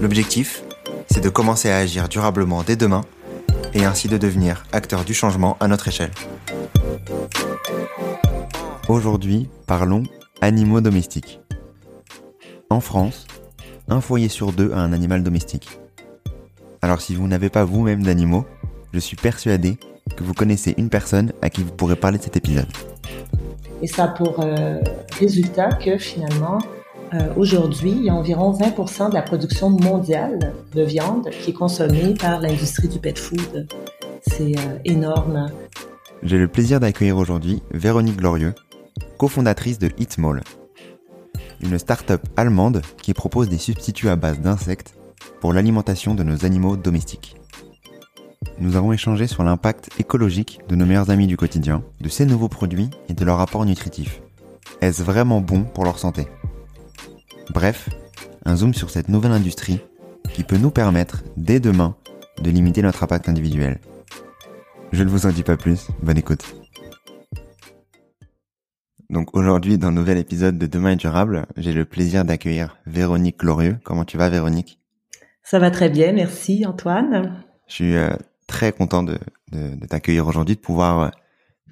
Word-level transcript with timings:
L'objectif, 0.00 0.62
c'est 1.10 1.20
de 1.20 1.28
commencer 1.28 1.70
à 1.70 1.78
agir 1.78 2.08
durablement 2.08 2.62
dès 2.62 2.76
demain 2.76 3.04
et 3.74 3.84
ainsi 3.84 4.06
de 4.06 4.16
devenir 4.16 4.64
acteur 4.72 5.04
du 5.04 5.12
changement 5.12 5.56
à 5.58 5.66
notre 5.66 5.88
échelle. 5.88 6.12
Aujourd'hui, 8.88 9.48
parlons 9.66 10.04
animaux 10.40 10.80
domestiques. 10.80 11.40
En 12.70 12.78
France, 12.80 13.26
un 13.88 14.00
foyer 14.00 14.28
sur 14.28 14.52
deux 14.52 14.70
a 14.72 14.78
un 14.78 14.92
animal 14.92 15.24
domestique. 15.24 15.68
Alors 16.80 17.00
si 17.00 17.16
vous 17.16 17.26
n'avez 17.26 17.48
pas 17.48 17.64
vous-même 17.64 18.04
d'animaux, 18.04 18.46
je 18.92 19.00
suis 19.00 19.16
persuadé 19.16 19.78
que 20.16 20.22
vous 20.22 20.34
connaissez 20.34 20.74
une 20.78 20.90
personne 20.90 21.32
à 21.42 21.50
qui 21.50 21.64
vous 21.64 21.72
pourrez 21.72 21.96
parler 21.96 22.18
de 22.18 22.22
cet 22.22 22.36
épisode. 22.36 22.68
Et 23.82 23.88
ça 23.88 24.04
a 24.04 24.08
pour 24.08 24.40
euh, 24.40 24.78
résultat 25.18 25.70
que 25.72 25.98
finalement, 25.98 26.58
euh, 27.14 27.32
aujourd'hui, 27.36 27.92
il 27.92 28.04
y 28.04 28.10
a 28.10 28.14
environ 28.14 28.52
20% 28.52 29.10
de 29.10 29.14
la 29.14 29.22
production 29.22 29.70
mondiale 29.70 30.52
de 30.74 30.82
viande 30.82 31.30
qui 31.30 31.50
est 31.50 31.54
consommée 31.54 32.14
par 32.14 32.40
l'industrie 32.40 32.88
du 32.88 32.98
pet 32.98 33.18
food. 33.18 33.66
C'est 34.22 34.58
euh, 34.58 34.78
énorme. 34.84 35.46
J'ai 36.22 36.38
le 36.38 36.48
plaisir 36.48 36.80
d'accueillir 36.80 37.16
aujourd'hui 37.16 37.62
Véronique 37.70 38.16
Glorieux, 38.16 38.54
cofondatrice 39.16 39.78
de 39.78 39.90
Eatmall, 39.98 40.42
une 41.62 41.78
start-up 41.78 42.22
allemande 42.36 42.82
qui 43.00 43.14
propose 43.14 43.48
des 43.48 43.58
substituts 43.58 44.08
à 44.08 44.16
base 44.16 44.40
d'insectes 44.40 44.94
pour 45.40 45.52
l'alimentation 45.52 46.14
de 46.14 46.22
nos 46.22 46.44
animaux 46.44 46.76
domestiques. 46.76 47.36
Nous 48.60 48.76
avons 48.76 48.92
échangé 48.92 49.26
sur 49.26 49.44
l'impact 49.44 49.88
écologique 49.98 50.60
de 50.68 50.76
nos 50.76 50.84
meilleurs 50.84 51.10
amis 51.10 51.26
du 51.26 51.36
quotidien, 51.36 51.82
de 52.00 52.08
ces 52.08 52.26
nouveaux 52.26 52.48
produits 52.48 52.90
et 53.08 53.14
de 53.14 53.24
leur 53.24 53.40
apport 53.40 53.64
nutritif. 53.64 54.20
Est-ce 54.80 55.02
vraiment 55.02 55.40
bon 55.40 55.62
pour 55.62 55.84
leur 55.84 55.98
santé? 55.98 56.28
Bref, 57.50 57.88
un 58.44 58.56
zoom 58.56 58.74
sur 58.74 58.90
cette 58.90 59.08
nouvelle 59.08 59.32
industrie 59.32 59.80
qui 60.34 60.44
peut 60.44 60.58
nous 60.58 60.70
permettre, 60.70 61.22
dès 61.36 61.60
demain, 61.60 61.96
de 62.42 62.50
limiter 62.50 62.82
notre 62.82 63.02
impact 63.02 63.28
individuel. 63.28 63.80
Je 64.92 65.02
ne 65.02 65.08
vous 65.08 65.26
en 65.26 65.30
dis 65.30 65.42
pas 65.42 65.56
plus, 65.56 65.88
bonne 66.02 66.18
écoute. 66.18 66.44
Donc 69.10 69.34
aujourd'hui, 69.34 69.78
dans 69.78 69.88
le 69.88 69.94
nouvel 69.94 70.18
épisode 70.18 70.58
de 70.58 70.66
Demain 70.66 70.90
est 70.90 70.96
durable, 70.96 71.46
j'ai 71.56 71.72
le 71.72 71.86
plaisir 71.86 72.26
d'accueillir 72.26 72.76
Véronique 72.84 73.38
Glorieux. 73.38 73.78
Comment 73.82 74.04
tu 74.04 74.18
vas 74.18 74.28
Véronique? 74.28 74.78
Ça 75.42 75.58
va 75.58 75.70
très 75.70 75.88
bien, 75.88 76.12
merci 76.12 76.66
Antoine. 76.66 77.42
Je 77.66 77.74
suis 77.74 77.96
euh, 77.96 78.10
très 78.46 78.72
content 78.72 79.02
de, 79.02 79.18
de, 79.52 79.86
t'accueillir 79.86 80.26
aujourd'hui, 80.26 80.56
de 80.56 80.60
pouvoir 80.60 81.00
euh, 81.00 81.08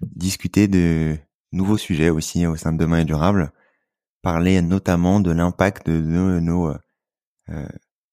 discuter 0.02 0.68
de 0.68 1.16
nouveaux 1.52 1.76
sujets 1.76 2.08
aussi 2.08 2.46
au 2.46 2.56
sein 2.56 2.72
de 2.72 2.78
Demain 2.78 3.00
est 3.00 3.04
durable, 3.04 3.52
parler 4.26 4.60
notamment 4.62 5.20
de 5.20 5.30
l'impact 5.30 5.88
de, 5.88 6.40
nos 6.40 6.74
euh, 7.48 7.68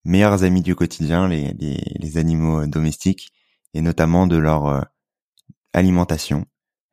meilleurs 0.06 0.44
amis 0.44 0.61
du 0.61 0.75
quotidien, 0.75 1.28
les, 1.28 2.17
animaux 2.17 2.66
domestiques, 2.67 3.31
et 3.73 3.81
notamment 3.81 4.28
de 4.28 4.38
leur 4.38 4.86
alimentation 5.73 6.45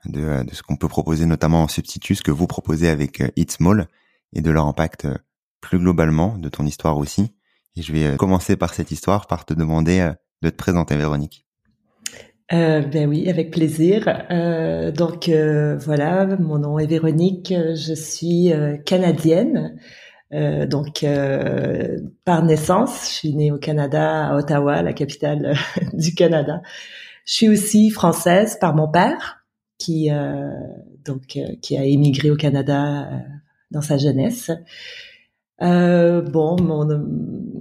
de, 0.07 0.45
ce 0.53 0.63
qu'on 0.63 0.77
peut 0.77 0.89
proposer 0.89 1.27
notamment 1.27 1.65
en 1.65 1.69
substitut, 1.69 2.15
ce 2.15 2.23
que 2.23 2.31
vous 2.31 2.47
proposez 2.47 2.89
avec 2.89 3.21
euh, 3.21 3.29
Eat 3.37 3.53
Small 3.53 3.89
et 4.33 4.41
de 4.41 4.51
leur 4.51 4.67
impact 4.67 5.05
euh, 5.05 5.17
plus 5.61 5.79
globalement, 5.79 6.39
de 6.39 6.49
ton 6.49 6.67
histoire 6.67 6.97
aussi. 6.99 7.35
Et 7.77 7.83
je 7.83 7.93
vais 7.93 8.07
euh, 8.07 8.17
commencer 8.17 8.57
par 8.57 8.75
cette 8.75 8.91
histoire, 8.91 9.27
par 9.27 9.45
te 9.45 9.55
demander 9.55 10.13
de 10.43 10.51
te 10.51 10.57
présenter, 10.57 10.97
Véronique. 10.97 11.47
Euh, 12.53 12.81
ben 12.81 13.09
oui, 13.09 13.29
avec 13.29 13.53
plaisir. 13.53 14.27
Euh, 14.31 14.91
donc 14.91 15.29
euh, 15.29 15.77
voilà, 15.79 16.27
mon 16.39 16.59
nom 16.59 16.79
est 16.79 16.87
Véronique, 16.87 17.55
je 17.57 17.95
suis 17.95 18.53
canadienne. 18.85 19.79
donc 20.33 21.05
par 22.25 22.45
naissance, 22.45 23.09
je 23.09 23.15
suis 23.15 23.35
née 23.35 23.53
au 23.53 23.59
Canada, 23.59 24.29
à 24.29 24.37
Ottawa, 24.37 24.83
la 24.83 24.93
capitale 24.93 25.55
du 25.93 26.15
Canada. 26.15 26.63
Je 27.25 27.35
suis 27.35 27.49
aussi 27.49 27.91
française 27.91 28.59
par 28.61 28.75
mon 28.75 28.89
père, 28.89 29.41
qui 29.81 30.11
euh, 30.11 30.49
donc 31.05 31.37
euh, 31.37 31.57
qui 31.61 31.77
a 31.77 31.85
émigré 31.85 32.31
au 32.31 32.37
Canada 32.37 33.09
euh, 33.13 33.19
dans 33.71 33.81
sa 33.81 33.97
jeunesse. 33.97 34.53
Bon, 35.61 36.57
mon, 36.61 36.87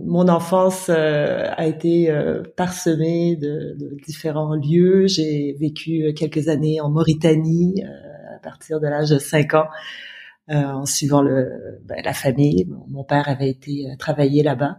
mon 0.05 0.27
enfance 0.29 0.89
a 0.89 1.65
été 1.67 2.13
parsemée 2.55 3.35
de, 3.35 3.75
de, 3.77 3.97
différents 4.05 4.55
lieux. 4.55 5.07
J'ai 5.07 5.55
vécu 5.59 6.13
quelques 6.15 6.47
années 6.47 6.81
en 6.81 6.89
Mauritanie 6.89 7.83
à 7.83 8.39
partir 8.39 8.79
de 8.79 8.87
l'âge 8.87 9.09
de 9.09 9.19
5 9.19 9.53
ans, 9.53 9.67
en 10.47 10.85
suivant 10.85 11.21
le, 11.21 11.49
ben, 11.85 12.01
la 12.03 12.13
famille. 12.13 12.67
Mon, 12.87 13.03
père 13.03 13.27
avait 13.27 13.49
été 13.49 13.85
travailler 13.99 14.43
là-bas. 14.43 14.77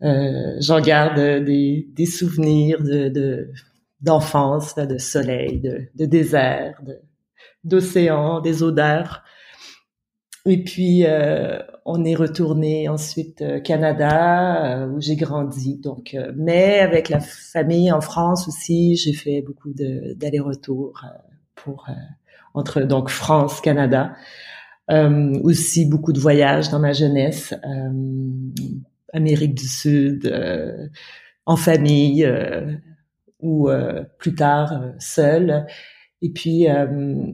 J'en 0.00 0.80
garde 0.80 1.44
des, 1.44 1.88
des 1.94 2.06
souvenirs 2.06 2.82
de, 2.82 3.08
de 3.08 3.50
d'enfance, 4.00 4.74
de 4.74 4.98
soleil, 4.98 5.60
de, 5.60 5.82
de 5.94 6.06
désert, 6.06 6.80
d'océan, 7.64 8.40
des 8.40 8.62
odeurs. 8.62 9.22
Et 10.46 10.64
puis 10.64 11.04
euh, 11.04 11.58
on 11.84 12.04
est 12.04 12.14
retourné 12.14 12.88
ensuite 12.88 13.42
au 13.42 13.44
euh, 13.44 13.60
Canada 13.60 14.82
euh, 14.82 14.88
où 14.88 15.00
j'ai 15.00 15.16
grandi. 15.16 15.76
Donc, 15.76 16.16
mais 16.36 16.80
avec 16.80 17.08
la 17.08 17.20
famille 17.20 17.92
en 17.92 18.00
France 18.00 18.48
aussi, 18.48 18.96
j'ai 18.96 19.12
fait 19.12 19.42
beaucoup 19.42 19.72
d'allers-retours 19.74 21.04
pour 21.54 21.86
entre 22.54 22.80
donc 22.82 23.10
France, 23.10 23.60
Canada. 23.60 24.14
aussi 24.88 25.86
beaucoup 25.86 26.12
de 26.12 26.20
voyages 26.20 26.68
dans 26.70 26.80
ma 26.80 26.92
jeunesse, 26.92 27.54
Amérique 29.12 29.54
du 29.54 29.68
Sud, 29.68 30.32
en 31.46 31.56
famille 31.56 32.26
ou 33.42 33.68
euh, 33.68 34.04
plus 34.18 34.34
tard 34.34 34.72
euh, 34.72 34.92
seul. 34.98 35.66
Et 36.22 36.30
puis 36.30 36.68
euh, 36.68 37.32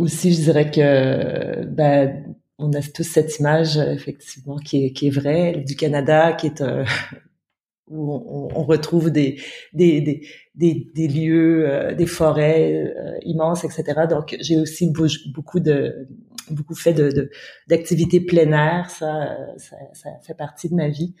aussi, 0.00 0.32
je 0.32 0.42
dirais 0.42 0.70
que 0.70 1.64
ben, 1.66 2.34
on 2.58 2.72
a 2.72 2.82
tous 2.82 3.04
cette 3.04 3.38
image 3.38 3.76
effectivement 3.76 4.56
qui 4.56 4.86
est, 4.86 4.92
qui 4.92 5.08
est 5.08 5.10
vraie 5.10 5.62
du 5.66 5.76
Canada, 5.76 6.32
qui 6.32 6.48
est 6.48 6.62
où 7.88 8.12
on, 8.12 8.48
on, 8.54 8.62
retrouve 8.64 9.10
des 9.10 9.40
des, 9.72 10.00
des, 10.00 10.28
des, 10.54 10.90
des 10.94 11.08
lieux, 11.08 11.94
des 11.96 12.06
forêts 12.06 12.94
immenses, 13.22 13.64
etc. 13.64 14.06
Donc 14.08 14.36
j'ai 14.40 14.58
aussi 14.58 14.92
beaucoup 15.34 15.58
de 15.60 16.06
beaucoup 16.50 16.74
fait 16.74 16.92
de 16.92 17.30
d'activités 17.68 18.20
plein 18.20 18.52
air, 18.52 18.90
ça, 18.90 19.36
ça, 19.56 19.76
ça 19.92 20.10
fait 20.22 20.34
partie 20.34 20.68
de 20.68 20.74
ma 20.74 20.88
vie. 20.88 21.14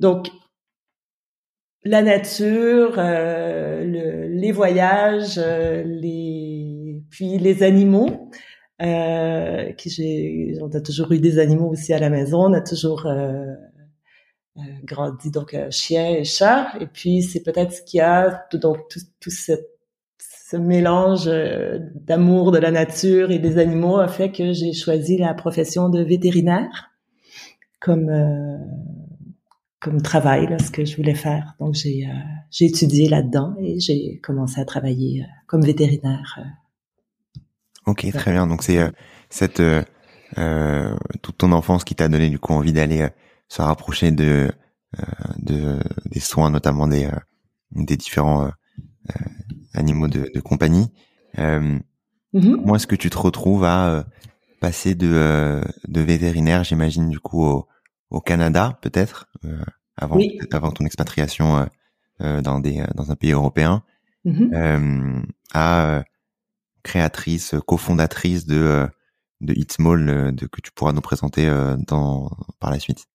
Donc 0.00 0.28
la 1.86 2.02
nature, 2.02 2.96
euh, 2.98 3.84
le, 3.84 4.26
les 4.26 4.50
voyages, 4.50 5.38
euh, 5.38 5.84
les 6.96 7.02
puis 7.10 7.38
les 7.38 7.62
animaux. 7.62 8.30
Euh, 8.82 9.72
on 10.60 10.70
a 10.70 10.80
toujours 10.80 11.12
eu 11.12 11.18
des 11.18 11.38
animaux 11.38 11.70
aussi 11.70 11.92
à 11.92 11.98
la 11.98 12.10
maison. 12.10 12.44
On 12.44 12.52
a 12.52 12.60
toujours 12.60 13.06
euh, 13.06 13.54
euh 14.58 14.60
grandi 14.84 15.30
donc 15.30 15.56
chien 15.70 16.10
et 16.10 16.24
chat. 16.24 16.68
Et 16.80 16.86
puis 16.86 17.22
c'est 17.22 17.42
peut-être 17.42 17.72
ce 17.72 17.82
qu'il 17.82 17.98
y 17.98 18.00
a 18.02 18.46
donc 18.52 18.78
tout, 19.20 19.30
ce, 19.30 19.52
mélange 20.56 21.28
d'amour 21.94 22.52
de 22.52 22.58
la 22.58 22.70
nature 22.70 23.30
et 23.32 23.38
des 23.38 23.58
animaux 23.58 23.98
a 23.98 24.08
fait 24.08 24.30
que 24.30 24.52
j'ai 24.52 24.72
choisi 24.72 25.18
la 25.18 25.34
profession 25.34 25.88
de 25.88 26.02
vétérinaire 26.02 26.92
comme 27.80 28.10
comme 29.80 30.02
travail, 30.02 30.48
là, 30.48 30.58
ce 30.58 30.70
que 30.70 30.84
je 30.84 30.96
voulais 30.96 31.14
faire. 31.14 31.54
Donc, 31.60 31.74
j'ai, 31.74 32.08
j'ai 32.50 32.64
étudié 32.64 33.08
là-dedans 33.08 33.54
et 33.60 33.78
j'ai 33.78 34.18
commencé 34.18 34.60
à 34.60 34.64
travailler 34.64 35.24
comme 35.46 35.62
vétérinaire. 35.62 36.40
Euh. 37.86 37.90
Ok, 37.90 38.06
très 38.12 38.32
bien. 38.32 38.46
Donc, 38.46 38.62
c'est 38.62 38.80
cette 39.30 39.62
toute 41.22 41.38
ton 41.38 41.52
enfance 41.52 41.84
qui 41.84 41.94
t'a 41.94 42.08
donné 42.08 42.30
du 42.30 42.38
coup 42.38 42.52
envie 42.52 42.72
d'aller 42.72 43.08
se 43.48 43.62
rapprocher 43.62 44.10
de, 44.10 44.50
de 45.38 45.78
des 46.06 46.20
soins, 46.20 46.50
notamment 46.50 46.88
des 46.88 47.08
des 47.70 47.96
différents 47.96 48.50
animaux 49.74 50.08
de, 50.08 50.30
de 50.34 50.40
compagnie. 50.40 50.92
Mm-hmm. 51.36 51.80
Comment 52.32 52.76
est-ce 52.76 52.86
que 52.86 52.96
tu 52.96 53.08
te 53.08 53.18
retrouves 53.18 53.64
à 53.64 54.04
passer 54.60 54.94
de 54.94 55.62
de 55.86 56.00
vétérinaire, 56.00 56.64
j'imagine 56.64 57.08
du 57.08 57.20
coup 57.20 57.44
au 57.44 57.68
au 58.10 58.20
Canada, 58.20 58.78
peut-être, 58.82 59.26
avant, 59.96 60.18
avant 60.52 60.70
ton 60.70 60.84
expatriation 60.84 61.68
dans 62.18 62.58
des 62.58 62.84
dans 62.94 63.10
un 63.10 63.16
pays 63.16 63.32
européen, 63.32 63.82
mm-hmm. 64.24 65.24
à 65.54 66.02
créatrice, 66.86 67.54
cofondatrice 67.66 68.46
de 68.46 68.86
de 69.42 69.52
It's 69.52 69.74
Small, 69.74 70.34
de 70.34 70.46
que 70.46 70.62
tu 70.62 70.72
pourras 70.72 70.92
nous 70.92 71.02
présenter 71.02 71.46
dans 71.86 72.30
par 72.58 72.70
la 72.70 72.78
suite. 72.78 73.06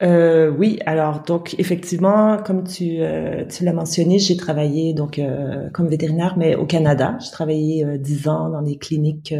Euh, 0.00 0.48
oui, 0.50 0.78
alors 0.86 1.22
donc 1.24 1.56
effectivement, 1.58 2.38
comme 2.38 2.64
tu, 2.64 2.98
euh, 3.00 3.44
tu 3.46 3.64
l'as 3.64 3.72
mentionné, 3.72 4.20
j'ai 4.20 4.36
travaillé 4.36 4.94
donc 4.94 5.18
euh, 5.18 5.70
comme 5.70 5.88
vétérinaire, 5.88 6.36
mais 6.36 6.54
au 6.54 6.66
Canada. 6.66 7.18
J'ai 7.20 7.30
travaillé 7.30 7.98
dix 7.98 8.28
ans 8.28 8.48
dans 8.48 8.62
des 8.62 8.76
cliniques 8.76 9.34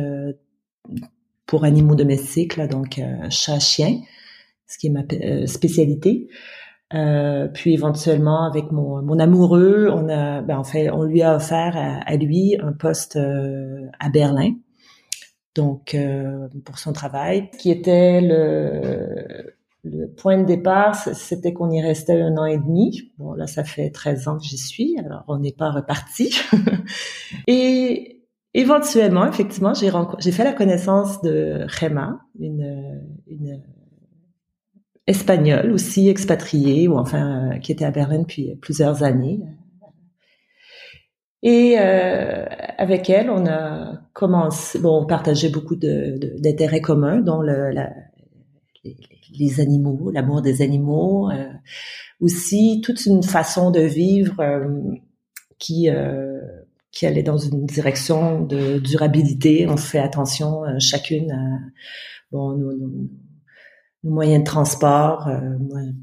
pour 1.46 1.64
animaux 1.64 1.94
domestiques, 1.94 2.58
donc 2.60 3.00
chat, 3.30 3.60
chien, 3.60 4.00
ce 4.66 4.78
qui 4.78 4.88
est 4.88 4.90
ma 4.90 5.04
spécialité. 5.46 6.28
Puis 6.90 7.74
éventuellement 7.74 8.44
avec 8.44 8.70
mon, 8.72 9.02
mon 9.02 9.18
amoureux, 9.18 9.88
on 9.92 10.08
a, 10.08 10.42
ben, 10.42 10.58
en 10.58 10.64
fait, 10.64 10.90
on 10.90 11.02
lui 11.02 11.22
a 11.22 11.36
offert 11.36 11.76
à, 11.76 11.98
à 12.06 12.16
lui 12.16 12.56
un 12.60 12.72
poste 12.72 13.16
à 13.16 14.08
Berlin, 14.08 14.54
donc 15.54 15.96
pour 16.64 16.78
son 16.78 16.92
travail, 16.92 17.50
qui 17.58 17.70
était 17.70 18.20
le 18.20 19.54
le 19.84 20.08
point 20.08 20.38
de 20.38 20.44
départ, 20.44 20.96
c'était 20.96 21.52
qu'on 21.52 21.70
y 21.70 21.80
restait 21.80 22.20
un 22.20 22.36
an 22.36 22.46
et 22.46 22.58
demi. 22.58 23.12
Bon, 23.18 23.32
là, 23.32 23.46
ça 23.46 23.64
fait 23.64 23.90
13 23.90 24.28
ans 24.28 24.38
que 24.38 24.44
j'y 24.44 24.58
suis, 24.58 24.98
alors 24.98 25.24
on 25.28 25.38
n'est 25.38 25.52
pas 25.52 25.70
reparti. 25.70 26.34
et 27.46 28.22
éventuellement, 28.54 29.26
effectivement, 29.26 29.72
j'ai 29.74 30.32
fait 30.32 30.44
la 30.44 30.52
connaissance 30.52 31.20
de 31.22 31.66
Rema, 31.80 32.20
une, 32.38 33.02
une 33.26 33.62
espagnole 35.08 35.72
aussi 35.72 36.08
expatriée, 36.08 36.86
ou 36.86 36.98
enfin, 36.98 37.52
euh, 37.54 37.58
qui 37.58 37.72
était 37.72 37.86
à 37.86 37.90
Berlin 37.90 38.20
depuis 38.20 38.54
plusieurs 38.56 39.02
années. 39.02 39.40
Et 41.42 41.76
euh, 41.78 42.44
avec 42.76 43.08
elle, 43.08 43.30
on 43.30 43.46
a 43.46 44.02
commencé, 44.12 44.78
bon, 44.78 45.02
on 45.02 45.06
partageait 45.06 45.48
beaucoup 45.48 45.76
d'intérêts 45.76 46.82
communs, 46.82 47.20
dont 47.20 47.40
le, 47.40 47.70
la, 47.70 47.90
les, 49.38 49.60
animaux, 49.60 50.10
l'amour 50.10 50.42
des 50.42 50.60
animaux, 50.62 51.30
euh, 51.30 51.46
aussi 52.20 52.82
toute 52.84 53.06
une 53.06 53.22
façon 53.22 53.70
de 53.70 53.80
vivre 53.80 54.40
euh, 54.40 54.68
qui 55.58 55.88
euh, 55.88 56.40
qui 56.90 57.06
allait 57.06 57.22
dans 57.22 57.38
une 57.38 57.64
direction 57.66 58.42
de 58.42 58.78
durabilité. 58.78 59.66
On 59.68 59.76
fait 59.76 60.00
attention 60.00 60.62
chacune 60.80 61.30
à 61.30 61.58
bon, 62.32 62.56
nos, 62.56 62.72
nos, 62.72 62.90
moyens 64.04 64.40
de 64.40 64.46
transport. 64.46 65.28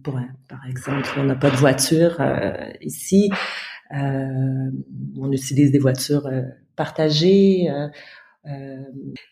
pour, 0.03 0.19
par 0.47 0.65
exemple, 0.67 1.07
on 1.17 1.23
n'a 1.23 1.35
pas 1.35 1.49
de 1.49 1.55
voiture 1.55 2.21
ici. 2.81 3.29
on 3.91 5.31
utilise 5.31 5.71
des 5.71 5.79
voitures 5.79 6.29
partagées. 6.75 7.67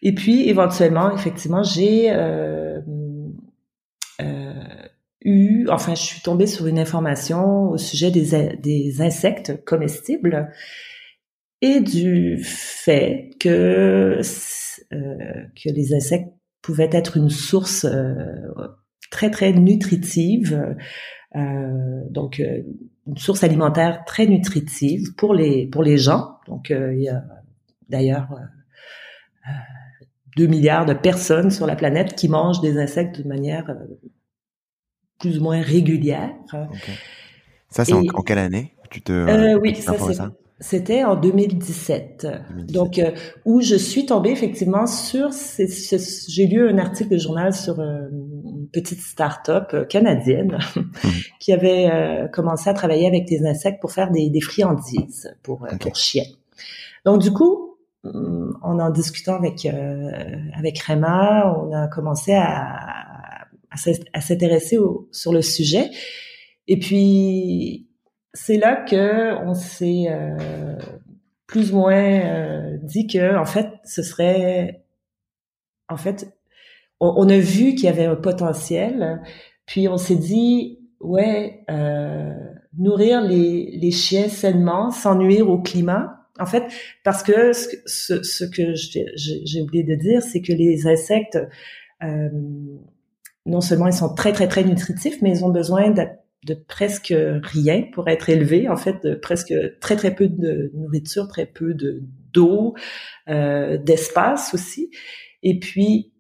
et 0.02 0.16
puis, 0.16 0.48
éventuellement, 0.50 1.14
effectivement, 1.14 1.64
j'ai 1.64 2.12
euh, 4.22 4.88
eu, 5.24 5.68
enfin, 5.70 5.96
je 5.96 6.02
suis 6.02 6.22
tombée 6.22 6.48
sur 6.48 6.68
une 6.68 6.80
information 6.80 7.70
au 7.70 7.78
sujet 7.78 8.12
des, 8.12 8.56
des 8.58 9.02
insectes 9.02 9.64
comestibles 9.66 10.52
et 11.62 11.80
du 11.80 12.44
fait 12.44 13.30
que 13.40 14.20
euh, 14.92 15.44
que 15.56 15.70
les 15.70 15.94
insectes 15.96 16.34
pouvaient 16.64 16.90
être 16.92 17.18
une 17.18 17.30
source 17.30 17.86
euh, 17.86 18.16
très 19.12 19.30
très 19.30 19.54
nutritive, 19.54 20.76
euh, 21.36 22.02
donc 22.10 22.40
euh, 22.40 22.64
une 23.06 23.18
source 23.18 23.44
alimentaire 23.44 24.04
très 24.06 24.26
nutritive 24.26 25.14
pour 25.16 25.36
les 25.36 25.68
pour 25.68 25.84
les 25.84 25.98
gens. 25.98 26.38
Donc 26.48 26.72
il 26.72 27.02
y 27.02 27.10
a 27.10 27.24
d'ailleurs 27.90 28.30
2 30.38 30.48
milliards 30.48 30.86
de 30.86 30.94
personnes 30.94 31.52
sur 31.52 31.68
la 31.68 31.76
planète 31.76 32.16
qui 32.16 32.28
mangent 32.28 32.62
des 32.62 32.78
insectes 32.80 33.22
de 33.22 33.28
manière 33.28 33.70
euh, 33.70 34.00
plus 35.20 35.38
ou 35.38 35.44
moins 35.44 35.62
régulière. 35.62 36.32
Ça, 37.70 37.86
c'est 37.86 37.94
en, 37.94 38.04
quelle 38.24 38.40
année? 38.40 38.76
Tu 38.90 39.02
te, 39.02 39.12
euh, 39.12 39.60
Oui, 39.60 39.76
ça, 39.76 39.96
c'était 40.64 41.04
en 41.04 41.16
2017. 41.16 42.28
Donc, 42.70 42.98
euh, 42.98 43.12
où 43.46 43.62
je 43.62 43.76
suis 43.76 44.06
tombée 44.06 44.32
effectivement 44.32 44.88
sur, 44.88 45.30
j'ai 45.60 46.48
lu 46.48 46.70
un 46.70 46.78
article 46.78 47.12
de 47.12 47.18
journal 47.18 47.54
sur 47.54 47.80
une 47.80 48.68
petite 48.72 49.02
start-up 49.02 49.88
canadienne 49.90 50.58
mhm. 50.76 50.92
qui 51.40 51.52
avait 51.54 52.30
commencé 52.32 52.70
à 52.70 52.74
travailler 52.74 53.08
avec 53.08 53.26
des 53.26 53.46
insectes 53.46 53.82
pour 53.82 53.92
faire 53.92 54.10
des, 54.10 54.42
friandises 54.42 55.36
pour, 55.44 55.68
pour 55.80 55.96
chiens. 55.96 56.26
Donc, 57.06 57.22
du 57.22 57.32
coup, 57.32 57.74
en 58.04 58.80
en 58.80 58.90
discutant 58.90 59.36
avec 59.36 59.66
euh, 59.66 60.12
avec 60.58 60.80
Rema, 60.80 61.56
on 61.58 61.74
a 61.74 61.88
commencé 61.88 62.34
à, 62.34 63.48
à, 63.72 64.22
s'intéresser 64.22 64.78
sur 65.12 65.34
le 65.34 65.42
sujet. 65.42 65.90
Et 66.68 66.78
puis 66.78 67.88
c'est 68.34 68.58
là 68.58 68.76
que 68.76 69.36
on 69.44 69.54
s'est 69.54 70.06
euh, 70.10 70.78
plus 71.48 71.74
ou 71.74 71.78
moins 71.78 71.96
euh, 71.96 72.78
dit 72.82 73.08
que 73.08 73.38
en 73.38 73.46
fait 73.46 73.70
ce 73.84 74.02
serait 74.02 74.84
en 75.90 75.98
fait 75.98 76.36
on, 77.00 77.28
a 77.28 77.38
vu 77.38 77.76
qu'il 77.76 77.86
y 77.86 77.90
avait 77.90 78.06
un 78.06 78.16
potentiel 78.16 79.22
puis 79.66 79.88
on 79.88 79.98
s'est 79.98 80.16
dit 80.16 80.80
ouais 81.00 81.64
euh, 81.70 82.34
nourrir 82.78 83.22
les, 83.22 83.78
les 83.80 83.92
chiens 83.92 84.30
sainement 84.30 84.92
sans 84.92 85.16
nuire 85.16 85.50
au 85.50 85.62
climat. 85.62 86.20
En 86.40 86.46
fait, 86.46 86.64
parce 87.04 87.22
que 87.22 87.54
ce, 87.54 88.24
ce 88.24 88.44
que 88.46 88.74
j'ai 88.76 89.62
oublié 89.62 89.84
de 89.84 89.96
dire, 89.96 90.22
c'est 90.24 90.42
que 90.42 90.52
les 90.52 90.88
insectes, 90.88 91.38
euh, 92.02 92.30
non 93.46 93.62
seulement 93.62 93.88
ils 93.88 93.94
sont 93.94 94.16
très 94.16 94.34
très 94.34 94.48
très 94.48 94.64
nutritifs, 94.64 95.22
mais 95.22 95.30
ils 95.30 95.46
ont 95.46 95.50
besoin 95.50 95.92
de, 95.92 96.02
de 96.46 96.54
presque 96.54 97.14
rien 97.16 97.84
pour 97.94 98.08
être 98.08 98.30
élevés. 98.30 98.70
En 98.70 98.76
fait, 98.76 99.04
de 99.04 99.16
presque 99.16 99.54
très 99.80 99.96
très 99.96 100.14
peu 100.14 100.28
de 100.28 100.72
nourriture, 100.74 101.28
très 101.28 101.46
peu 101.46 101.74
de 101.74 102.04
d'eau, 102.34 102.76
euh, 103.30 103.78
d'espace 103.78 104.54
aussi. 104.54 104.90
Et 105.44 105.60
puis, 105.60 106.14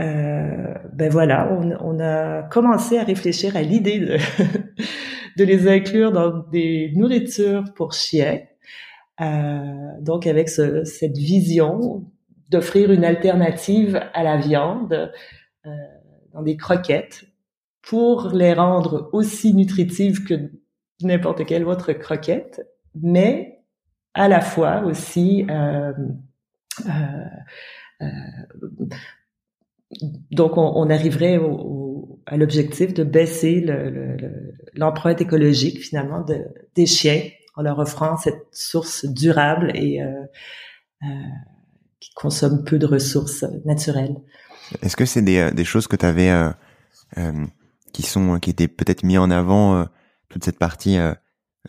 euh, 0.00 0.74
ben 0.92 1.10
voilà, 1.10 1.52
on, 1.52 1.72
on, 1.80 2.00
a 2.00 2.42
commencé 2.44 2.98
à 2.98 3.04
réfléchir 3.04 3.56
à 3.56 3.62
l'idée 3.62 3.98
de, 3.98 4.16
de 5.36 5.44
les 5.44 5.68
inclure 5.68 6.12
dans 6.12 6.38
des 6.50 6.92
nourritures 6.94 7.64
pour 7.74 7.92
chiens. 7.92 8.40
Euh, 9.20 10.00
donc 10.00 10.26
avec 10.26 10.48
ce, 10.48 10.84
cette 10.84 11.16
vision 11.16 12.04
d'offrir 12.50 12.92
une 12.92 13.04
alternative 13.04 14.00
à 14.14 14.22
la 14.22 14.36
viande 14.36 15.12
euh, 15.66 15.70
dans 16.32 16.42
des 16.42 16.56
croquettes 16.56 17.24
pour 17.88 18.28
les 18.34 18.52
rendre 18.52 19.08
aussi 19.14 19.54
nutritives 19.54 20.22
que 20.24 20.50
n'importe 21.00 21.46
quelle 21.46 21.64
autre 21.64 21.94
croquette, 21.94 22.68
mais 22.94 23.62
à 24.12 24.28
la 24.28 24.42
fois 24.42 24.82
aussi 24.84 25.46
euh, 25.50 25.92
euh, 26.86 27.24
euh 28.02 28.06
donc 30.30 30.58
on, 30.58 30.72
on 30.76 30.90
arriverait 30.90 31.38
au, 31.38 32.20
à 32.26 32.36
l'objectif 32.36 32.92
de 32.92 33.04
baisser 33.04 33.64
l'empreinte 34.74 35.20
le, 35.20 35.24
écologique 35.24 35.80
finalement 35.80 36.20
de, 36.20 36.44
des 36.74 36.84
chiens 36.84 37.22
en 37.56 37.62
leur 37.62 37.78
offrant 37.78 38.18
cette 38.18 38.46
source 38.52 39.06
durable 39.06 39.72
et 39.74 40.02
euh, 40.02 40.12
euh, 41.04 41.06
qui 42.00 42.10
consomme 42.14 42.64
peu 42.64 42.78
de 42.78 42.84
ressources 42.84 43.46
naturelles. 43.64 44.16
Est-ce 44.82 44.94
que 44.94 45.06
c'est 45.06 45.22
des, 45.22 45.50
des 45.52 45.64
choses 45.64 45.86
que 45.86 45.96
tu 45.96 46.04
avais 46.04 46.30
euh, 46.30 46.50
qui 47.92 48.02
sont 48.02 48.38
qui 48.38 48.50
étaient 48.50 48.68
peut-être 48.68 49.02
mis 49.02 49.18
en 49.18 49.30
avant 49.30 49.86
toute 50.28 50.44
cette 50.44 50.58
partie 50.58 50.98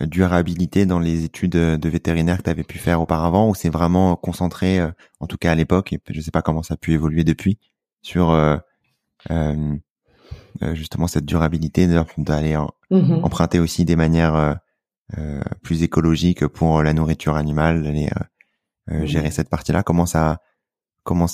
durabilité 0.01 0.85
dans 0.85 0.99
les 0.99 1.23
études 1.23 1.51
de 1.51 1.89
vétérinaire 1.89 2.37
que 2.37 2.43
tu 2.43 2.49
avais 2.49 2.63
pu 2.63 2.77
faire 2.77 3.01
auparavant 3.01 3.49
ou 3.49 3.55
c'est 3.55 3.69
vraiment 3.69 4.15
concentré 4.15 4.79
en 5.19 5.27
tout 5.27 5.37
cas 5.37 5.51
à 5.51 5.55
l'époque 5.55 5.93
et 5.93 5.99
je 6.09 6.21
sais 6.21 6.31
pas 6.31 6.41
comment 6.41 6.63
ça 6.63 6.75
a 6.75 6.77
pu 6.77 6.93
évoluer 6.93 7.23
depuis 7.23 7.59
sur 8.01 8.59
justement 10.73 11.07
cette 11.07 11.25
durabilité 11.25 11.87
d'aller 12.17 12.57
mm-hmm. 12.91 13.23
emprunter 13.23 13.59
aussi 13.59 13.85
des 13.85 13.95
manières 13.95 14.59
euh, 15.17 15.41
plus 15.63 15.81
écologique 15.81 16.45
pour 16.45 16.83
la 16.83 16.93
nourriture 16.93 17.35
animale, 17.35 17.83
euh, 17.83 18.93
euh, 18.93 19.05
gérer 19.07 19.31
cette 19.31 19.49
partie-là. 19.49 19.81
Comment 19.81 20.05
ça, 20.05 20.39
comment 21.03 21.25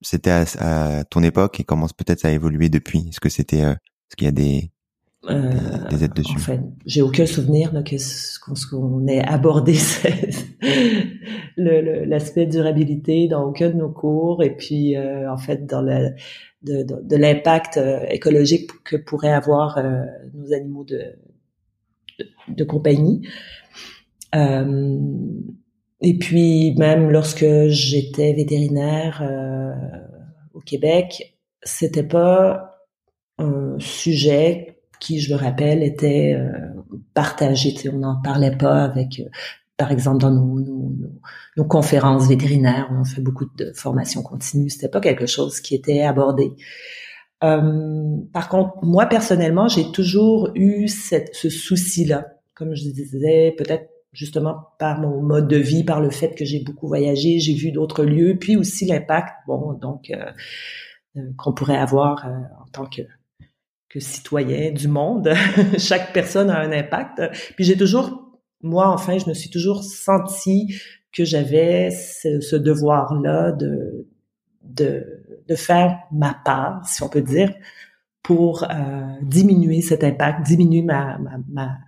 c'était 0.00 0.30
à, 0.58 1.04
ton 1.04 1.22
époque 1.22 1.60
et 1.60 1.64
comment 1.64 1.86
peut-être 1.88 2.20
ça 2.20 2.28
a 2.28 2.30
évolué 2.30 2.70
depuis? 2.70 3.08
Est-ce 3.08 3.20
que 3.20 3.28
c'était, 3.28 3.74
est-ce 4.10 4.16
qu'il 4.16 4.26
y 4.26 4.28
a 4.28 4.32
des 4.32 4.70
euh, 5.28 5.88
des 5.90 6.02
aides 6.02 6.14
dessus. 6.14 6.32
Enfin, 6.34 6.62
j'ai 6.86 7.02
aucun 7.02 7.26
souvenir 7.26 7.72
là, 7.74 7.82
que 7.82 7.96
qu'on 8.70 9.06
ait 9.06 9.22
abordé 9.22 9.74
l'aspect 11.58 12.46
durabilité 12.46 13.28
dans 13.28 13.44
aucun 13.44 13.68
de 13.68 13.74
nos 13.74 13.90
cours 13.90 14.42
et 14.42 14.56
puis 14.56 14.96
euh, 14.96 15.30
en 15.30 15.36
fait 15.36 15.66
dans 15.66 15.82
le, 15.82 16.14
de, 16.62 16.82
de, 16.82 17.02
de 17.02 17.16
l'impact 17.16 17.76
euh, 17.76 18.00
écologique 18.08 18.70
que 18.82 18.96
pourraient 18.96 19.32
avoir 19.32 19.76
euh, 19.76 20.00
nos 20.32 20.54
animaux 20.54 20.84
de, 20.84 21.18
de, 22.18 22.26
de 22.48 22.64
compagnie. 22.64 23.28
et 24.32 26.18
puis 26.18 26.74
même 26.76 27.10
lorsque 27.10 27.68
j'étais 27.68 28.32
vétérinaire 28.32 29.22
au 30.54 30.60
Québec, 30.60 31.36
c'était 31.62 32.06
pas 32.06 32.69
un 33.40 33.78
sujet 33.78 34.78
qui, 35.00 35.20
je 35.20 35.30
le 35.30 35.36
rappelle, 35.36 35.82
était 35.82 36.34
euh, 36.34 36.50
partagé. 37.14 37.74
on 37.92 37.98
n'en 37.98 38.20
parlait 38.20 38.56
pas 38.56 38.84
avec, 38.84 39.20
euh, 39.20 39.28
par 39.76 39.90
exemple, 39.90 40.18
dans 40.18 40.30
nos, 40.30 40.60
nos, 40.60 40.92
nos, 41.56 41.64
conférences 41.64 42.28
vétérinaires, 42.28 42.90
on 42.92 43.04
fait 43.04 43.22
beaucoup 43.22 43.46
de 43.56 43.72
formations 43.74 44.22
continues. 44.22 44.68
C'était 44.68 44.90
pas 44.90 45.00
quelque 45.00 45.26
chose 45.26 45.60
qui 45.60 45.74
était 45.74 46.02
abordé. 46.02 46.52
Euh, 47.42 48.18
par 48.32 48.48
contre, 48.48 48.74
moi 48.82 49.06
personnellement, 49.06 49.68
j'ai 49.68 49.90
toujours 49.92 50.50
eu 50.54 50.88
ce 50.88 51.48
souci-là, 51.48 52.26
comme 52.54 52.74
je 52.74 52.82
disais, 52.82 53.54
peut-être 53.56 53.88
justement 54.12 54.68
par 54.78 55.00
mon 55.00 55.22
mode 55.22 55.48
de 55.48 55.56
vie, 55.56 55.84
par 55.84 56.00
le 56.00 56.10
fait 56.10 56.34
que 56.34 56.44
j'ai 56.44 56.62
beaucoup 56.62 56.88
voyagé, 56.88 57.38
j'ai 57.38 57.54
vu 57.54 57.72
d'autres 57.72 58.04
lieux, 58.04 58.36
puis 58.38 58.56
aussi 58.56 58.84
l'impact, 58.84 59.32
bon, 59.46 59.72
donc 59.74 60.10
euh, 60.10 60.30
euh 61.16 61.32
qu'on 61.38 61.52
pourrait 61.54 61.78
avoir 61.78 62.26
en 62.26 62.66
tant 62.72 62.86
que 62.86 63.02
que 63.90 64.00
citoyen 64.00 64.70
du 64.70 64.88
monde. 64.88 65.34
Chaque 65.78 66.14
personne 66.14 66.48
a 66.48 66.60
un 66.60 66.72
impact. 66.72 67.20
Puis 67.56 67.64
j'ai 67.64 67.76
toujours, 67.76 68.38
moi 68.62 68.88
enfin, 68.88 69.18
je 69.18 69.28
me 69.28 69.34
suis 69.34 69.50
toujours 69.50 69.82
senti 69.82 70.74
que 71.12 71.24
j'avais 71.24 71.90
ce, 71.90 72.56
devoir-là 72.56 73.50
de, 73.50 74.06
de, 74.62 75.04
de 75.48 75.54
faire 75.56 75.98
ma 76.12 76.34
part, 76.44 76.88
si 76.88 77.02
on 77.02 77.08
peut 77.08 77.20
dire, 77.20 77.52
pour 78.22 78.62
euh, 78.62 78.66
diminuer 79.22 79.80
cet 79.82 80.04
impact, 80.04 80.46
diminuer 80.46 80.82
ma, 80.82 81.18
ma, 81.18 81.38
ma, 81.48 81.78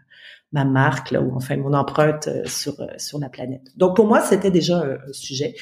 ma 0.50 0.64
marque, 0.64 1.12
là, 1.12 1.22
ou 1.22 1.36
enfin 1.36 1.56
mon 1.56 1.72
empreinte 1.72 2.26
euh, 2.26 2.42
sur, 2.46 2.80
euh, 2.80 2.86
sur 2.96 3.20
la 3.20 3.28
planète. 3.28 3.70
Donc 3.76 3.94
pour 3.94 4.08
moi, 4.08 4.22
c'était 4.22 4.50
déjà 4.50 4.78
un, 4.78 5.12
sujet. 5.12 5.54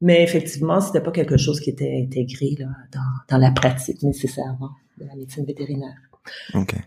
Mais 0.00 0.22
effectivement, 0.22 0.80
c'était 0.80 1.00
pas 1.00 1.10
quelque 1.10 1.36
chose 1.36 1.58
qui 1.58 1.70
était 1.70 2.00
intégré 2.00 2.54
là, 2.60 2.68
dans, 2.92 3.00
dans 3.28 3.38
la 3.38 3.50
pratique 3.50 4.04
nécessairement 4.04 4.70
de 4.98 5.06
la 5.06 5.14
médecine 5.14 5.44
vétérinaire. 5.44 5.96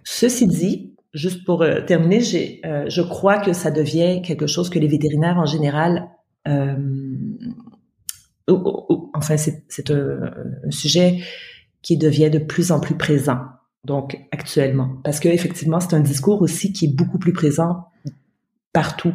Ceci 0.03 0.47
dit, 0.47 0.93
juste 1.13 1.45
pour 1.45 1.61
euh, 1.61 1.81
terminer, 1.81 2.21
j'ai, 2.21 2.61
euh, 2.65 2.85
je 2.89 3.01
crois 3.01 3.39
que 3.39 3.53
ça 3.53 3.71
devient 3.71 4.21
quelque 4.21 4.47
chose 4.47 4.69
que 4.69 4.79
les 4.79 4.87
vétérinaires 4.87 5.37
en 5.37 5.45
général, 5.45 6.09
euh, 6.47 6.75
enfin 9.13 9.37
c'est, 9.37 9.63
c'est 9.69 9.91
un, 9.91 10.31
sujet 10.69 11.19
qui 11.81 11.97
devient 11.97 12.29
de 12.29 12.39
plus 12.39 12.71
en 12.71 12.79
plus 12.79 12.95
présent. 12.95 13.39
Donc 13.85 14.17
actuellement, 14.31 14.89
parce 15.03 15.19
que 15.19 15.27
effectivement 15.29 15.79
c'est 15.79 15.95
un 15.95 16.01
discours 16.01 16.41
aussi 16.41 16.71
qui 16.71 16.85
est 16.85 16.95
beaucoup 16.95 17.17
plus 17.17 17.33
présent 17.33 17.87
partout. 18.73 19.13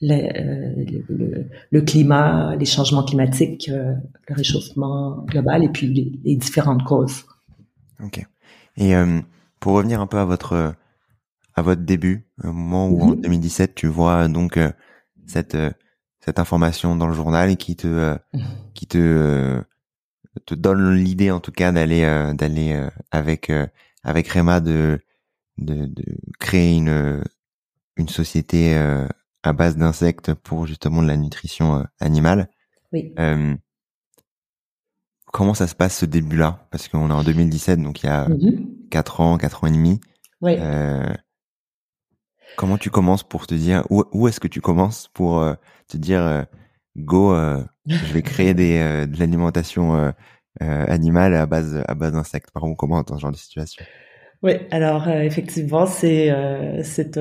Le, 0.00 1.46
le, 1.70 1.80
climat, 1.82 2.56
les 2.56 2.64
changements 2.64 3.04
climatiques, 3.04 3.68
le 3.68 4.34
réchauffement 4.34 5.24
global 5.28 5.62
et 5.62 5.68
puis 5.68 5.86
les, 5.86 6.12
les 6.24 6.36
différentes 6.36 6.82
causes. 6.82 7.24
Ok. 8.02 8.24
Et 8.76 8.96
euh, 8.96 9.20
pour 9.60 9.74
revenir 9.74 10.00
un 10.00 10.06
peu 10.06 10.18
à 10.18 10.24
votre 10.24 10.74
à 11.54 11.62
votre 11.62 11.82
début, 11.82 12.26
au 12.42 12.52
moment 12.52 12.88
où 12.88 13.00
en 13.02 13.12
2017 13.12 13.70
mhm. 13.70 13.74
tu 13.74 13.86
vois 13.86 14.28
donc 14.28 14.56
euh, 14.56 14.72
cette 15.26 15.54
euh, 15.54 15.70
cette 16.20 16.38
information 16.38 16.96
dans 16.96 17.06
le 17.06 17.12
journal 17.12 17.50
et 17.50 17.56
qui 17.56 17.76
te 17.76 18.14
mhm. 18.32 18.42
qui 18.74 18.86
te 18.86 19.62
te 20.46 20.54
donne 20.54 20.94
l'idée 20.94 21.30
en 21.30 21.40
tout 21.40 21.52
cas 21.52 21.70
d'aller 21.70 22.02
d'aller 22.34 22.82
avec 23.12 23.52
avec 24.02 24.28
Rema 24.28 24.60
de, 24.60 25.00
de, 25.58 25.86
de 25.86 26.04
créer 26.40 26.76
une 26.76 27.22
une 27.96 28.08
société 28.08 28.74
à 29.44 29.52
base 29.52 29.76
d'insectes 29.76 30.34
pour 30.34 30.66
justement 30.66 31.02
de 31.02 31.06
la 31.06 31.16
nutrition 31.16 31.86
animale. 32.00 32.48
Oui. 32.92 33.14
Comment 35.34 35.54
ça 35.54 35.66
se 35.66 35.74
passe 35.74 35.98
ce 35.98 36.06
début-là? 36.06 36.64
Parce 36.70 36.86
qu'on 36.86 37.10
est 37.10 37.12
en 37.12 37.24
2017, 37.24 37.82
donc 37.82 38.04
il 38.04 38.06
y 38.06 38.08
a 38.08 38.28
mhm. 38.28 38.68
quatre 38.88 39.20
ans, 39.20 39.36
quatre 39.36 39.64
ans 39.64 39.66
et 39.66 39.72
demi. 39.72 39.98
Oui. 40.40 40.54
Euh, 40.60 41.12
comment 42.56 42.78
tu 42.78 42.88
commences 42.88 43.24
pour 43.24 43.48
te 43.48 43.54
dire 43.54 43.82
où, 43.90 44.04
où 44.12 44.28
est-ce 44.28 44.38
que 44.38 44.46
tu 44.46 44.60
commences 44.60 45.10
pour 45.12 45.40
euh, 45.40 45.54
te 45.88 45.96
dire 45.96 46.20
euh, 46.20 46.42
go, 46.96 47.34
je 47.84 48.12
vais 48.12 48.22
créer 48.22 48.54
des, 48.54 49.08
de 49.08 49.18
l'alimentation 49.18 50.14
animale 50.60 51.34
à 51.34 51.46
base 51.46 51.82
à 51.88 51.94
base 51.96 52.12
d'insectes? 52.12 52.52
Par 52.52 52.62
où 52.62 52.76
comment 52.76 53.02
dans 53.02 53.16
ce 53.16 53.22
genre 53.22 53.32
de 53.32 53.36
situation? 53.36 53.84
Oui, 54.44 54.52
alors 54.70 55.08
effectivement, 55.08 55.86
c'est 55.86 56.32
c'est 56.84 57.18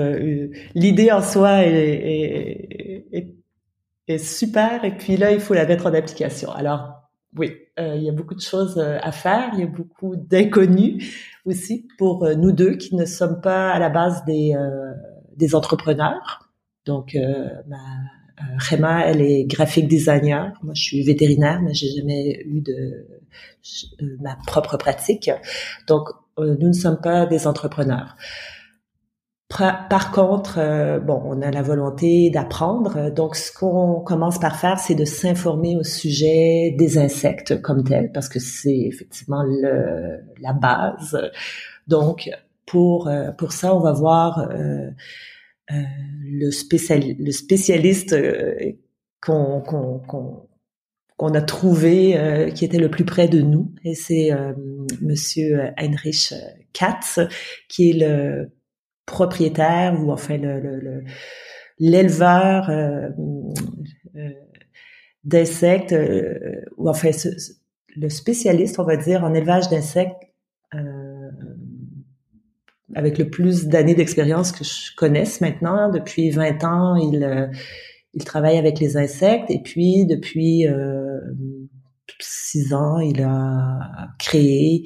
l'idée 0.76 1.12
en 1.12 1.24
soi 1.24 1.64
est, 1.64 3.10
est, 3.12 3.34
est, 4.08 4.18
super, 4.20 4.86
et 4.86 4.96
puis 4.96 5.18
là 5.18 5.32
il 5.32 5.40
faut 5.40 5.56
la 5.56 5.66
mettre 5.66 5.88
en 5.88 5.94
application. 5.96 6.52
Alors 6.52 7.03
oui, 7.36 7.58
euh, 7.80 7.96
il 7.96 8.04
y 8.04 8.10
a 8.10 8.12
beaucoup 8.12 8.36
de 8.36 8.42
choses 8.42 8.78
euh, 8.78 9.00
à 9.02 9.12
faire, 9.12 9.50
il 9.54 9.60
y 9.60 9.64
a 9.64 9.68
beaucoup 9.68 10.16
d'inconnus 10.16 11.40
aussi 11.46 11.88
pour 11.98 12.26
euh, 12.26 12.36
nous 12.36 12.52
deux 12.52 12.76
qui 12.76 12.96
ne 12.96 13.06
sommes 13.06 13.42
pas 13.42 13.72
à 13.72 13.80
la 13.80 13.90
base 13.90 14.24
des, 14.26 14.56
des 15.36 15.56
entrepreneurs. 15.56 16.50
Donc, 16.86 17.18
ma, 17.68 17.78
Rema, 18.70 19.06
elle 19.06 19.22
est 19.22 19.46
graphic 19.46 19.88
designer. 19.88 20.52
Moi, 20.64 20.74
je 20.76 20.84
suis 20.84 21.04
vétérinaire, 21.04 21.62
mais 21.62 21.74
j'ai 21.74 21.90
jamais 21.90 22.44
eu 22.46 22.62
de 22.62 23.08
ma 24.20 24.36
propre 24.48 24.78
pratique. 24.78 25.32
Donc, 25.88 26.10
nous 26.38 26.68
ne 26.68 26.74
sommes 26.74 27.00
pas 27.00 27.26
des 27.26 27.48
entrepreneurs. 27.48 28.18
Par 29.58 30.12
contre, 30.12 30.58
euh, 30.58 31.00
bon, 31.00 31.22
on 31.26 31.42
a 31.42 31.52
la 31.52 31.62
volonté 31.62 32.30
d'apprendre. 32.32 33.12
Donc, 33.12 33.36
ce 33.36 33.52
qu'on 33.52 34.00
commence 34.02 34.40
par 34.40 34.60
faire, 34.60 34.80
c'est 34.80 34.96
de 34.96 35.06
s'informer 35.06 35.76
au 35.78 35.84
sujet 35.84 36.74
des 36.78 36.98
insectes 36.98 37.62
comme 37.62 37.84
tels, 37.84 38.12
parce 38.12 38.30
que 38.30 38.40
c'est 38.40 38.80
effectivement 38.80 39.44
le, 39.44 40.22
la 40.40 40.54
base. 40.54 41.18
Donc, 41.88 42.32
pour 42.66 43.08
euh, 43.08 43.32
pour 43.32 43.52
ça, 43.52 43.76
on 43.76 43.80
va 43.80 43.92
voir 43.92 44.40
euh, 44.40 44.90
le, 45.70 46.50
spécial, 46.50 47.02
le 47.20 47.32
spécialiste 47.32 48.16
qu'on 49.22 49.62
qu'on 49.62 50.02
qu'on 51.16 51.34
a 51.36 51.42
trouvé 51.42 52.52
qui 52.56 52.66
était 52.66 52.80
le 52.80 52.90
plus 52.90 53.06
près 53.06 53.28
de 53.28 53.42
nous, 53.42 53.72
et 53.84 53.94
c'est 53.94 54.32
Monsieur 55.02 55.72
Heinrich 55.78 56.34
Katz, 56.74 57.20
qui 57.70 57.92
est 57.92 57.94
le 57.94 58.50
propriétaire 59.06 60.00
ou 60.02 60.12
enfin 60.12 60.38
le, 60.38 61.04
l'éleveur 61.80 62.70
euh, 62.70 63.10
euh, 64.16 64.30
d'insectes 65.24 65.94
euh, 65.94 66.62
ou 66.78 66.90
enfin 66.90 67.10
le 67.96 68.10
spécialiste 68.10 68.80
on 68.80 68.84
va 68.84 68.98
dire 68.98 69.24
en 69.24 69.34
élevage 69.34 69.70
d'insectes 69.70 70.16
avec 72.96 73.18
le 73.18 73.30
plus 73.30 73.68
d'années 73.68 73.96
d'expérience 73.96 74.52
que 74.52 74.64
je 74.64 74.96
connaisse 74.96 75.42
maintenant 75.42 75.90
depuis 75.92 76.32
20 76.32 76.64
ans 76.64 76.96
il 76.96 77.52
il 78.16 78.24
travaille 78.24 78.58
avec 78.58 78.80
les 78.80 78.98
insectes 78.98 79.50
et 79.50 79.62
puis 79.62 80.06
depuis 80.06 80.66
six 82.20 82.74
ans 82.74 83.00
il 83.00 83.22
a 83.22 84.10
créé 84.18 84.84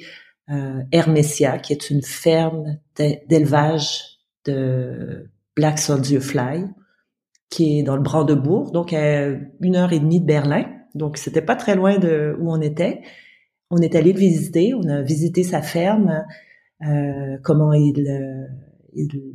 euh, 0.50 0.82
Hermesia, 0.92 1.58
qui 1.58 1.72
est 1.72 1.90
une 1.90 2.02
ferme 2.02 2.78
d'élevage 2.96 4.18
de 4.44 5.28
Black 5.56 5.78
Soldier 5.78 6.20
Fly, 6.20 6.64
qui 7.50 7.78
est 7.78 7.82
dans 7.82 7.96
le 7.96 8.02
Brandebourg, 8.02 8.72
donc 8.72 8.92
à 8.92 9.28
une 9.60 9.76
heure 9.76 9.92
et 9.92 10.00
demie 10.00 10.20
de 10.20 10.26
Berlin. 10.26 10.66
Donc 10.94 11.16
c'était 11.16 11.42
pas 11.42 11.56
très 11.56 11.74
loin 11.74 11.98
de 11.98 12.36
où 12.40 12.52
on 12.52 12.60
était. 12.60 13.02
On 13.70 13.78
est 13.78 13.94
allé 13.94 14.12
le 14.12 14.18
visiter, 14.18 14.72
on 14.74 14.88
a 14.88 15.02
visité 15.02 15.42
sa 15.42 15.60
ferme, 15.60 16.24
euh, 16.86 17.36
comment 17.42 17.72
il, 17.72 18.08
euh, 18.08 18.46
il, 18.94 19.34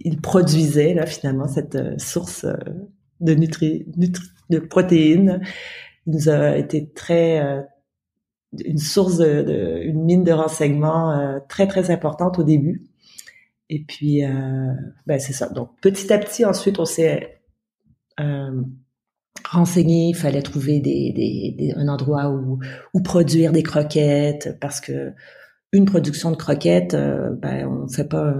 il 0.00 0.20
produisait 0.20 0.94
là 0.94 1.04
finalement 1.04 1.48
cette 1.48 1.74
euh, 1.74 1.98
source 1.98 2.46
de 3.20 3.34
nutri, 3.34 3.86
de 4.50 4.58
protéines. 4.58 5.40
Il 6.06 6.14
nous 6.14 6.28
a 6.28 6.56
été 6.56 6.88
très 6.94 7.66
une 8.64 8.78
source 8.78 9.18
de, 9.18 9.80
une 9.82 10.04
mine 10.04 10.24
de 10.24 10.32
renseignements 10.32 11.12
euh, 11.12 11.38
très 11.48 11.66
très 11.66 11.90
importante 11.90 12.38
au 12.38 12.42
début. 12.42 12.82
Et 13.68 13.84
puis 13.84 14.24
euh, 14.24 14.72
ben 15.06 15.18
c'est 15.18 15.32
ça. 15.32 15.48
Donc 15.48 15.70
petit 15.80 16.12
à 16.12 16.18
petit 16.18 16.44
ensuite 16.44 16.78
on 16.78 16.84
s'est 16.84 17.40
euh, 18.20 18.62
renseigné, 19.48 20.10
il 20.10 20.14
fallait 20.16 20.42
trouver 20.42 20.80
des, 20.80 21.12
des, 21.12 21.72
un 21.76 21.88
endroit 21.88 22.30
où, 22.30 22.60
où 22.94 23.02
produire 23.02 23.52
des 23.52 23.62
croquettes 23.62 24.58
parce 24.60 24.80
que 24.80 25.12
une 25.72 25.84
production 25.84 26.30
de 26.30 26.36
croquettes, 26.36 26.94
euh, 26.94 27.30
ben 27.30 27.66
on 27.66 27.88
fait 27.88 28.08
pas 28.08 28.32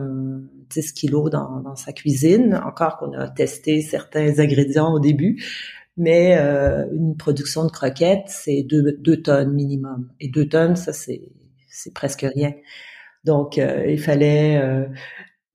10 0.71 0.93
kilos 0.93 1.31
dans, 1.31 1.61
dans, 1.61 1.77
sa 1.77 1.93
cuisine. 1.93 2.61
Encore 2.65 2.97
qu'on 2.99 3.13
a 3.13 3.29
testé 3.29 3.83
certains 3.83 4.39
ingrédients 4.39 4.93
au 4.93 5.01
début, 5.01 5.45
mais 5.97 6.37
euh, 6.39 6.87
une 6.93 7.17
production 7.17 7.65
de 7.65 7.71
croquettes, 7.71 8.29
c'est 8.29 8.63
deux, 8.63 8.97
deux 9.01 9.23
tonnes 9.23 9.53
minimum. 9.53 10.11
Et 10.21 10.29
deux 10.29 10.49
tonnes, 10.49 10.77
ça 10.77 10.93
c'est 10.93 11.31
presque 11.95 12.27
rien. 12.35 12.53
Donc 13.25 13.59
euh, 13.59 13.87
il 13.89 14.01
fallait 14.01 14.61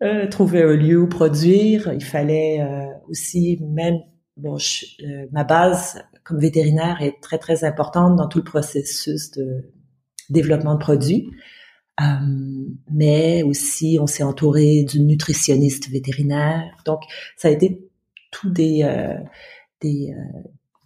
euh, 0.02 0.28
trouver 0.30 0.64
un 0.64 0.76
lieu 0.76 1.02
où 1.02 1.08
produire. 1.08 1.92
Il 1.94 2.04
fallait 2.04 2.66
aussi 3.08 3.60
même 3.62 4.00
bon 4.38 4.58
ma 5.32 5.44
base 5.44 6.02
comme 6.24 6.40
vétérinaire 6.40 7.02
est 7.02 7.22
très 7.22 7.38
très 7.38 7.64
importante 7.64 8.16
dans 8.16 8.28
tout 8.28 8.40
le 8.40 8.44
processus 8.44 9.32
de 9.32 9.72
développement 10.30 10.74
de 10.76 10.80
produits. 10.80 11.30
Euh, 12.00 12.06
mais 12.90 13.44
aussi 13.44 13.98
on 14.02 14.08
s'est 14.08 14.24
entouré 14.24 14.84
d'une 14.84 15.08
nutritionniste 15.08 15.90
vétérinaire. 15.90 16.76
Donc 16.86 17.02
ça 17.38 17.50
a 17.50 17.52
été 17.52 17.90
tout 18.32 18.50
des 18.50 18.84
euh, 18.84 19.16
des, 19.82 20.14
euh, 20.16 20.40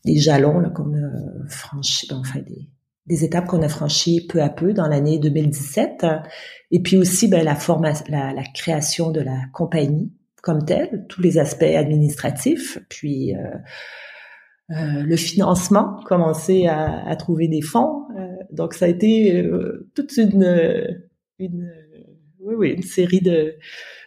des 0.05 0.17
jalons 0.17 0.69
qu'on 0.73 0.93
a 0.93 1.47
franchi, 1.49 2.07
ben, 2.09 2.17
enfin 2.17 2.39
des, 2.39 2.69
des 3.05 3.23
étapes 3.23 3.47
qu'on 3.47 3.61
a 3.61 3.69
franchies 3.69 4.25
peu 4.27 4.41
à 4.41 4.49
peu 4.49 4.73
dans 4.73 4.87
l'année 4.87 5.19
2017. 5.19 6.05
Et 6.71 6.81
puis 6.81 6.97
aussi 6.97 7.27
ben, 7.27 7.43
la, 7.43 7.57
la, 8.09 8.33
la, 8.33 8.43
création 8.53 9.11
de 9.11 9.21
la 9.21 9.39
compagnie 9.53 10.11
comme 10.41 10.63
telle, 10.63 11.05
tous 11.09 11.21
les 11.21 11.39
aspects 11.39 11.63
administratifs, 11.63 12.77
puis 12.87 13.33
euh, 14.71 15.03
le 15.03 15.15
financement, 15.15 15.99
commencer 16.05 16.65
à, 16.65 17.07
à, 17.07 17.15
trouver 17.15 17.47
des 17.47 17.61
fonds. 17.61 18.05
Euh, 18.17 18.35
donc 18.51 18.73
ça 18.73 18.85
a 18.85 18.87
été 18.87 19.43
euh, 19.43 19.87
toute 19.93 20.17
une, 20.17 21.03
une, 21.37 21.71
oui, 22.39 22.55
oui, 22.57 22.69
une 22.71 22.81
série 22.81 23.21
de, 23.21 23.55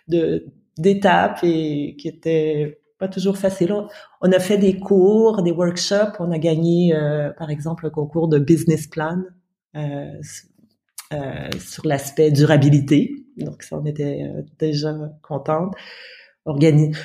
de 0.09 0.47
d'étapes 0.76 1.40
et 1.45 1.95
qui 1.99 2.09
était 2.09 2.77
pas 2.99 3.09
toujours 3.09 3.38
facile. 3.38 3.75
On 4.21 4.33
a 4.33 4.38
fait 4.38 4.59
des 4.59 4.78
cours, 4.78 5.43
des 5.43 5.52
workshops. 5.52 6.17
On 6.19 6.33
a 6.33 6.38
gagné, 6.38 6.95
par 7.38 7.50
exemple, 7.50 7.87
un 7.87 7.90
concours 7.90 8.28
de 8.28 8.38
business 8.38 8.87
plan 8.87 9.23
sur 9.75 11.87
l'aspect 11.87 12.31
durabilité. 12.31 13.25
Donc 13.37 13.62
ça, 13.62 13.78
on 13.78 13.87
était 13.87 14.31
déjà 14.59 14.95
contente. 15.23 15.75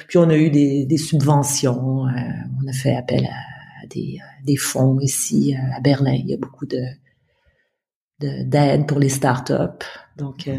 Puis 0.07 0.17
on 0.17 0.29
a 0.29 0.37
eu 0.37 0.49
des, 0.49 0.85
des 0.85 0.97
subventions, 0.97 2.07
euh, 2.07 2.11
on 2.63 2.67
a 2.67 2.73
fait 2.73 2.95
appel 2.95 3.25
à 3.25 3.87
des, 3.87 4.19
des 4.45 4.55
fonds 4.55 4.99
ici 4.99 5.55
euh, 5.55 5.77
à 5.77 5.81
Berlin. 5.81 6.13
Il 6.13 6.27
y 6.27 6.33
a 6.33 6.37
beaucoup 6.37 6.65
de 6.65 6.81
d'aide 8.19 8.87
pour 8.87 8.99
les 8.99 9.09
startups. 9.09 9.85
Donc, 10.15 10.47
euh, 10.47 10.57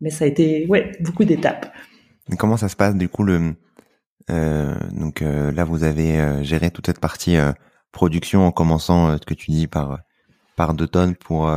mais 0.00 0.08
ça 0.08 0.24
a 0.24 0.28
été, 0.28 0.66
ouais, 0.66 0.92
beaucoup 1.00 1.24
d'étapes. 1.24 1.70
Comment 2.38 2.56
ça 2.56 2.70
se 2.70 2.76
passe 2.76 2.96
du 2.96 3.10
coup 3.10 3.22
le 3.22 3.34
euh, 3.34 3.52
donc 4.28 5.20
là 5.20 5.64
vous 5.64 5.84
avez 5.84 6.44
géré 6.44 6.70
toute 6.70 6.86
cette 6.86 7.00
partie 7.00 7.36
production 7.90 8.46
en 8.46 8.52
commençant 8.52 9.16
ce 9.18 9.24
que 9.26 9.34
tu 9.34 9.50
dis 9.50 9.66
par 9.66 10.00
par 10.56 10.74
deux 10.74 10.86
tonnes 10.86 11.16
pour 11.16 11.50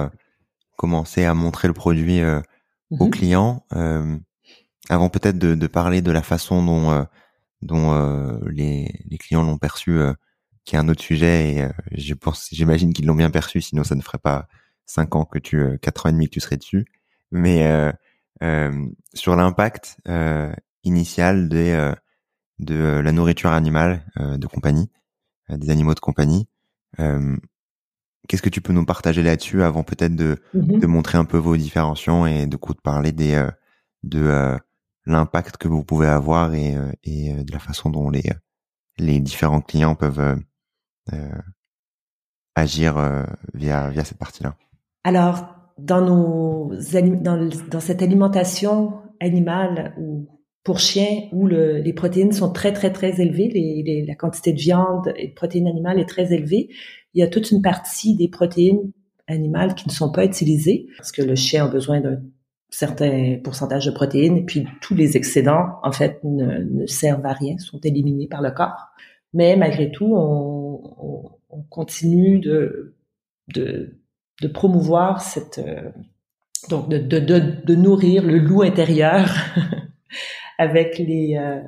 commencer 0.75 1.25
à 1.25 1.33
montrer 1.33 1.67
le 1.67 1.73
produit 1.73 2.21
aux 2.91 3.05
mhm. 3.05 3.11
clients 3.11 3.63
avant 4.89 5.09
peut-être 5.09 5.37
de, 5.37 5.55
de, 5.55 5.67
parler 5.67 6.01
de 6.01 6.11
la 6.11 6.21
façon 6.21 6.63
dont 6.63 6.91
euh, 6.91 7.03
dont 7.61 7.93
euh, 7.93 8.37
les, 8.47 8.93
les, 9.09 9.17
clients 9.17 9.43
l'ont 9.43 9.57
perçu, 9.57 9.91
euh, 9.91 10.13
qui 10.65 10.75
est 10.75 10.79
un 10.79 10.87
autre 10.87 11.01
sujet 11.01 11.51
et 11.51 11.67
je 11.91 12.13
pense, 12.13 12.49
j'imagine 12.51 12.93
qu'ils 12.93 13.05
l'ont 13.05 13.15
bien 13.15 13.31
perçu, 13.31 13.61
sinon 13.61 13.83
ça 13.83 13.95
ne 13.95 14.01
ferait 14.01 14.19
pas 14.19 14.47
cinq 14.85 15.15
ans 15.15 15.25
que 15.25 15.39
tu, 15.39 15.79
quatre 15.81 16.05
ans 16.05 16.09
et 16.09 16.11
demi 16.11 16.27
que 16.27 16.33
tu 16.33 16.39
serais 16.39 16.57
dessus. 16.57 16.85
Mais 17.31 17.91
sur 19.13 19.35
l'impact 19.35 19.97
initial 20.83 21.49
des 21.49 21.93
de 22.59 23.01
la 23.03 23.11
nourriture 23.11 23.51
animale 23.51 24.05
de 24.17 24.47
compagnie, 24.47 24.89
des 25.49 25.69
animaux 25.69 25.93
de 25.93 25.99
compagnie. 25.99 26.47
Qu'est-ce 26.97 28.41
que 28.41 28.49
tu 28.49 28.61
peux 28.61 28.73
nous 28.73 28.85
partager 28.85 29.21
là-dessus 29.21 29.63
avant 29.63 29.83
peut-être 29.83 30.15
de, 30.15 30.37
mm-hmm. 30.55 30.79
de 30.79 30.87
montrer 30.87 31.17
un 31.17 31.25
peu 31.25 31.37
vos 31.37 31.57
différenciations 31.57 32.25
et 32.25 32.47
de 32.47 32.57
coup 32.57 32.73
de 32.73 32.81
parler 32.81 33.11
des 33.11 33.47
de 34.03 34.59
l'impact 35.05 35.57
que 35.57 35.67
vous 35.67 35.83
pouvez 35.83 36.07
avoir 36.07 36.53
et, 36.53 36.75
euh, 36.75 36.91
et 37.03 37.33
euh, 37.33 37.43
de 37.43 37.51
la 37.51 37.59
façon 37.59 37.89
dont 37.89 38.09
les, 38.09 38.23
les 38.97 39.19
différents 39.19 39.61
clients 39.61 39.95
peuvent 39.95 40.39
euh, 41.13 41.41
agir 42.55 43.25
via, 43.53 43.89
via 43.89 44.03
cette 44.05 44.17
partie-là 44.17 44.55
Alors, 45.03 45.45
dans, 45.77 46.01
nos, 46.01 46.71
dans, 47.21 47.49
dans 47.69 47.79
cette 47.79 48.01
alimentation 48.01 49.01
animale 49.19 49.93
ou 49.97 50.27
pour 50.65 50.79
chiens 50.79 51.29
où 51.31 51.47
le, 51.47 51.77
les 51.77 51.93
protéines 51.93 52.33
sont 52.33 52.51
très 52.51 52.73
très 52.73 52.91
très 52.91 53.21
élevées, 53.21 53.47
les, 53.47 53.83
les, 53.85 54.05
la 54.05 54.15
quantité 54.15 54.51
de 54.51 54.59
viande 54.59 55.13
et 55.15 55.29
de 55.29 55.33
protéines 55.33 55.67
animales 55.67 55.99
est 55.99 56.09
très 56.09 56.33
élevée, 56.33 56.67
il 57.13 57.21
y 57.21 57.23
a 57.23 57.27
toute 57.27 57.51
une 57.51 57.61
partie 57.61 58.15
des 58.15 58.27
protéines 58.27 58.91
animales 59.27 59.75
qui 59.75 59.87
ne 59.87 59.93
sont 59.93 60.11
pas 60.11 60.25
utilisées 60.25 60.87
parce 60.97 61.13
que 61.13 61.21
le 61.21 61.35
chien 61.35 61.65
a 61.65 61.69
besoin 61.69 62.01
d'un 62.01 62.19
certains 62.75 63.37
pourcentages 63.41 63.85
de 63.85 63.91
protéines, 63.91 64.37
et 64.37 64.43
puis 64.43 64.67
tous 64.81 64.95
les 64.95 65.15
excédents, 65.15 65.79
en 65.81 65.91
fait, 65.93 66.19
ne, 66.23 66.63
ne, 66.63 66.85
servent 66.85 67.25
à 67.25 67.31
rien, 67.31 67.57
sont 67.57 67.79
éliminés 67.79 68.27
par 68.27 68.41
le 68.41 68.51
corps. 68.51 68.89
Mais 69.33 69.55
malgré 69.55 69.91
tout, 69.91 70.13
on, 70.13 70.81
on, 70.97 71.31
on 71.49 71.61
continue 71.63 72.39
de, 72.39 72.95
de, 73.53 73.97
de, 74.41 74.47
promouvoir 74.47 75.21
cette... 75.21 75.59
Euh, 75.59 75.89
donc, 76.69 76.89
de, 76.89 76.97
de, 76.97 77.19
de, 77.19 77.75
nourrir 77.75 78.23
le 78.23 78.39
loup 78.39 78.63
intérieur 78.63 79.29
avec 80.57 80.97
les... 80.97 81.37
Euh, 81.37 81.61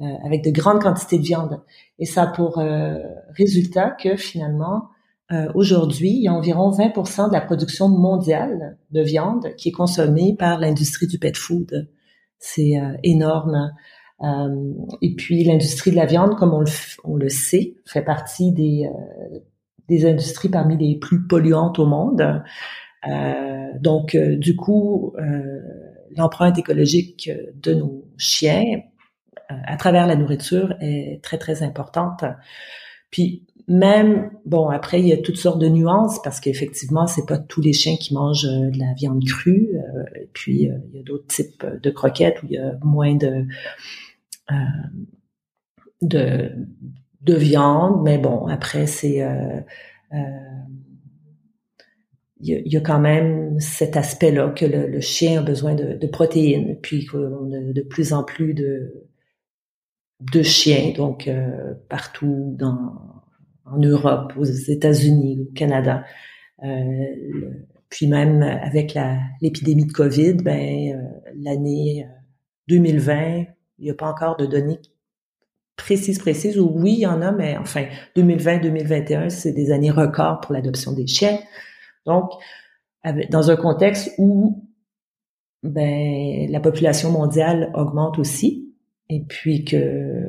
euh, 0.00 0.06
avec 0.24 0.44
de 0.44 0.52
grandes 0.52 0.80
quantités 0.80 1.18
de 1.18 1.24
viande. 1.24 1.60
Et 1.98 2.06
ça 2.06 2.22
a 2.22 2.26
pour 2.28 2.60
euh, 2.60 2.98
résultat 3.36 3.90
que 3.90 4.14
finalement, 4.14 4.90
euh, 5.30 5.50
aujourd'hui, 5.54 6.10
il 6.10 6.22
y 6.22 6.28
a 6.28 6.32
environ 6.32 6.70
20% 6.70 7.28
de 7.28 7.32
la 7.32 7.42
production 7.42 7.88
mondiale 7.88 8.78
de 8.92 9.02
viande 9.02 9.54
qui 9.56 9.68
est 9.68 9.72
consommée 9.72 10.34
par 10.38 10.58
l'industrie 10.58 11.06
du 11.06 11.18
pet 11.18 11.36
food. 11.36 11.88
C'est 12.38 12.78
euh, 12.78 12.96
énorme. 13.02 13.72
Euh, 14.22 14.72
et 15.02 15.14
puis 15.14 15.44
l'industrie 15.44 15.90
de 15.90 15.96
la 15.96 16.06
viande, 16.06 16.36
comme 16.36 16.54
on 16.54 16.60
le, 16.60 16.70
on 17.04 17.16
le 17.16 17.28
sait, 17.28 17.76
fait 17.84 18.02
partie 18.02 18.52
des, 18.52 18.90
des 19.88 20.06
industries 20.06 20.48
parmi 20.48 20.78
les 20.78 20.98
plus 20.98 21.26
polluantes 21.26 21.78
au 21.78 21.86
monde. 21.86 22.42
donc, 23.80 24.16
du 24.16 24.56
coup, 24.56 25.14
l'empreinte 26.16 26.58
écologique 26.58 27.30
de 27.54 27.74
nos 27.74 28.04
chiens 28.16 28.82
à 29.48 29.76
travers 29.76 30.06
la 30.06 30.16
nourriture 30.16 30.74
est 30.80 31.22
très, 31.22 31.38
très 31.38 31.62
importante. 31.62 32.24
Puis 33.10 33.46
même 33.68 34.30
bon 34.46 34.70
après 34.70 34.98
il 34.98 35.06
y 35.06 35.12
a 35.12 35.18
toutes 35.18 35.36
sortes 35.36 35.58
de 35.58 35.68
nuances 35.68 36.20
parce 36.22 36.40
qu'effectivement 36.40 37.06
c'est 37.06 37.26
pas 37.26 37.36
tous 37.36 37.60
les 37.60 37.74
chiens 37.74 37.96
qui 37.96 38.14
mangent 38.14 38.46
euh, 38.46 38.70
de 38.70 38.78
la 38.78 38.94
viande 38.94 39.22
crue 39.24 39.68
euh, 39.74 40.04
puis 40.32 40.70
euh, 40.70 40.78
il 40.88 40.96
y 40.96 41.00
a 41.00 41.02
d'autres 41.02 41.26
types 41.26 41.64
de 41.64 41.90
croquettes 41.90 42.42
où 42.42 42.46
il 42.46 42.52
y 42.52 42.58
a 42.58 42.78
moins 42.82 43.14
de 43.14 43.46
de 46.00 47.34
viande 47.34 48.02
mais 48.02 48.16
bon 48.16 48.46
après 48.46 48.86
c'est 48.86 49.22
il 52.40 52.72
y, 52.72 52.76
a, 52.76 52.80
quand 52.80 53.00
même 53.00 53.58
cet 53.58 53.96
aspect-là 53.96 54.50
que 54.50 54.64
le, 54.64 55.00
chien 55.00 55.40
a 55.40 55.42
besoin 55.42 55.74
de, 55.74 55.94
de 55.94 56.06
protéines, 56.06 56.78
puis 56.80 57.06
qu'on 57.06 57.52
a 57.52 57.72
de 57.72 57.82
plus 57.82 58.12
en 58.12 58.22
plus 58.22 58.54
de, 58.54 59.06
de 60.20 60.42
chiens, 60.42 60.92
donc 60.96 61.28
partout 61.88 62.54
dans 62.56 62.92
en 63.70 63.78
Europe, 63.78 64.32
aux 64.36 64.44
États-Unis, 64.44 65.40
au 65.42 65.52
Canada. 65.54 66.04
Euh, 66.64 67.04
puis 67.88 68.06
même 68.06 68.42
avec 68.42 68.96
l'épidémie 69.40 69.86
de 69.86 69.92
Covid, 69.92 70.34
ben 70.34 70.94
euh, 70.94 71.30
l'année 71.36 72.06
2020, 72.68 73.14
euh, 73.14 73.44
il 73.78 73.84
n'y 73.84 73.90
a 73.90 73.94
pas 73.94 74.08
encore 74.08 74.36
de 74.36 74.46
données 74.46 74.78
précises, 75.76 76.18
précises, 76.18 76.58
ou 76.58 76.70
oui, 76.74 76.94
il 76.94 77.00
y 77.00 77.06
en 77.06 77.22
a, 77.22 77.30
mais 77.30 77.56
enfin, 77.56 77.86
2020-2021, 78.16 79.30
c'est 79.30 79.52
des 79.52 79.70
années 79.70 79.92
records 79.92 80.40
pour 80.40 80.52
l'adoption 80.52 80.92
des 80.92 81.06
chiens. 81.06 81.38
Donc, 82.06 82.30
dans 83.30 83.50
un 83.50 83.56
contexte 83.56 84.12
où 84.18 84.68
ben, 85.62 86.50
la 86.50 86.60
population 86.60 87.10
mondiale 87.10 87.70
augmente 87.74 88.18
aussi, 88.18 88.68
et 89.10 89.24
puis 89.24 89.64
que 89.64 90.22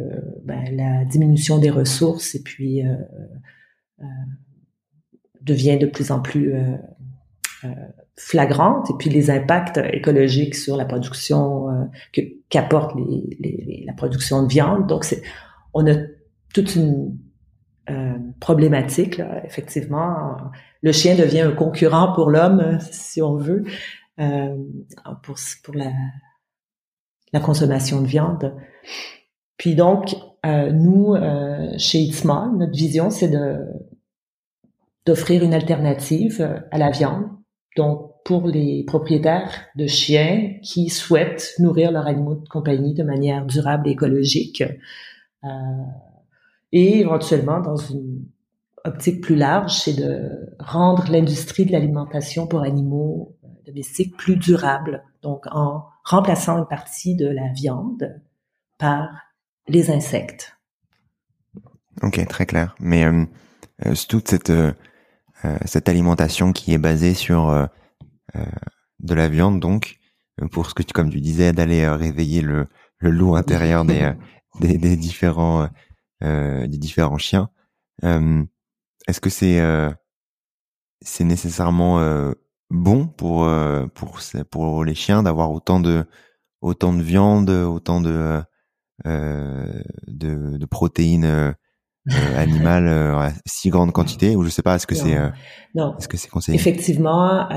ben, 0.43 0.75
la 0.75 1.05
diminution 1.05 1.60
des 1.60 1.69
ressources 1.69 2.36
et 2.36 2.41
puis 2.41 2.86
euh, 2.86 2.95
euh, 4.01 4.05
devient 5.41 5.77
de 5.77 5.86
plus 5.86 6.12
en 6.12 6.21
plus 6.21 6.53
euh, 6.55 6.77
flagrante 8.15 8.89
et 8.89 8.93
puis 8.97 9.10
les 9.10 9.29
impacts 9.29 9.79
écologiques 9.91 10.55
sur 10.55 10.77
la 10.77 10.86
production 10.86 11.89
que 12.13 12.21
qu'apporte 12.49 12.95
les, 12.95 13.38
les, 13.39 13.84
la 13.86 13.93
production 13.93 14.43
de 14.43 14.47
viande. 14.47 14.88
Donc 14.88 15.05
on 15.73 15.86
a 15.88 15.95
toute 16.53 16.75
une 16.75 17.17
problématique 18.39 19.17
là, 19.17 19.43
effectivement 19.45 20.38
le 20.82 20.91
chien 20.91 21.15
devient 21.15 21.41
un 21.41 21.52
concurrent 21.52 22.13
pour 22.13 22.30
l'homme 22.30 22.80
si 22.91 23.21
on 23.21 23.36
veut 23.36 23.63
pour 25.23 25.36
pour 25.63 25.75
la 25.75 25.91
la 27.32 27.39
consommation 27.39 28.02
de 28.02 28.08
viande. 28.08 28.56
Puis 29.58 29.75
donc, 29.75 30.15
nous, 30.43 31.15
chez 31.78 31.99
Itzma, 31.99 32.52
notre 32.58 32.71
vision, 32.71 33.12
c'est 33.12 33.28
de 33.28 33.67
d'offrir 35.06 35.43
une 35.43 35.54
alternative 35.54 36.63
à 36.71 36.78
la 36.78 36.89
viande. 36.91 37.25
Donc, 37.78 38.10
pour 38.25 38.47
les 38.47 38.84
propriétaires 38.84 39.65
de 39.75 39.88
chiens 39.88 40.54
qui 40.62 40.89
souhaitent 40.89 41.54
nourrir 41.58 41.91
leurs 41.91 42.06
animaux 42.06 42.36
de 42.36 42.47
compagnie 42.47 42.93
de 42.93 43.04
manière 43.04 43.45
durable 43.45 43.88
et 43.88 43.91
écologique, 43.91 44.63
euh, 45.43 45.47
et 46.71 46.99
éventuellement 46.99 47.60
dans 47.60 47.75
une 47.75 48.25
optique 48.86 49.21
plus 49.21 49.36
large, 49.36 49.73
c'est 49.73 49.93
de 49.93 50.29
rendre 50.60 51.12
l'industrie 51.12 51.65
de 51.65 51.71
l'alimentation 51.71 52.47
pour 52.47 52.62
animaux 52.62 53.36
euh, 53.43 53.47
domestiques 53.67 54.15
plus 54.15 54.38
durable, 54.38 55.03
donc 55.21 55.45
en 55.51 55.86
remplaçant 56.03 56.58
une 56.58 56.67
partie 56.67 57.15
de 57.15 57.27
la 57.27 57.51
viande 57.53 58.21
par 58.77 59.10
les 59.67 59.91
insectes. 59.91 60.58
Ok, 62.01 62.25
très 62.27 62.45
clair. 62.45 62.75
Mais 62.79 63.05
euh, 63.05 63.25
euh 63.86 63.93
toute 64.08 64.29
cette 64.29 64.51
cette 65.65 65.88
alimentation 65.88 66.51
qui 66.51 66.73
est 66.73 66.77
basée 66.77 67.13
sur 67.13 67.69
euh, 68.36 68.45
de 68.99 69.13
la 69.15 69.29
viande 69.29 69.60
donc 69.62 69.97
euh, 70.41 70.47
pour 70.49 70.69
ce 70.69 70.73
que 70.73 70.84
tu 70.84 70.93
comme 70.93 71.10
tu 71.10 71.21
disais 71.21 71.53
d'aller 71.53 71.84
euh, 71.84 71.95
réveiller 71.95 72.41
le, 72.41 72.67
le 72.97 73.10
loup 73.12 73.36
intérieur 73.36 73.86
des, 73.86 74.12
des, 74.60 74.77
des 74.77 74.97
différents 74.97 75.69
des 76.21 76.77
différents 76.77 77.17
chiens. 77.17 77.49
Est-ce 78.03 79.21
que 79.21 79.29
c'est 79.29 79.62
c'est 81.01 81.23
nécessairement 81.23 82.34
bon 82.69 83.08
pour 83.08 83.49
pour 83.93 84.19
pour 84.49 84.84
les 84.84 84.95
chiens 84.95 85.23
d'avoir 85.23 85.51
autant 85.51 85.79
de 85.79 86.05
autant 86.62 86.93
de 86.93 87.01
viande, 87.01 87.49
autant 87.49 88.01
de 88.01 88.41
euh, 89.05 89.82
de, 90.08 90.58
de, 90.58 90.65
protéines 90.65 91.55
animales 92.36 92.88
à 92.88 93.32
si 93.45 93.69
grande 93.69 93.93
quantité? 93.93 94.36
Ou 94.36 94.43
je 94.43 94.49
sais 94.49 94.62
pas 94.62 94.75
est-ce 94.75 94.88
que 94.88 94.95
c'est. 94.95 95.17
Est-ce 95.97 96.08
que 96.08 96.17
c'est 96.17 96.29
conseillé? 96.29 96.58
Effectivement, 96.58 97.47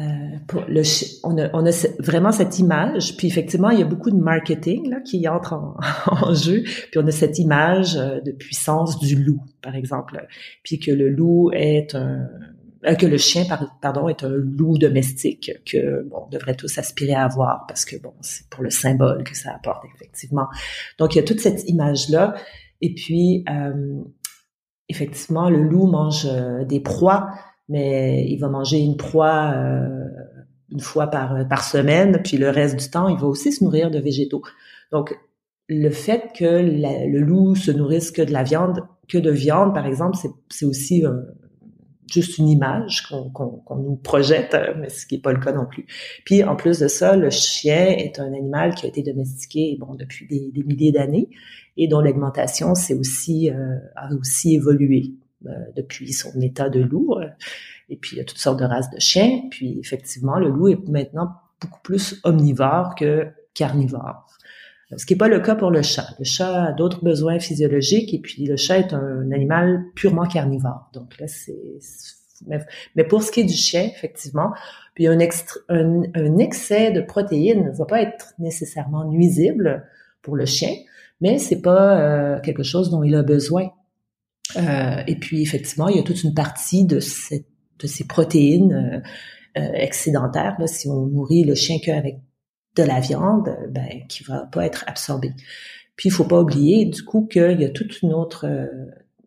euh, 0.00 0.38
pour 0.46 0.62
le, 0.68 0.82
on, 1.24 1.36
a, 1.38 1.50
on 1.52 1.66
a 1.66 1.86
vraiment 1.98 2.32
cette 2.32 2.58
image, 2.58 3.16
puis 3.16 3.26
effectivement, 3.26 3.70
il 3.70 3.80
y 3.80 3.82
a 3.82 3.86
beaucoup 3.86 4.10
de 4.10 4.16
marketing 4.16 4.88
là, 4.88 5.00
qui 5.00 5.26
entre 5.28 5.52
en, 5.52 5.76
en 6.06 6.34
jeu, 6.34 6.62
puis 6.62 6.98
on 6.98 7.06
a 7.06 7.10
cette 7.10 7.38
image 7.38 7.96
euh, 7.96 8.20
de 8.20 8.32
puissance 8.32 8.98
du 8.98 9.16
loup, 9.16 9.42
par 9.62 9.74
exemple, 9.74 10.26
puis 10.62 10.78
que 10.78 10.90
le 10.90 11.10
loup 11.10 11.50
est 11.52 11.94
un 11.94 12.28
euh, 12.86 12.94
que 12.94 13.04
le 13.04 13.18
chien, 13.18 13.44
pardon, 13.82 14.08
est 14.08 14.24
un 14.24 14.30
loup 14.30 14.78
domestique 14.78 15.52
que 15.70 16.02
bon, 16.04 16.24
on 16.26 16.28
devrait 16.30 16.54
tous 16.54 16.78
aspirer 16.78 17.12
à 17.12 17.24
avoir 17.24 17.66
parce 17.68 17.84
que 17.84 17.96
bon, 17.96 18.14
c'est 18.22 18.48
pour 18.48 18.62
le 18.62 18.70
symbole 18.70 19.22
que 19.22 19.36
ça 19.36 19.52
apporte 19.54 19.84
effectivement. 19.94 20.46
Donc 20.98 21.14
il 21.14 21.18
y 21.18 21.20
a 21.20 21.24
toute 21.24 21.40
cette 21.40 21.68
image 21.68 22.08
là, 22.08 22.34
et 22.80 22.94
puis 22.94 23.44
euh, 23.50 24.00
effectivement, 24.88 25.50
le 25.50 25.62
loup 25.62 25.86
mange 25.86 26.26
euh, 26.26 26.64
des 26.64 26.80
proies, 26.80 27.28
mais 27.70 28.26
il 28.28 28.36
va 28.36 28.48
manger 28.48 28.78
une 28.78 28.96
proie 28.96 29.52
euh, 29.54 30.04
une 30.70 30.80
fois 30.80 31.06
par, 31.06 31.48
par 31.48 31.64
semaine, 31.64 32.20
puis 32.22 32.36
le 32.36 32.50
reste 32.50 32.78
du 32.78 32.90
temps, 32.90 33.08
il 33.08 33.16
va 33.16 33.26
aussi 33.26 33.52
se 33.52 33.64
nourrir 33.64 33.90
de 33.90 33.98
végétaux. 33.98 34.42
Donc, 34.92 35.18
le 35.68 35.90
fait 35.90 36.32
que 36.36 36.44
le 36.44 37.20
loup 37.20 37.54
se 37.54 37.70
nourrisse 37.70 38.10
que 38.10 38.22
de 38.22 38.32
la 38.32 38.42
viande, 38.42 38.82
que 39.08 39.18
de 39.18 39.30
viande, 39.30 39.72
par 39.72 39.86
exemple, 39.86 40.18
c'est 40.48 40.64
aussi 40.64 41.06
euh, 41.06 41.12
juste 42.10 42.38
une 42.38 42.48
image 42.48 43.08
qu'on 43.08 43.76
nous 43.76 43.96
projette, 43.96 44.56
mais 44.78 44.88
ce 44.88 45.06
qui 45.06 45.14
n'est 45.14 45.20
pas 45.20 45.32
le 45.32 45.40
cas 45.40 45.52
non 45.52 45.66
plus. 45.66 45.86
Puis 46.24 46.42
en 46.42 46.56
plus 46.56 46.80
de 46.80 46.88
ça, 46.88 47.16
le 47.16 47.30
chien 47.30 47.86
est 47.86 48.18
un 48.18 48.32
animal 48.32 48.74
qui 48.74 48.86
a 48.86 48.88
été 48.88 49.02
domestiqué 49.02 49.76
bon 49.78 49.94
depuis 49.94 50.26
des, 50.26 50.50
des 50.52 50.64
milliers 50.64 50.92
d'années 50.92 51.28
et 51.76 51.88
dont 51.88 52.00
l'augmentation 52.00 52.74
s'est 52.74 52.94
aussi 52.94 53.50
euh, 53.50 53.76
a 53.96 54.12
aussi 54.14 54.54
évolué 54.54 55.12
euh, 55.12 55.29
depuis 55.76 56.12
son 56.12 56.38
état 56.40 56.68
de 56.68 56.80
loup. 56.80 57.16
Et 57.88 57.96
puis 57.96 58.16
il 58.16 58.18
y 58.18 58.20
a 58.20 58.24
toutes 58.24 58.38
sortes 58.38 58.58
de 58.58 58.64
races 58.64 58.90
de 58.90 58.98
chiens. 58.98 59.42
Puis 59.50 59.78
effectivement, 59.78 60.38
le 60.38 60.48
loup 60.48 60.68
est 60.68 60.88
maintenant 60.88 61.32
beaucoup 61.60 61.80
plus 61.82 62.20
omnivore 62.24 62.94
que 62.94 63.28
carnivore. 63.54 64.26
Ce 64.96 65.06
qui 65.06 65.14
n'est 65.14 65.18
pas 65.18 65.28
le 65.28 65.40
cas 65.40 65.54
pour 65.54 65.70
le 65.70 65.82
chat. 65.82 66.06
Le 66.18 66.24
chat 66.24 66.64
a 66.64 66.72
d'autres 66.72 67.04
besoins 67.04 67.38
physiologiques 67.38 68.12
et 68.12 68.18
puis 68.18 68.46
le 68.46 68.56
chat 68.56 68.78
est 68.78 68.92
un 68.92 69.30
animal 69.30 69.84
purement 69.94 70.26
carnivore. 70.26 70.90
Donc 70.92 71.18
là, 71.20 71.28
c'est 71.28 71.78
mais 72.96 73.04
pour 73.04 73.22
ce 73.22 73.30
qui 73.30 73.40
est 73.40 73.44
du 73.44 73.54
chien, 73.54 73.82
effectivement, 73.82 74.52
puis 74.94 75.06
un, 75.06 75.18
un, 75.68 76.02
un 76.14 76.38
excès 76.38 76.90
de 76.90 77.00
protéines 77.00 77.66
ne 77.66 77.70
va 77.70 77.84
pas 77.84 78.02
être 78.02 78.34
nécessairement 78.38 79.04
nuisible 79.04 79.86
pour 80.22 80.36
le 80.36 80.46
chien, 80.46 80.74
mais 81.20 81.38
c'est 81.38 81.60
pas 81.60 82.00
euh, 82.00 82.40
quelque 82.40 82.62
chose 82.62 82.90
dont 82.90 83.02
il 83.02 83.14
a 83.14 83.22
besoin. 83.22 83.70
Euh, 84.56 85.02
et 85.06 85.16
puis 85.16 85.42
effectivement, 85.42 85.88
il 85.88 85.96
y 85.96 85.98
a 85.98 86.02
toute 86.02 86.22
une 86.22 86.34
partie 86.34 86.84
de, 86.84 87.00
cette, 87.00 87.46
de 87.78 87.86
ces 87.86 88.06
protéines 88.06 88.72
euh, 88.72 89.60
euh 89.60 89.72
excédentaires. 89.74 90.56
Là, 90.58 90.66
si 90.66 90.88
on 90.88 91.06
nourrit 91.06 91.44
le 91.44 91.54
chien 91.54 91.78
qu'avec 91.82 92.20
de 92.76 92.82
la 92.82 93.00
viande, 93.00 93.56
ben 93.70 93.88
qui 94.08 94.22
va 94.24 94.46
pas 94.46 94.64
être 94.64 94.84
absorbée. 94.86 95.32
Puis 95.96 96.08
il 96.08 96.12
faut 96.12 96.24
pas 96.24 96.40
oublier 96.40 96.86
du 96.86 97.02
coup 97.02 97.26
qu'il 97.26 97.60
y 97.60 97.64
a 97.64 97.68
toute 97.68 98.00
une 98.02 98.14
autre, 98.14 98.46
euh, 98.46 98.66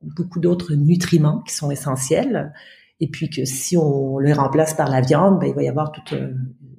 beaucoup 0.02 0.40
d'autres 0.40 0.76
nutriments 0.76 1.42
qui 1.42 1.54
sont 1.54 1.70
essentiels. 1.70 2.54
Et 3.00 3.10
puis 3.10 3.30
que 3.30 3.44
si 3.44 3.76
on 3.76 4.18
les 4.20 4.34
remplace 4.34 4.74
par 4.74 4.90
la 4.90 5.02
viande, 5.02 5.40
ben, 5.40 5.48
il 5.48 5.54
va 5.54 5.64
y 5.64 5.68
avoir 5.68 5.92
toutes 5.92 6.16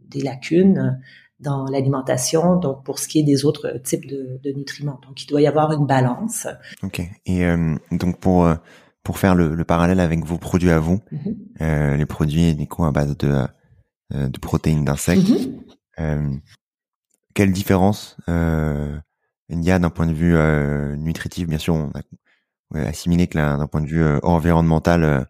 des 0.09 0.21
lacunes 0.21 0.99
dans 1.45 1.67
l'alimentation, 1.67 2.57
donc 2.57 2.83
pour 2.83 2.99
ce 2.99 3.07
qui 3.07 3.21
est 3.21 3.23
des 3.23 3.45
autres 3.45 3.79
types 3.85 4.07
de, 4.07 4.41
de, 4.43 4.51
nutriments. 4.53 4.99
Donc 5.07 5.23
il 5.23 5.27
doit 5.27 5.41
y 5.41 5.47
avoir 5.47 5.73
une 5.73 5.87
balance. 5.87 6.49
Ok. 6.83 7.03
Et 7.27 7.45
euh, 7.45 7.77
donc 7.93 8.19
pour 8.19 8.47
euh, 8.47 8.57
pour 9.03 9.19
faire 9.19 9.35
le, 9.35 9.55
le, 9.55 9.65
parallèle 9.65 10.01
avec 10.01 10.25
vos 10.25 10.39
produits 10.39 10.71
à 10.71 10.81
vous, 10.81 11.01
mm-hmm. 11.13 11.37
euh, 11.61 11.97
les 11.97 12.07
produits 12.07 12.55
du 12.55 12.67
coup 12.67 12.85
à 12.85 12.91
base 12.91 13.17
de 13.17 13.47
de 14.11 14.39
protéines 14.39 14.85
d'insectes, 14.85 15.29
mm-hmm. 15.99 16.41
quelle 17.35 17.53
différence 17.53 18.17
il 18.29 19.65
y 19.65 19.71
a 19.71 19.79
d'un 19.79 19.91
point 19.91 20.07
de 20.07 20.13
vue 20.13 20.37
nutritif? 20.99 21.49
Bien 21.49 21.59
sûr, 21.59 21.75
on 21.75 21.91
a 22.79 22.81
assimilé 22.87 23.27
que 23.27 23.37
d'un 23.37 23.67
point 23.67 23.81
de 23.81 23.89
vue 23.89 24.05
environnemental, 24.23 25.27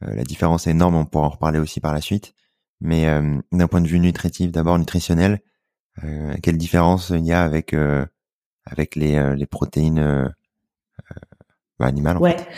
la 0.00 0.24
différence 0.24 0.66
est 0.66 0.70
énorme. 0.70 0.96
On 0.96 1.04
pourra 1.04 1.26
en 1.26 1.30
reparler 1.30 1.60
aussi 1.60 1.78
par 1.78 1.94
la 1.94 2.00
suite. 2.00 2.34
Mais 2.80 3.06
euh, 3.06 3.38
d'un 3.52 3.68
point 3.68 3.80
de 3.80 3.88
vue 3.88 3.98
nutritif, 3.98 4.50
d'abord 4.50 4.78
nutritionnel, 4.78 5.40
euh, 6.04 6.34
quelle 6.42 6.58
différence 6.58 7.10
il 7.10 7.24
y 7.24 7.32
a 7.32 7.42
avec 7.42 7.72
euh, 7.72 8.04
avec 8.64 8.96
les, 8.96 9.34
les 9.36 9.46
protéines 9.46 10.34
bah, 11.78 11.86
animales 11.86 12.16
en 12.16 12.20
Ouais. 12.20 12.36
Fait. 12.36 12.48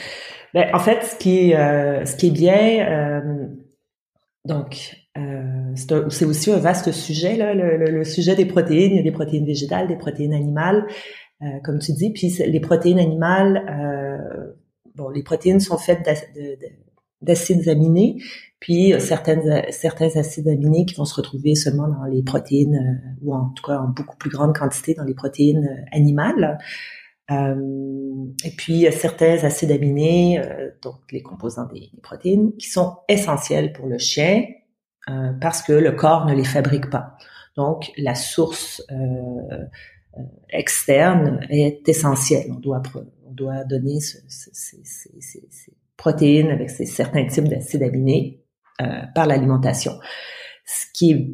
Ben, 0.55 0.71
en 0.75 0.79
fait, 0.79 1.05
ce 1.05 1.17
qui 1.17 1.51
est 1.51 2.07
ce 2.07 2.17
qui 2.17 2.29
est 2.29 2.31
bien, 2.31 3.23
donc 4.47 4.97
c'est 5.75 6.25
aussi 6.25 6.51
un 6.51 6.59
vaste 6.59 6.91
sujet 6.93 7.37
là, 7.37 7.53
le, 7.53 7.77
le, 7.77 8.05
sujet 8.05 8.35
des 8.35 8.47
protéines. 8.47 8.93
Il 8.93 8.97
y 8.97 9.01
a 9.01 9.03
des 9.03 9.13
protéines 9.13 9.45
végétales, 9.45 9.87
des 9.87 9.99
protéines 9.99 10.33
animales, 10.33 10.87
comme 11.63 11.79
tu 11.79 11.93
dis. 11.93 12.11
Puis 12.11 12.29
les 12.47 12.61
protéines 12.61 12.99
animales, 12.99 13.63
bon, 14.95 15.11
les 15.11 15.23
protéines 15.23 15.61
sont 15.61 15.77
faites 15.77 16.09
d'acides 17.21 17.69
aminés, 17.69 18.17
puis 18.61 18.92
euh, 18.92 18.99
certaines, 18.99 19.49
euh, 19.49 19.62
certains 19.71 20.16
acides 20.16 20.49
aminés 20.49 20.85
qui 20.85 20.94
vont 20.94 21.05
se 21.05 21.14
retrouver 21.14 21.55
seulement 21.55 21.88
dans 21.88 22.05
les 22.05 22.23
protéines, 22.23 22.75
euh, 22.77 23.16
ou 23.23 23.35
en 23.35 23.51
tout 23.51 23.62
cas 23.62 23.79
en 23.79 23.88
beaucoup 23.88 24.16
plus 24.16 24.31
grande 24.31 24.57
quantité 24.57 24.94
dans 24.94 25.05
les 25.05 25.14
protéines 25.14 25.85
animales. 25.92 26.59
Euh, 27.31 27.55
et 28.44 28.51
puis 28.51 28.87
certains 28.90 29.44
acides 29.44 29.71
aminés, 29.71 30.42
donc 30.83 30.97
les 31.12 31.23
composants 31.23 31.66
des, 31.66 31.90
protéines, 32.03 32.57
qui 32.57 32.68
sont 32.68 32.97
essentiels 33.09 33.73
pour 33.73 33.87
le 33.87 33.99
chien 33.99 34.44
euh, 35.11 35.33
parce 35.40 35.62
que 35.62 35.75
le 35.75 35.92
corps 35.92 36.27
ne 36.27 36.35
les 36.35 36.44
fabrique 36.44 36.88
pas. 36.88 37.16
Donc 37.55 37.92
la 37.99 38.14
source 38.14 38.83
externe 40.49 41.40
est 41.51 41.87
essentielle. 41.87 42.47
On 42.51 42.61
doit, 42.61 42.83
on 43.27 43.33
doit 43.33 43.64
donner 43.64 44.01
ce, 44.01 44.16
ces, 44.29 44.81
ces, 44.85 45.12
ces, 45.21 45.73
protéines 45.99 46.51
avec 46.51 46.71
ces, 46.71 46.87
certains 46.87 47.27
types 47.27 47.49
d'acides 47.49 47.83
aminés 47.83 48.40
euh, 48.40 48.48
par 49.14 49.27
l'alimentation. 49.27 49.93
Ce 50.64 50.85
qui 50.93 51.12
est 51.12 51.31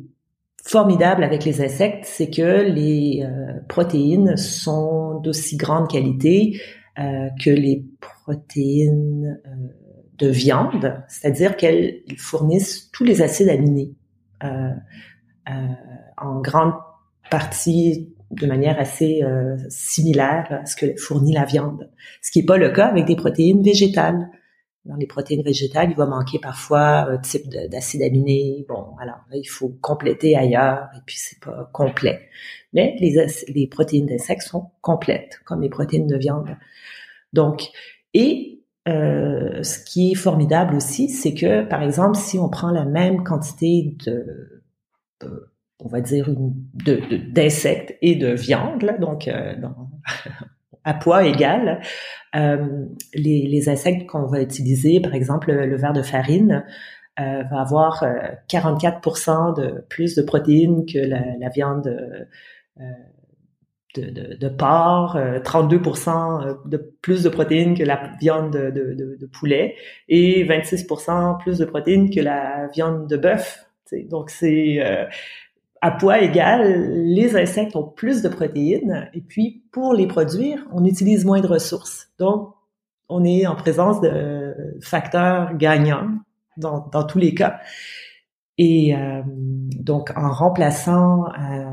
formidable 0.65 1.25
avec 1.25 1.45
les 1.45 1.61
insectes, 1.61 2.05
c'est 2.05 2.31
que 2.31 2.63
les 2.63 3.23
euh, 3.23 3.61
protéines 3.69 4.37
sont 4.37 5.21
d'aussi 5.21 5.57
grande 5.57 5.89
qualité 5.89 6.61
euh, 6.99 7.29
que 7.43 7.51
les 7.51 7.85
protéines 8.01 9.41
de 10.17 10.29
viande, 10.29 11.03
c'est-à-dire 11.09 11.57
qu'elles 11.57 12.03
fournissent 12.17 12.91
tous 12.93 13.05
les 13.05 13.21
acides 13.21 13.49
aminés 13.49 13.93
en 16.17 16.41
grande 16.41 16.75
partie 17.31 18.15
de 18.31 18.47
manière 18.47 18.79
assez 18.79 19.23
similaire 19.69 20.47
à 20.51 20.67
ce 20.67 20.77
que 20.77 20.95
fournit 20.97 21.33
la 21.33 21.45
viande, 21.45 21.91
ce 22.23 22.31
qui 22.31 22.41
n'est 22.41 22.45
pas 22.45 22.59
le 22.59 22.71
cas 22.71 22.87
avec 22.87 23.07
des 23.07 23.17
protéines 23.17 23.63
végétales 23.63 24.29
dans 24.85 24.97
les 24.97 25.07
protéines 25.07 25.43
végétales, 25.43 25.91
il 25.91 25.97
va 25.97 26.07
manquer 26.07 26.39
parfois 26.39 27.11
un 27.11 27.19
type 27.19 27.49
d'acide 27.49 28.03
aminé. 28.03 28.67
Bon, 28.69 28.97
alors 29.01 29.21
il 29.33 29.49
faut 29.49 29.71
compléter 29.81 30.37
ailleurs 30.37 30.89
et 30.97 31.01
puis 31.07 31.17
c'est 31.19 31.41
pas 31.41 31.71
complet. 31.73 32.29
Mais 32.73 32.97
les, 33.01 33.27
les 33.49 33.67
protéines 33.67 34.07
d'insectes 34.07 34.43
sont 34.43 34.71
complètes, 34.83 35.41
comme 35.45 35.63
les 35.63 35.71
protéines 35.71 36.07
de 36.07 36.17
viande. 36.17 36.57
Donc, 37.33 37.71
et 38.13 38.63
euh, 38.87 39.63
ce 39.63 39.79
qui 39.79 40.13
est 40.13 40.15
formidable 40.15 40.77
aussi, 40.77 41.09
c'est 41.09 41.35
que, 41.35 41.65
par 41.65 41.83
exemple, 41.83 42.17
si 42.17 42.39
on 42.39 42.49
prend 42.49 42.71
la 42.71 42.85
même 42.85 43.25
quantité 43.25 43.97
de, 44.05 44.63
on 45.79 45.89
va 45.89 46.01
dire, 46.01 46.29
d'insectes 46.31 47.97
et 48.03 48.15
de 48.17 48.33
viande, 48.33 48.83
là, 48.83 48.99
donc 48.99 49.29
euh, 49.29 49.55
à 50.85 50.95
poids 50.95 51.25
égal, 51.25 51.81
euh, 52.35 52.87
les, 53.15 53.47
les, 53.47 53.69
insectes 53.69 54.07
qu'on 54.07 54.27
va 54.27 54.41
utiliser, 54.41 55.01
par 55.01 55.15
exemple 55.15 55.53
le, 55.53 55.77
verre 55.77 55.93
de 55.93 56.03
farine, 56.03 56.65
euh, 57.21 57.43
va 57.51 57.61
avoir 57.61 58.05
44% 58.49 59.57
de 59.61 59.85
plus 59.89 60.15
de 60.17 60.23
protéines 60.23 60.85
que 60.85 60.99
la, 60.99 61.23
la 61.39 61.49
viande 61.49 61.85
de, 63.95 64.11
de, 64.11 64.35
de 64.35 64.49
porc, 64.49 65.17
32% 65.17 66.69
de 66.69 66.77
plus 67.01 67.23
de 67.23 67.29
protéines 67.29 67.79
que 67.79 67.85
la 67.85 68.11
viande 68.21 68.53
de, 68.53 68.71
de, 68.71 69.17
de 69.19 69.27
poulet 69.27 69.77
et 70.09 70.45
26% 70.45 71.39
plus 71.41 71.59
de 71.59 71.65
protéines 71.65 72.11
que 72.11 72.21
la 72.21 72.69
viande 72.75 73.09
de 73.09 73.17
bœuf. 73.17 73.65
Donc 74.11 74.31
c'est 74.31 74.81
à 75.85 75.91
poids 75.91 76.19
égal, 76.21 76.95
les 77.05 77.37
insectes 77.37 77.77
ont 77.77 77.85
plus 77.85 78.23
de 78.23 78.31
protéines 78.31 79.11
et 79.13 79.21
puis 79.21 79.65
pour 79.71 79.93
les 79.93 80.07
produire, 80.07 80.67
on 80.73 80.83
utilise 80.87 81.27
moins 81.27 81.43
de 81.43 81.47
ressources. 81.47 82.09
Donc, 82.19 82.55
on 83.11 83.23
est 83.23 83.47
en 83.47 83.55
présence 83.55 84.01
de 84.01 84.79
facteurs 84.81 85.55
gagnants 85.59 86.09
dans, 86.57 87.05
tous 87.07 87.19
les 87.19 87.35
cas. 87.35 87.61
Et 88.57 88.97
euh, 88.97 89.21
donc, 89.27 90.11
en 90.17 90.33
remplaçant 90.33 91.27
euh, 91.27 91.65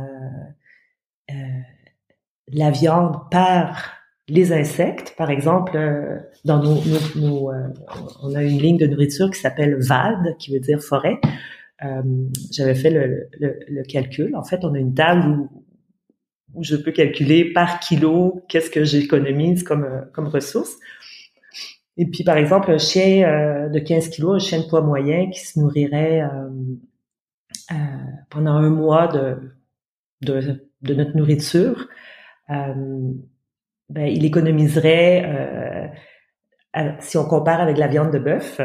euh, 1.32 1.34
la 2.52 2.70
viande 2.70 3.16
par 3.32 3.94
les 4.28 4.52
insectes, 4.52 5.16
par 5.18 5.30
exemple, 5.30 5.80
dans 6.44 6.62
nos, 6.62 6.82
nos, 7.16 7.50
on 8.24 8.36
a 8.36 8.44
une 8.44 8.58
ligne 8.58 8.78
de 8.78 8.88
nourriture 8.88 9.32
qui 9.32 9.40
s'appelle 9.40 9.78
VAD, 9.80 10.36
qui 10.38 10.54
veut 10.54 10.60
dire 10.60 10.82
forêt. 10.82 11.22
Euh, 11.84 12.02
j'avais 12.52 12.76
fait 12.76 12.90
le, 12.92 13.84
calcul. 13.84 14.36
En 14.36 14.44
fait, 14.44 14.64
on 14.64 14.74
a 14.74 14.80
une 14.80 14.94
table 14.94 15.48
où, 16.54 16.64
je 16.64 16.76
peux 16.76 16.92
calculer 16.92 17.54
par 17.54 17.80
kilo 17.80 18.44
qu'est-ce 18.50 18.70
que 18.70 18.84
j'économise 18.84 19.64
comme, 19.64 19.86
euh, 19.86 20.02
comme 20.14 20.28
ressource. 20.28 20.78
Et 21.98 22.06
puis, 22.06 22.24
par 22.24 22.38
exemple, 22.38 22.72
un 22.72 22.78
chien 22.78 23.28
euh, 23.28 23.70
de 23.70 23.80
15 23.80 24.10
kilos, 24.10 24.36
un 24.36 24.40
chien 24.40 24.60
de 24.60 24.68
poids 24.68 24.82
moyen 24.82 25.30
qui 25.30 25.40
se 25.40 25.60
nourrirait 25.60 26.22
pendant 28.30 28.52
un 28.52 28.70
mois 28.70 29.08
de 29.08 29.54
notre 30.82 31.16
nourriture, 31.16 31.88
ben, 32.50 33.18
il 33.96 34.26
économiserait, 34.26 35.94
si 37.00 37.18
on 37.18 37.26
compare 37.26 37.62
avec 37.62 37.78
la 37.78 37.88
viande 37.88 38.12
de 38.12 38.20
bœuf, 38.20 38.60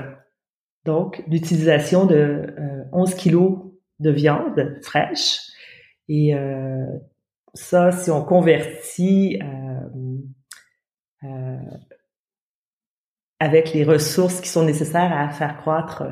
donc 0.84 1.22
l'utilisation 1.28 2.06
de 2.06 2.75
11 2.92 3.14
kilos 3.14 3.58
de 4.00 4.10
viande 4.10 4.78
fraîche. 4.82 5.38
Et 6.08 6.34
euh, 6.34 6.86
ça, 7.54 7.92
si 7.92 8.10
on 8.10 8.24
convertit 8.24 9.40
euh, 9.42 11.24
euh, 11.24 11.56
avec 13.40 13.72
les 13.72 13.84
ressources 13.84 14.40
qui 14.40 14.48
sont 14.48 14.64
nécessaires 14.64 15.12
à 15.12 15.28
faire 15.30 15.56
croître 15.58 16.04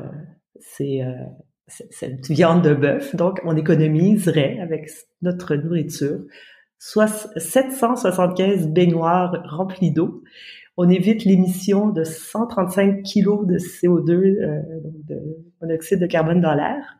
cette 0.59 2.29
viande 2.29 2.63
de 2.63 2.73
bœuf, 2.73 3.15
donc 3.15 3.39
on 3.45 3.55
économiserait 3.55 4.59
avec 4.59 4.89
notre 5.21 5.55
nourriture 5.55 6.19
soit 6.77 7.07
775 7.37 8.67
baignoires 8.67 9.35
remplies 9.45 9.91
d'eau. 9.91 10.23
On 10.77 10.89
évite 10.89 11.23
l'émission 11.23 11.89
de 11.89 12.03
135 12.03 13.03
kilos 13.03 13.45
de 13.47 13.57
CO2, 13.57 14.11
euh, 14.11 14.61
de 15.07 15.21
monoxyde 15.61 15.99
de 15.99 16.05
carbone 16.05 16.41
dans 16.41 16.53
l'air. 16.53 16.97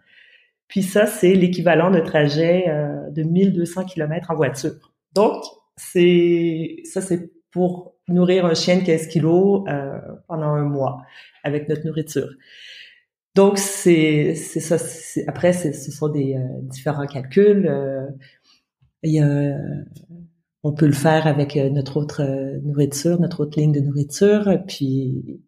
Puis 0.67 0.81
ça, 0.81 1.05
c'est 1.05 1.33
l'équivalent 1.33 1.91
de 1.91 1.99
trajet 1.99 2.65
euh, 2.69 3.09
de 3.11 3.23
1200 3.23 3.85
km 3.85 4.31
en 4.31 4.35
voiture. 4.35 4.93
Donc, 5.13 5.43
c'est 5.77 6.77
ça, 6.85 7.01
c'est 7.01 7.31
pour 7.51 7.95
nourrir 8.07 8.45
un 8.45 8.53
chien 8.53 8.77
de 8.77 8.83
15 8.83 9.07
kilos 9.07 9.63
euh, 9.67 9.99
pendant 10.27 10.49
un 10.49 10.63
mois 10.63 11.03
avec 11.43 11.69
notre 11.69 11.85
nourriture. 11.85 12.29
Donc, 13.35 13.57
c'est 13.57 14.35
ça. 14.35 14.77
Après, 15.27 15.51
ce 15.53 15.91
sont 15.91 16.07
des 16.09 16.35
euh, 16.35 16.39
différents 16.61 17.05
calculs. 17.05 17.67
Euh, 17.67 18.07
il 19.03 19.13
y 19.13 19.19
a, 19.19 19.57
on 20.65 20.73
peut 20.73 20.87
le 20.87 20.93
faire 20.93 21.27
avec 21.27 21.55
notre 21.55 21.97
autre 21.97 22.23
nourriture, 22.63 23.19
notre 23.19 23.41
autre 23.41 23.59
ligne 23.59 23.71
de 23.71 23.81
nourriture. 23.81 24.57
Puis, 24.67 25.39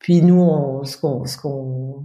puis 0.00 0.20
nous, 0.20 0.40
on, 0.40 0.82
ce 0.82 0.96
qu'on 0.98 1.24
ce 1.24 1.38
qu'on 1.38 2.04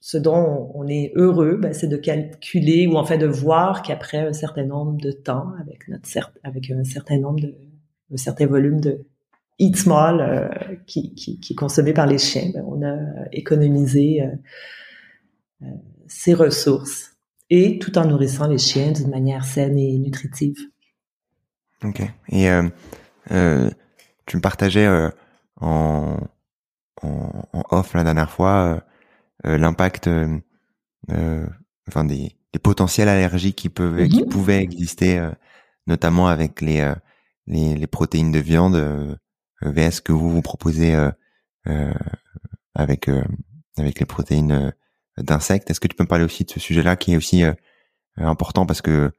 ce 0.00 0.18
dont 0.18 0.70
on 0.74 0.86
est 0.86 1.12
heureux, 1.14 1.56
ben, 1.56 1.72
c'est 1.72 1.86
de 1.86 1.96
calculer 1.96 2.86
ou 2.86 2.96
en 2.96 3.04
fait 3.04 3.16
de 3.16 3.26
voir 3.26 3.82
qu'après 3.82 4.18
un 4.18 4.34
certain 4.34 4.64
nombre 4.64 5.00
de 5.00 5.12
temps, 5.12 5.52
avec 5.60 5.88
notre 5.88 6.08
avec 6.42 6.70
un 6.70 6.84
certain 6.84 7.18
nombre 7.18 7.40
de 7.40 7.54
un 8.12 8.16
certain 8.18 8.46
volume 8.46 8.80
de 8.80 9.06
eat 9.58 9.76
small 9.76 10.20
euh, 10.20 10.76
qui, 10.86 11.14
qui, 11.14 11.40
qui, 11.40 11.52
est 11.54 11.56
consommé 11.56 11.94
par 11.94 12.06
les 12.06 12.18
chiens, 12.18 12.50
ben, 12.52 12.64
on 12.66 12.82
a 12.82 12.98
économisé 13.32 14.22
euh, 14.22 14.26
euh, 15.62 15.66
ces 16.06 16.34
ressources 16.34 17.16
et 17.48 17.78
tout 17.78 17.96
en 17.96 18.04
nourrissant 18.04 18.46
les 18.46 18.58
chiens 18.58 18.92
d'une 18.92 19.08
manière 19.08 19.44
saine 19.44 19.78
et 19.78 19.98
nutritive. 19.98 20.58
Ok. 21.84 22.02
Et 22.28 22.48
tu 24.26 24.36
me 24.36 24.40
partageais 24.40 24.88
en, 25.60 26.18
en, 27.02 27.48
en, 27.52 27.64
off 27.70 27.94
la 27.94 28.04
dernière 28.04 28.30
fois 28.30 28.82
euh, 29.46 29.56
l'impact, 29.56 30.06
euh, 30.06 30.38
euh, 31.10 31.46
enfin 31.88 32.04
des, 32.04 32.36
des, 32.52 32.58
potentiels 32.58 33.08
allergies 33.08 33.54
qui 33.54 33.68
peuvent, 33.68 34.06
qui 34.08 34.22
mhm. 34.22 34.28
pouvaient 34.28 34.62
exister, 34.62 35.30
notamment 35.86 36.28
avec 36.28 36.60
les, 36.60 36.92
les, 37.46 37.74
les 37.76 37.86
protéines 37.86 38.32
de 38.32 38.38
viande, 38.38 39.18
VS 39.62 40.00
que 40.04 40.12
vous 40.12 40.30
vous 40.30 40.42
proposez 40.42 40.94
avec 42.74 43.10
avec 43.78 44.00
les 44.00 44.06
protéines 44.06 44.74
d'insectes. 45.16 45.70
Est-ce 45.70 45.80
que 45.80 45.88
tu 45.88 45.96
peux 45.96 46.04
me 46.04 46.08
parler 46.08 46.24
aussi 46.24 46.44
de 46.44 46.50
ce 46.50 46.60
sujet-là 46.60 46.96
qui 46.96 47.14
est 47.14 47.16
aussi 47.16 47.44
important 48.16 48.66
parce 48.66 48.82
que 48.82 49.12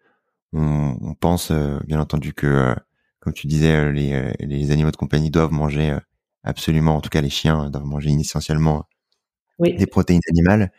on, 0.53 0.97
on 1.01 1.13
pense 1.13 1.51
bien 1.51 1.99
entendu 1.99 2.33
que, 2.33 2.75
comme 3.19 3.33
tu 3.33 3.47
disais, 3.47 3.91
les, 3.91 4.33
les 4.39 4.71
animaux 4.71 4.91
de 4.91 4.97
compagnie 4.97 5.29
doivent 5.29 5.51
manger 5.51 5.97
absolument, 6.43 6.95
en 6.95 7.01
tout 7.01 7.09
cas 7.09 7.21
les 7.21 7.29
chiens 7.29 7.69
doivent 7.69 7.85
manger 7.85 8.11
essentiellement 8.11 8.85
des 9.59 9.85
protéines 9.85 10.21
animales, 10.29 10.71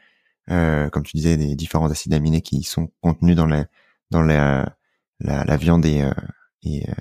euh, 0.50 0.90
comme 0.90 1.04
tu 1.04 1.16
disais, 1.16 1.37
des 1.37 1.54
différents 1.54 1.90
acides 1.90 2.14
aminés 2.14 2.42
qui 2.42 2.62
sont 2.64 2.90
contenus 3.00 3.37
dans 3.37 3.46
la 3.46 3.66
dans 4.11 4.22
la 4.22 4.76
la, 5.20 5.44
la 5.44 5.56
viande 5.56 5.87
et, 5.87 6.02
euh, 6.02 6.12
et 6.64 6.88
euh, 6.88 6.94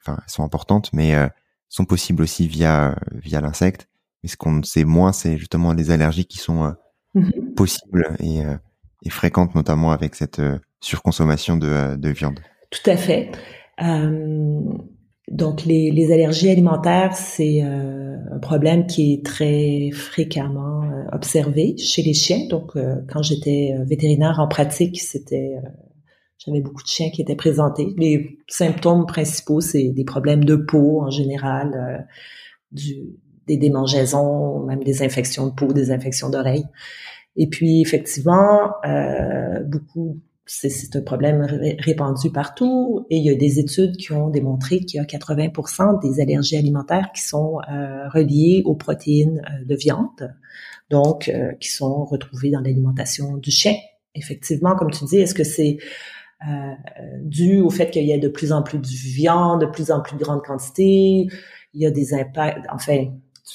enfin 0.00 0.22
sont 0.26 0.42
importantes, 0.42 0.90
mais 0.94 1.14
euh, 1.14 1.28
sont 1.68 1.84
possibles 1.84 2.22
aussi 2.22 2.48
via 2.48 2.96
via 3.12 3.40
l'insecte. 3.40 3.88
Mais 4.22 4.28
ce 4.28 4.36
qu'on 4.36 4.62
sait 4.62 4.84
moins, 4.84 5.12
c'est 5.12 5.36
justement 5.36 5.74
les 5.74 5.90
allergies 5.90 6.24
qui 6.26 6.38
sont 6.38 6.74
mm-hmm. 7.14 7.54
possibles 7.54 8.16
et, 8.20 8.40
et 9.02 9.10
fréquentes, 9.10 9.54
notamment 9.54 9.92
avec 9.92 10.14
cette 10.14 10.40
surconsommation 10.82 11.56
de, 11.56 11.96
de 11.96 12.08
viande. 12.10 12.40
Tout 12.70 12.90
à 12.90 12.96
fait. 12.96 13.30
Euh, 13.82 14.60
donc, 15.30 15.64
les, 15.64 15.90
les, 15.90 16.12
allergies 16.12 16.50
alimentaires, 16.50 17.14
c'est 17.16 17.62
euh, 17.62 18.16
un 18.32 18.38
problème 18.38 18.86
qui 18.86 19.14
est 19.14 19.24
très 19.24 19.90
fréquemment 19.92 20.82
euh, 20.82 21.04
observé 21.12 21.76
chez 21.78 22.02
les 22.02 22.12
chiens. 22.12 22.46
Donc, 22.50 22.76
euh, 22.76 22.96
quand 23.10 23.22
j'étais 23.22 23.74
vétérinaire 23.86 24.40
en 24.40 24.48
pratique, 24.48 25.00
c'était 25.00 25.54
j'avais 26.36 26.60
beaucoup 26.60 26.82
de 26.82 26.88
chiens 26.88 27.08
qui 27.10 27.22
étaient 27.22 27.36
présentés. 27.36 27.94
Les 27.96 28.38
symptômes 28.48 29.06
principaux, 29.06 29.60
c'est 29.60 29.90
des 29.90 30.04
problèmes 30.04 30.44
de 30.44 30.56
peau 30.56 31.00
en 31.00 31.08
général, 31.08 32.04
du, 32.72 32.96
des 33.46 33.56
démangeaisons, 33.56 34.64
même 34.66 34.82
des 34.82 35.02
infections 35.02 35.46
de 35.46 35.52
peau, 35.52 35.72
des 35.72 35.92
infections 35.92 36.30
d'oreilles. 36.30 36.66
Et 37.36 37.46
puis, 37.46 37.80
effectivement, 37.80 38.72
beaucoup 39.66 40.20
c'est 40.44 40.96
un 40.96 41.02
problème 41.02 41.46
répandu 41.78 42.30
partout 42.30 43.06
et 43.10 43.16
il 43.16 43.24
y 43.24 43.30
a 43.30 43.34
des 43.34 43.60
études 43.60 43.96
qui 43.96 44.12
ont 44.12 44.28
démontré 44.28 44.80
qu'il 44.80 44.98
y 44.98 45.00
a 45.00 45.04
80% 45.04 46.02
des 46.02 46.20
allergies 46.20 46.56
alimentaires 46.56 47.10
qui 47.14 47.22
sont 47.22 47.58
euh, 47.70 48.08
reliées 48.08 48.62
aux 48.64 48.74
protéines 48.74 49.40
euh, 49.48 49.64
de 49.64 49.76
viande, 49.76 50.34
donc 50.90 51.28
euh, 51.28 51.52
qui 51.60 51.68
sont 51.68 52.04
retrouvées 52.04 52.50
dans 52.50 52.60
l'alimentation 52.60 53.36
du 53.36 53.52
chien. 53.52 53.76
Effectivement, 54.16 54.74
comme 54.74 54.90
tu 54.90 55.04
dis, 55.04 55.18
est-ce 55.18 55.34
que 55.34 55.44
c'est 55.44 55.78
dû 57.20 57.60
au 57.60 57.70
fait 57.70 57.92
qu'il 57.92 58.04
y 58.04 58.12
a 58.12 58.18
de 58.18 58.26
plus 58.26 58.50
en 58.50 58.64
plus 58.64 58.78
de 58.78 58.86
viande, 58.86 59.60
de 59.60 59.66
plus 59.66 59.92
en 59.92 60.00
plus 60.00 60.16
de 60.16 60.24
grande 60.24 60.42
quantité, 60.42 61.28
il 61.72 61.80
y 61.80 61.86
a 61.86 61.90
des 61.92 62.14
impacts, 62.14 62.66
enfin, 62.68 63.06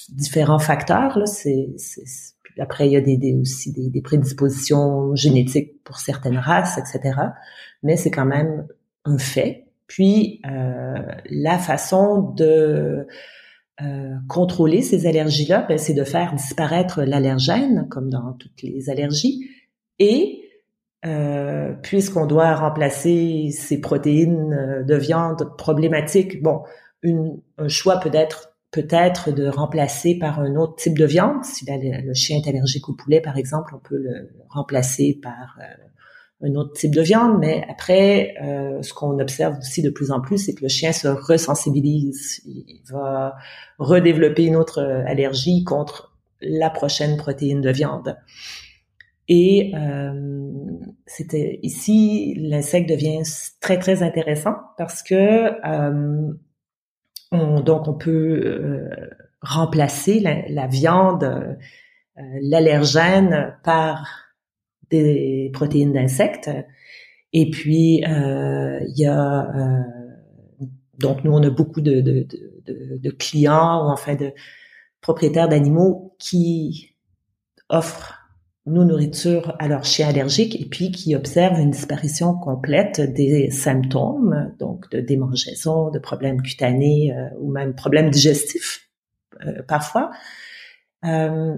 différents 0.10 0.58
facteurs. 0.58 1.18
Là, 1.18 1.26
c'est, 1.26 1.68
après, 2.60 2.88
il 2.88 2.94
y 2.94 2.98
a 2.98 3.02
des, 3.02 3.38
aussi 3.40 3.72
des, 3.72 3.90
des, 3.90 4.02
prédispositions 4.02 5.16
génétiques 5.16 5.84
pour 5.84 6.00
certaines 6.00 6.38
races, 6.38 6.78
etc. 6.78 7.20
Mais 7.84 7.96
c'est 7.98 8.12
quand 8.12 8.26
même 8.26 8.68
un 9.06 9.18
fait. 9.18 9.66
Puis, 9.88 10.42
euh, 10.50 10.96
la 11.30 11.58
façon 11.58 12.22
de 12.22 13.08
euh, 13.82 14.16
contrôler 14.28 14.82
ces 14.82 15.06
allergies-là, 15.06 15.66
ben, 15.70 15.78
c'est 15.78 15.94
de 15.94 16.04
faire 16.04 16.34
disparaître 16.34 17.04
l'allergène, 17.04 17.88
comme 17.90 18.10
dans 18.10 18.34
toutes 18.34 18.62
les 18.64 18.90
allergies, 18.90 19.50
et 20.00 20.42
euh, 21.06 21.74
puisqu'on 21.84 22.26
doit 22.26 22.56
remplacer 22.56 23.50
ces 23.52 23.80
protéines 23.80 24.54
euh, 24.54 24.84
de 24.84 24.96
viande 24.96 25.56
problématiques, 25.58 26.42
bon, 26.42 26.64
une, 27.04 27.40
un 27.60 27.68
choix 27.68 28.00
peut 28.00 28.10
être 28.14 28.47
peut-être 28.72 29.32
de 29.32 29.48
remplacer 29.48 30.18
par 30.18 30.40
un 30.40 30.56
autre 30.56 30.76
type 30.76 30.98
de 30.98 31.06
viande. 31.06 31.44
Si 31.44 31.66
le 31.68 32.14
chien 32.14 32.38
est 32.38 32.48
allergique 32.48 32.90
au 32.90 32.94
poulet, 32.94 33.22
par 33.22 33.38
exemple, 33.38 33.74
on 33.76 33.80
peut 33.80 33.98
le 33.98 34.30
remplacer 34.50 35.20
par 35.22 35.58
euh, 35.60 36.48
un 36.48 36.56
autre 36.56 36.74
type 36.74 36.94
de 36.94 37.02
viande. 37.02 37.40
Mais 37.40 37.66
après, 37.70 38.36
euh, 38.44 38.82
ce 38.82 38.94
qu'on 38.94 39.20
observe 39.20 39.58
aussi 39.58 39.82
de 39.82 39.90
plus 39.90 40.12
en 40.12 40.22
plus, 40.22 40.38
c'est 40.38 40.54
que 40.54 40.64
le 40.64 40.70
chien 40.70 40.92
se 40.92 41.08
resensibilise. 41.08 42.42
Il 42.46 42.82
va 42.92 43.36
redévelopper 43.80 44.46
une 44.46 44.56
autre 44.56 44.82
allergie 45.06 45.64
contre 45.64 46.14
la 46.42 46.70
prochaine 46.70 47.18
protéine 47.18 47.62
de 47.62 47.72
viande. 47.72 48.18
Et 49.30 49.74
euh, 49.76 50.42
c'était 51.06 51.60
ici, 51.62 52.34
l'insecte 52.38 52.90
devient 52.90 53.22
très 53.60 53.78
très 53.78 54.02
intéressant 54.02 54.56
parce 54.78 55.04
que 55.04 55.52
euh, 55.68 56.34
on, 57.32 57.60
donc 57.62 57.88
on 57.88 57.94
peut 57.94 58.42
euh, 58.46 58.90
remplacer 59.42 60.20
la, 60.20 60.68
viande, 60.68 61.24
euh, 61.24 61.54
l'allergène 62.42 63.58
par 63.64 64.08
des 64.90 65.50
protéines 65.54 65.94
d'insectes. 65.94 66.50
Et 67.34 67.50
puis 67.50 68.02
il 68.06 68.94
y 68.96 69.06
a 69.06 69.84
donc 70.98 71.24
nous 71.24 71.34
on 71.34 71.44
a 71.44 71.50
beaucoup 71.50 71.82
de 71.82 73.10
clients 73.20 73.86
ou 73.86 73.92
enfin 73.92 74.16
de 74.16 74.32
propriétaires 75.02 75.50
d'animaux 75.50 76.16
qui 76.20 76.96
offrent 77.70 78.17
nos 78.68 78.84
nourritures 78.84 79.56
à 79.60 79.68
leurs 79.68 79.86
chiens 79.86 80.10
allergiques 80.10 80.60
et 80.60 80.66
puis 80.66 80.92
qui 80.92 81.16
observent 81.16 81.60
une 81.60 81.72
disparition 81.72 82.34
complète 82.34 83.00
des 83.00 83.50
symptômes, 83.50 84.54
donc 84.60 84.90
de 84.92 85.00
démangeaison, 85.00 85.90
de 85.90 86.00
problèmes 86.00 86.42
cutanés 86.42 87.14
euh, 87.16 87.30
ou 87.40 87.52
même 87.52 87.74
problèmes 87.74 88.10
digestifs 88.10 88.90
euh, 89.46 89.64
parfois. 89.68 90.12
Euh, 91.06 91.56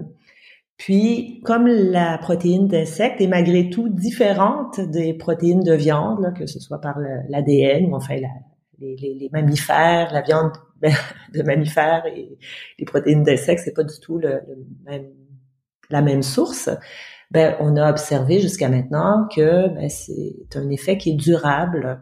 puis, 0.76 1.42
comme 1.44 1.66
la 1.66 2.16
protéine 2.16 2.68
d'insecte 2.68 3.20
est 3.20 3.26
malgré 3.26 3.68
tout 3.68 3.88
différente 3.88 4.80
des 4.80 5.12
protéines 5.12 5.62
de 5.62 5.74
viande, 5.74 6.32
que 6.38 6.46
ce 6.46 6.60
soit 6.60 6.80
par 6.80 6.98
l'ADN 7.28 7.86
ou 7.86 7.96
enfin 7.96 8.16
les, 8.78 9.28
mammifères, 9.32 10.10
la 10.12 10.22
viande 10.22 10.52
de 11.34 11.42
mammifères 11.42 12.06
et 12.06 12.38
les 12.78 12.84
protéines 12.86 13.24
d'insectes, 13.24 13.62
c'est 13.64 13.74
pas 13.74 13.84
du 13.84 13.98
tout 14.00 14.18
le 14.18 14.40
même 14.84 15.10
la 15.90 16.02
même 16.02 16.22
source, 16.22 16.70
ben, 17.30 17.56
on 17.60 17.76
a 17.76 17.90
observé 17.90 18.40
jusqu'à 18.40 18.68
maintenant 18.68 19.28
que 19.34 19.68
ben, 19.68 19.88
c'est 19.88 20.56
un 20.56 20.68
effet 20.70 20.98
qui 20.98 21.10
est 21.10 21.16
durable. 21.16 22.00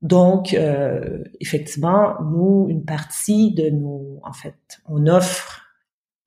Donc, 0.00 0.54
euh, 0.54 1.22
effectivement, 1.40 2.14
nous, 2.22 2.66
une 2.68 2.84
partie 2.84 3.54
de 3.54 3.70
nos, 3.70 4.20
en 4.24 4.32
fait, 4.32 4.54
on 4.88 5.06
offre 5.06 5.62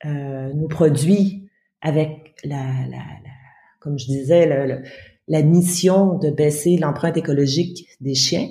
euh, 0.06 0.54
nos 0.54 0.68
produits 0.68 1.50
avec 1.82 2.36
la, 2.44 2.64
la, 2.90 2.98
la 2.98 3.32
comme 3.80 4.00
je 4.00 4.06
disais, 4.06 4.48
la, 4.48 4.80
la 5.28 5.44
mission 5.44 6.18
de 6.18 6.30
baisser 6.30 6.78
l'empreinte 6.78 7.18
écologique 7.18 7.88
des 8.02 8.16
chiens, 8.16 8.48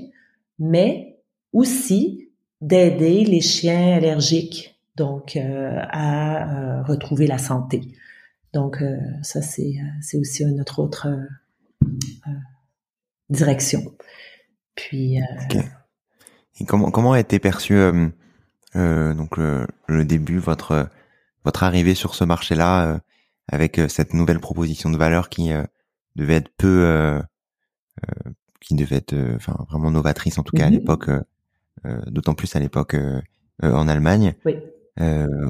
mais 0.59 1.19
aussi 1.53 2.31
d'aider 2.61 3.25
les 3.25 3.41
chiens 3.41 3.97
allergiques 3.97 4.81
donc 4.97 5.37
euh, 5.37 5.81
à 5.91 6.79
euh, 6.79 6.83
retrouver 6.85 7.27
la 7.27 7.39
santé. 7.39 7.81
Donc 8.55 8.81
euh, 8.81 8.97
ça 9.23 9.43
c'est 9.43 9.75
euh, 9.81 9.87
c'est 10.01 10.17
aussi 10.17 10.45
notre 10.47 10.79
autre 10.79 11.09
euh, 11.09 12.31
direction. 13.29 13.83
Puis 14.77 15.19
et 16.61 16.65
comment 16.65 16.91
comment 16.91 17.13
a 17.13 17.21
été 17.21 17.39
perçu 17.39 17.79
donc 18.75 19.37
le, 19.37 20.05
début 20.05 20.39
votre 20.39 20.89
votre 21.45 21.63
arrivée 21.63 21.95
sur 21.95 22.15
ce 22.15 22.25
marché-là 22.25 23.01
avec 23.49 23.81
cette 23.89 24.15
nouvelle 24.15 24.41
proposition 24.41 24.91
de 24.91 24.97
valeur 24.97 25.29
qui 25.29 25.51
devait 26.17 26.35
être 26.35 26.51
peu 26.57 27.21
qui 28.61 28.75
devait 28.75 28.97
être 28.97 29.15
enfin 29.37 29.57
vraiment 29.69 29.93
novatrice 29.93 30.39
en 30.39 30.43
tout 30.43 30.57
cas 30.57 30.67
à 30.67 30.71
mm-hmm. 30.71 30.73
l'époque 30.73 31.11
d'autant 32.07 32.35
plus 32.35 32.55
à 32.57 32.61
l'époque 32.61 32.97
en 33.63 33.89
Allemagne. 33.89 34.35
Oui. 34.45 34.57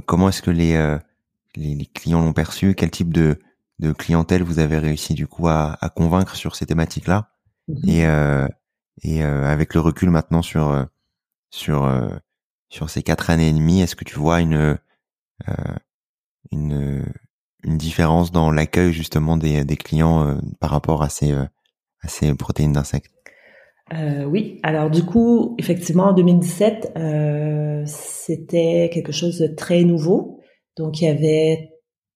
comment 0.06 0.28
est-ce 0.28 0.42
que 0.42 0.50
les 0.50 0.98
les, 1.56 1.86
clients 1.86 2.22
l'ont 2.22 2.32
perçu 2.32 2.74
Quel 2.74 2.90
type 2.90 3.12
de, 3.12 3.38
de 3.78 3.92
clientèle 3.92 4.42
vous 4.42 4.58
avez 4.58 4.78
réussi 4.78 5.14
du 5.14 5.26
coup 5.26 5.48
à, 5.48 5.76
à 5.80 5.88
convaincre 5.88 6.36
sur 6.36 6.56
ces 6.56 6.66
thématiques-là 6.66 7.30
mhm. 7.68 7.88
Et, 7.88 8.06
euh, 8.06 8.48
et 9.02 9.24
euh, 9.24 9.44
avec 9.44 9.74
le 9.74 9.80
recul 9.80 10.10
maintenant 10.10 10.42
sur 10.42 10.68
euh, 10.68 10.84
sur 11.50 11.84
euh, 11.84 12.08
sur 12.68 12.90
ces 12.90 13.02
quatre 13.02 13.30
années 13.30 13.48
et 13.48 13.52
demie, 13.52 13.80
est-ce 13.80 13.96
que 13.96 14.04
tu 14.04 14.18
vois 14.18 14.40
une 14.40 14.78
une 16.50 17.04
une 17.62 17.78
différence 17.78 18.32
dans 18.32 18.50
l'accueil 18.50 18.92
justement 18.92 19.36
des, 19.36 19.64
des 19.64 19.76
clients 19.76 20.38
par 20.60 20.70
rapport 20.70 21.02
à 21.02 21.08
ces 21.08 21.32
à 21.32 22.08
ces 22.08 22.34
protéines 22.34 22.72
d'insectes? 22.72 23.14
Euh, 23.92 24.24
oui, 24.24 24.60
alors 24.62 24.90
du 24.90 25.04
coup, 25.04 25.54
effectivement, 25.58 26.04
en 26.04 26.12
2017, 26.14 26.92
euh, 26.96 27.82
c'était 27.86 28.90
quelque 28.92 29.12
chose 29.12 29.38
de 29.38 29.46
très 29.46 29.82
nouveau. 29.84 30.40
Donc 30.76 31.00
il 31.00 31.04
y 31.04 31.08
avait 31.08 31.74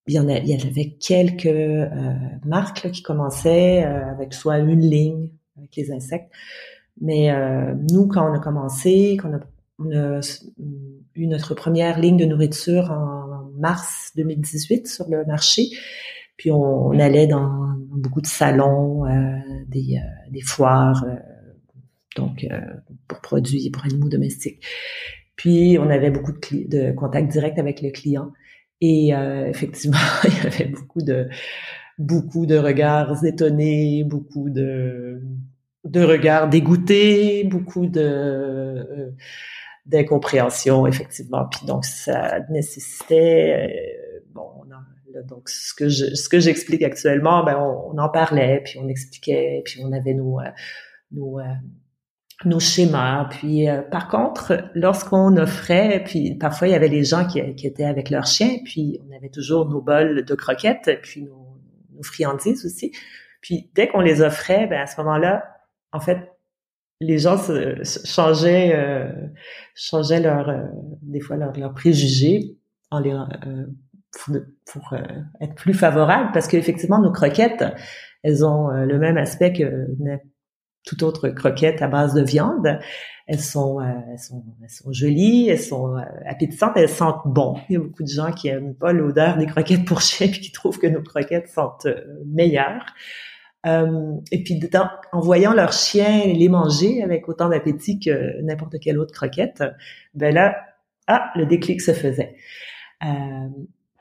il 0.08 0.14
y 0.14 0.18
en 0.18 0.28
a, 0.28 0.32
avait 0.32 0.96
quelques 0.98 1.46
euh, 1.46 2.14
marques 2.44 2.90
qui 2.90 3.02
commençaient 3.02 3.84
euh, 3.84 4.10
avec 4.10 4.32
soit 4.32 4.58
une 4.58 4.80
ligne 4.80 5.30
avec 5.56 5.76
les 5.76 5.92
insectes, 5.92 6.32
mais 7.00 7.30
euh, 7.30 7.74
nous 7.90 8.08
quand 8.08 8.28
on 8.28 8.34
a 8.34 8.38
commencé, 8.38 9.18
quand 9.20 9.30
on 9.78 9.92
a, 9.92 10.20
eu 11.14 11.26
notre 11.26 11.54
première 11.54 12.00
ligne 12.00 12.16
de 12.16 12.24
nourriture 12.24 12.90
en 12.90 13.50
mars 13.58 14.12
2018 14.16 14.88
sur 14.88 15.08
le 15.08 15.24
marché, 15.24 15.68
puis 16.36 16.50
on, 16.50 16.90
allait 16.98 17.26
dans, 17.26 17.76
beaucoup 17.76 18.20
de 18.20 18.26
salons, 18.26 19.04
des, 19.68 20.00
des 20.30 20.40
foires, 20.40 21.04
donc 22.16 22.46
pour 23.06 23.20
produits 23.20 23.70
pour 23.70 23.84
animaux 23.84 24.08
domestiques. 24.08 24.64
Puis 25.36 25.76
on 25.80 25.90
avait 25.90 26.10
beaucoup 26.10 26.32
de, 26.32 26.68
de 26.68 26.92
contacts 26.92 27.30
directs 27.30 27.58
avec 27.58 27.80
le 27.80 27.90
client. 27.90 28.32
Et 28.80 29.14
euh, 29.14 29.46
effectivement, 29.48 29.98
il 30.24 30.34
y 30.34 30.46
avait 30.46 30.66
beaucoup 30.66 31.02
de 31.02 31.28
beaucoup 31.98 32.46
de 32.46 32.56
regards 32.56 33.24
étonnés, 33.24 34.04
beaucoup 34.04 34.50
de 34.50 35.20
de 35.84 36.02
regards 36.02 36.48
dégoûtés, 36.48 37.44
beaucoup 37.44 37.86
de 37.86 38.00
euh, 38.00 39.10
d'incompréhension 39.86 40.86
effectivement. 40.86 41.46
Puis 41.50 41.66
donc 41.66 41.84
ça 41.84 42.40
nécessitait 42.50 43.70
euh, 44.16 44.20
bon 44.32 44.46
donc 45.26 45.48
ce 45.48 45.74
que 45.74 45.88
je, 45.88 46.14
ce 46.14 46.28
que 46.28 46.38
j'explique 46.38 46.82
actuellement, 46.84 47.42
ben 47.42 47.58
on, 47.58 47.98
en 47.98 48.08
parlait, 48.08 48.60
puis 48.64 48.78
on 48.80 48.88
expliquait, 48.88 49.62
puis 49.64 49.82
on 49.82 49.90
avait 49.90 50.14
nos 50.14 50.38
nos 51.10 51.40
nos 52.44 52.60
schémas. 52.60 53.26
Puis 53.30 53.68
euh, 53.68 53.82
par 53.82 54.08
contre, 54.08 54.70
lorsqu'on 54.74 55.36
offrait, 55.36 56.02
puis 56.04 56.34
parfois 56.34 56.68
il 56.68 56.72
y 56.72 56.74
avait 56.74 56.88
les 56.88 57.04
gens 57.04 57.26
qui, 57.26 57.40
étaient 57.40 57.84
avec 57.84 58.10
leurs 58.10 58.26
chiens, 58.26 58.58
puis 58.64 59.00
on 59.08 59.16
avait 59.16 59.30
toujours 59.30 59.68
nos 59.68 59.80
bols 59.80 60.24
de 60.24 60.34
croquettes, 60.34 61.00
puis 61.02 61.22
nos, 61.22 61.44
friandises 62.02 62.64
aussi. 62.64 62.92
Puis 63.40 63.72
dès 63.74 63.88
qu'on 63.88 64.00
les 64.00 64.22
offrait, 64.22 64.68
ben 64.68 64.80
à 64.80 64.86
ce 64.86 65.00
moment-là, 65.00 65.42
en 65.90 65.98
fait, 65.98 66.30
les 67.00 67.18
gens 67.18 67.36
se, 67.36 67.82
changeaient, 68.04 68.72
euh, 68.72 69.10
changeaient 69.74 70.20
leur, 70.20 70.48
euh, 70.48 70.62
des 71.02 71.20
fois 71.20 71.36
leur, 71.36 71.52
leur 71.56 71.74
préjugés 71.74 72.56
en 72.92 73.00
les, 73.00 73.12
pour, 74.12 74.36
pour 74.64 74.94
être 75.40 75.54
plus 75.56 75.74
favorables, 75.74 76.30
parce 76.32 76.46
qu'effectivement 76.46 77.00
nos 77.00 77.10
croquettes, 77.10 77.64
elles 78.22 78.44
ont 78.44 78.68
le 78.68 78.98
même 78.98 79.18
aspect 79.18 79.52
que 79.52 79.88
toute 80.88 81.02
autre 81.02 81.28
croquette 81.28 81.82
à 81.82 81.86
base 81.86 82.14
de 82.14 82.22
viande. 82.22 82.80
Elles 83.26 83.40
sont, 83.40 83.78
euh, 83.78 83.84
elles 84.10 84.18
sont, 84.18 84.42
elles 84.62 84.70
sont 84.70 84.90
jolies, 84.90 85.48
elles 85.50 85.60
sont 85.60 85.94
euh, 85.94 86.00
appétissantes, 86.26 86.72
elles 86.76 86.88
sentent 86.88 87.26
bon. 87.26 87.56
Il 87.68 87.74
y 87.74 87.76
a 87.76 87.80
beaucoup 87.80 88.02
de 88.02 88.08
gens 88.08 88.32
qui 88.32 88.48
aiment 88.48 88.74
pas 88.74 88.92
l'odeur 88.92 89.36
des 89.36 89.44
croquettes 89.44 89.84
pour 89.84 90.00
chien 90.00 90.28
puis 90.30 90.40
qui 90.40 90.50
trouvent 90.50 90.78
que 90.78 90.86
nos 90.86 91.02
croquettes 91.02 91.48
sentent 91.48 91.86
euh, 91.86 92.00
meilleures. 92.24 92.86
et 93.66 94.42
puis 94.42 94.58
en 95.12 95.20
voyant 95.20 95.52
leur 95.52 95.72
chien 95.72 96.24
les 96.24 96.48
manger 96.48 97.02
avec 97.02 97.28
autant 97.28 97.50
d'appétit 97.50 98.00
que 98.00 98.40
n'importe 98.40 98.80
quelle 98.80 98.98
autre 98.98 99.12
croquette, 99.12 99.62
ben 100.14 100.32
là, 100.32 100.56
ah, 101.06 101.30
le 101.36 101.44
déclic 101.44 101.82
se 101.82 101.92
faisait. 101.92 102.34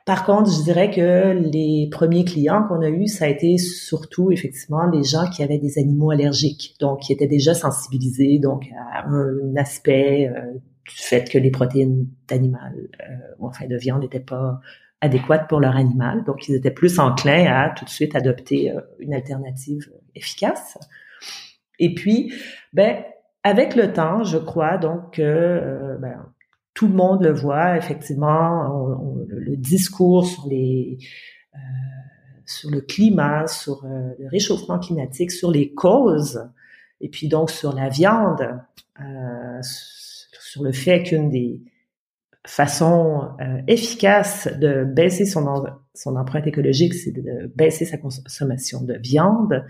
Par 0.07 0.25
contre, 0.25 0.49
je 0.49 0.63
dirais 0.63 0.89
que 0.89 1.33
les 1.33 1.89
premiers 1.91 2.23
clients 2.23 2.63
qu'on 2.63 2.81
a 2.81 2.87
eus, 2.87 3.07
ça 3.07 3.25
a 3.25 3.27
été 3.27 3.57
surtout 3.57 4.31
effectivement 4.31 4.89
des 4.89 5.03
gens 5.03 5.29
qui 5.29 5.43
avaient 5.43 5.57
des 5.57 5.77
animaux 5.77 6.11
allergiques, 6.11 6.77
donc 6.79 7.01
qui 7.01 7.11
étaient 7.11 7.27
déjà 7.27 7.53
sensibilisés 7.53 8.39
donc 8.39 8.69
à 8.93 9.05
un, 9.05 9.53
aspect 9.57 10.29
euh, 10.33 10.53
du 10.53 10.95
fait 10.95 11.29
que 11.29 11.37
les 11.37 11.51
protéines 11.51 12.07
d'animal 12.29 12.73
euh, 13.01 13.15
enfin 13.41 13.67
de 13.67 13.75
viande 13.75 14.01
n'étaient 14.01 14.21
pas 14.21 14.61
adéquates 15.01 15.49
pour 15.49 15.59
leur 15.59 15.75
animal, 15.75 16.23
donc 16.23 16.47
ils 16.47 16.55
étaient 16.55 16.71
plus 16.71 16.99
enclins 16.99 17.45
à 17.45 17.71
tout 17.71 17.83
de 17.83 17.89
suite 17.89 18.15
adopter 18.15 18.71
euh, 18.71 18.79
une 18.99 19.13
alternative 19.13 19.91
efficace. 20.15 20.77
Et 21.79 21.93
puis, 21.93 22.31
ben 22.71 23.03
avec 23.43 23.75
le 23.75 23.91
temps, 23.91 24.23
je 24.23 24.37
crois 24.37 24.77
donc 24.77 25.15
que 25.15 25.97
ben, 25.99 26.31
tout 26.77 26.87
le 26.87 26.93
monde 26.93 27.23
le 27.23 27.33
voit, 27.33 27.75
effectivement, 27.75 29.25
le 29.27 29.57
discours 29.57 30.27
sur 30.27 30.45
les 30.47 30.99
euh, 31.55 31.57
sur 32.45 32.69
le 32.69 32.81
climat, 32.81 33.47
sur 33.47 33.83
euh, 33.83 34.11
le 34.19 34.27
réchauffement 34.29 34.77
climatique, 34.77 35.31
sur 35.31 35.49
les 35.49 35.73
causes, 35.73 36.47
et 37.01 37.09
puis 37.09 37.29
donc 37.29 37.49
sur 37.49 37.73
la 37.73 37.89
viande, 37.89 38.61
euh, 39.01 39.59
sur 39.63 40.61
le 40.61 40.71
fait 40.71 41.01
qu'une 41.01 41.31
des 41.31 41.63
façons 42.45 43.27
efficaces 43.67 44.47
de 44.59 44.83
baisser 44.83 45.25
son, 45.25 45.65
son 45.95 46.15
empreinte 46.15 46.45
écologique, 46.45 46.93
c'est 46.93 47.11
de 47.11 47.51
baisser 47.55 47.85
sa 47.85 47.97
consommation 47.97 48.83
de 48.83 48.93
viande, 48.93 49.65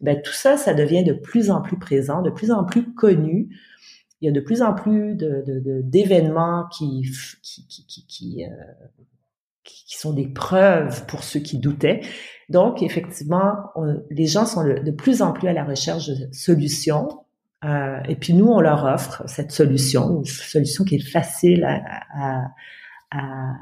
ben, 0.00 0.22
tout 0.22 0.32
ça, 0.32 0.56
ça 0.56 0.74
devient 0.74 1.02
de 1.02 1.12
plus 1.12 1.50
en 1.50 1.60
plus 1.60 1.78
présent, 1.78 2.22
de 2.22 2.30
plus 2.30 2.52
en 2.52 2.62
plus 2.62 2.94
connu 2.94 3.48
il 4.22 4.26
y 4.26 4.28
a 4.28 4.32
de 4.32 4.40
plus 4.40 4.62
en 4.62 4.72
plus 4.72 5.16
d'événements 5.16 6.66
qui, 6.68 7.02
qui, 7.42 7.66
qui, 7.66 8.06
qui, 8.06 8.44
euh, 8.44 8.48
qui, 9.64 9.98
sont 9.98 10.12
des 10.12 10.28
preuves 10.28 11.04
pour 11.06 11.24
ceux 11.24 11.40
qui 11.40 11.58
doutaient. 11.58 12.02
Donc, 12.48 12.82
effectivement, 12.82 13.72
les 14.10 14.26
gens 14.26 14.46
sont 14.46 14.62
de 14.64 14.90
plus 14.92 15.22
en 15.22 15.32
plus 15.32 15.48
à 15.48 15.52
la 15.52 15.64
recherche 15.64 16.06
de 16.06 16.32
solutions. 16.32 17.08
Euh, 17.64 17.98
et 18.08 18.14
puis 18.14 18.32
nous, 18.34 18.46
on 18.46 18.60
leur 18.60 18.84
offre 18.84 19.24
cette 19.26 19.50
solution, 19.50 20.18
une 20.18 20.24
solution 20.24 20.84
qui 20.84 20.96
est 20.96 21.10
facile 21.10 21.64
à, 21.64 21.82
à, 22.14 22.44
à, 23.10 23.54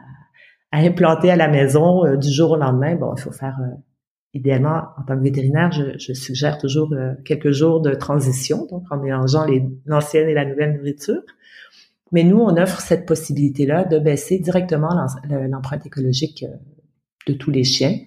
à 0.73 0.79
implanter 0.79 1.31
à 1.31 1.37
la 1.37 1.49
maison 1.49 2.05
euh, 2.05 2.17
du 2.17 2.31
jour 2.31 2.51
au 2.51 2.57
lendemain. 2.57 2.97
Bon, 2.97 3.15
il 3.17 3.21
faut 3.21 3.33
faire 3.33 3.57
euh, 3.63 3.75
idéalement, 4.35 4.83
en 4.97 5.03
tant 5.03 5.16
que 5.16 5.22
vétérinaire, 5.22 5.72
je, 5.72 6.12
suggère 6.12 6.59
toujours 6.59 6.93
euh, 6.93 7.14
quelques 7.24 7.51
jours 7.51 7.81
de 7.81 7.95
transition, 7.95 8.66
donc 8.66 8.85
en 8.91 8.97
mélangeant 8.99 9.47
l'ancienne 9.87 10.28
et 10.28 10.35
la 10.35 10.45
nouvelle 10.45 10.76
nourriture. 10.76 11.22
Mais 12.12 12.24
nous, 12.24 12.39
on 12.39 12.57
offre 12.57 12.81
cette 12.81 13.07
possibilité-là 13.07 13.85
de 13.85 13.99
baisser 13.99 14.39
directement 14.39 14.91
l'empreinte 15.28 15.87
écologique 15.87 16.45
euh, 16.45 16.57
de 17.26 17.33
tous 17.33 17.51
les 17.51 17.64
chiens. 17.64 17.99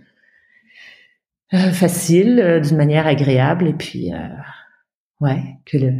Euh, 1.53 1.71
facile, 1.71 2.61
d'une 2.63 2.77
manière 2.77 3.05
agréable, 3.05 3.67
et 3.67 3.73
puis, 3.73 4.11
ouais, 5.21 5.43
que 5.65 5.77
le, 5.77 5.93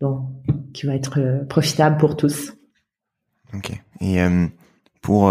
bon, 0.00 0.26
qui 0.72 0.86
va 0.86 0.94
être 0.94 1.44
profitable 1.48 1.98
pour 1.98 2.16
tous. 2.16 2.54
Ok. 3.52 3.72
Et 4.00 4.18
pour 5.02 5.30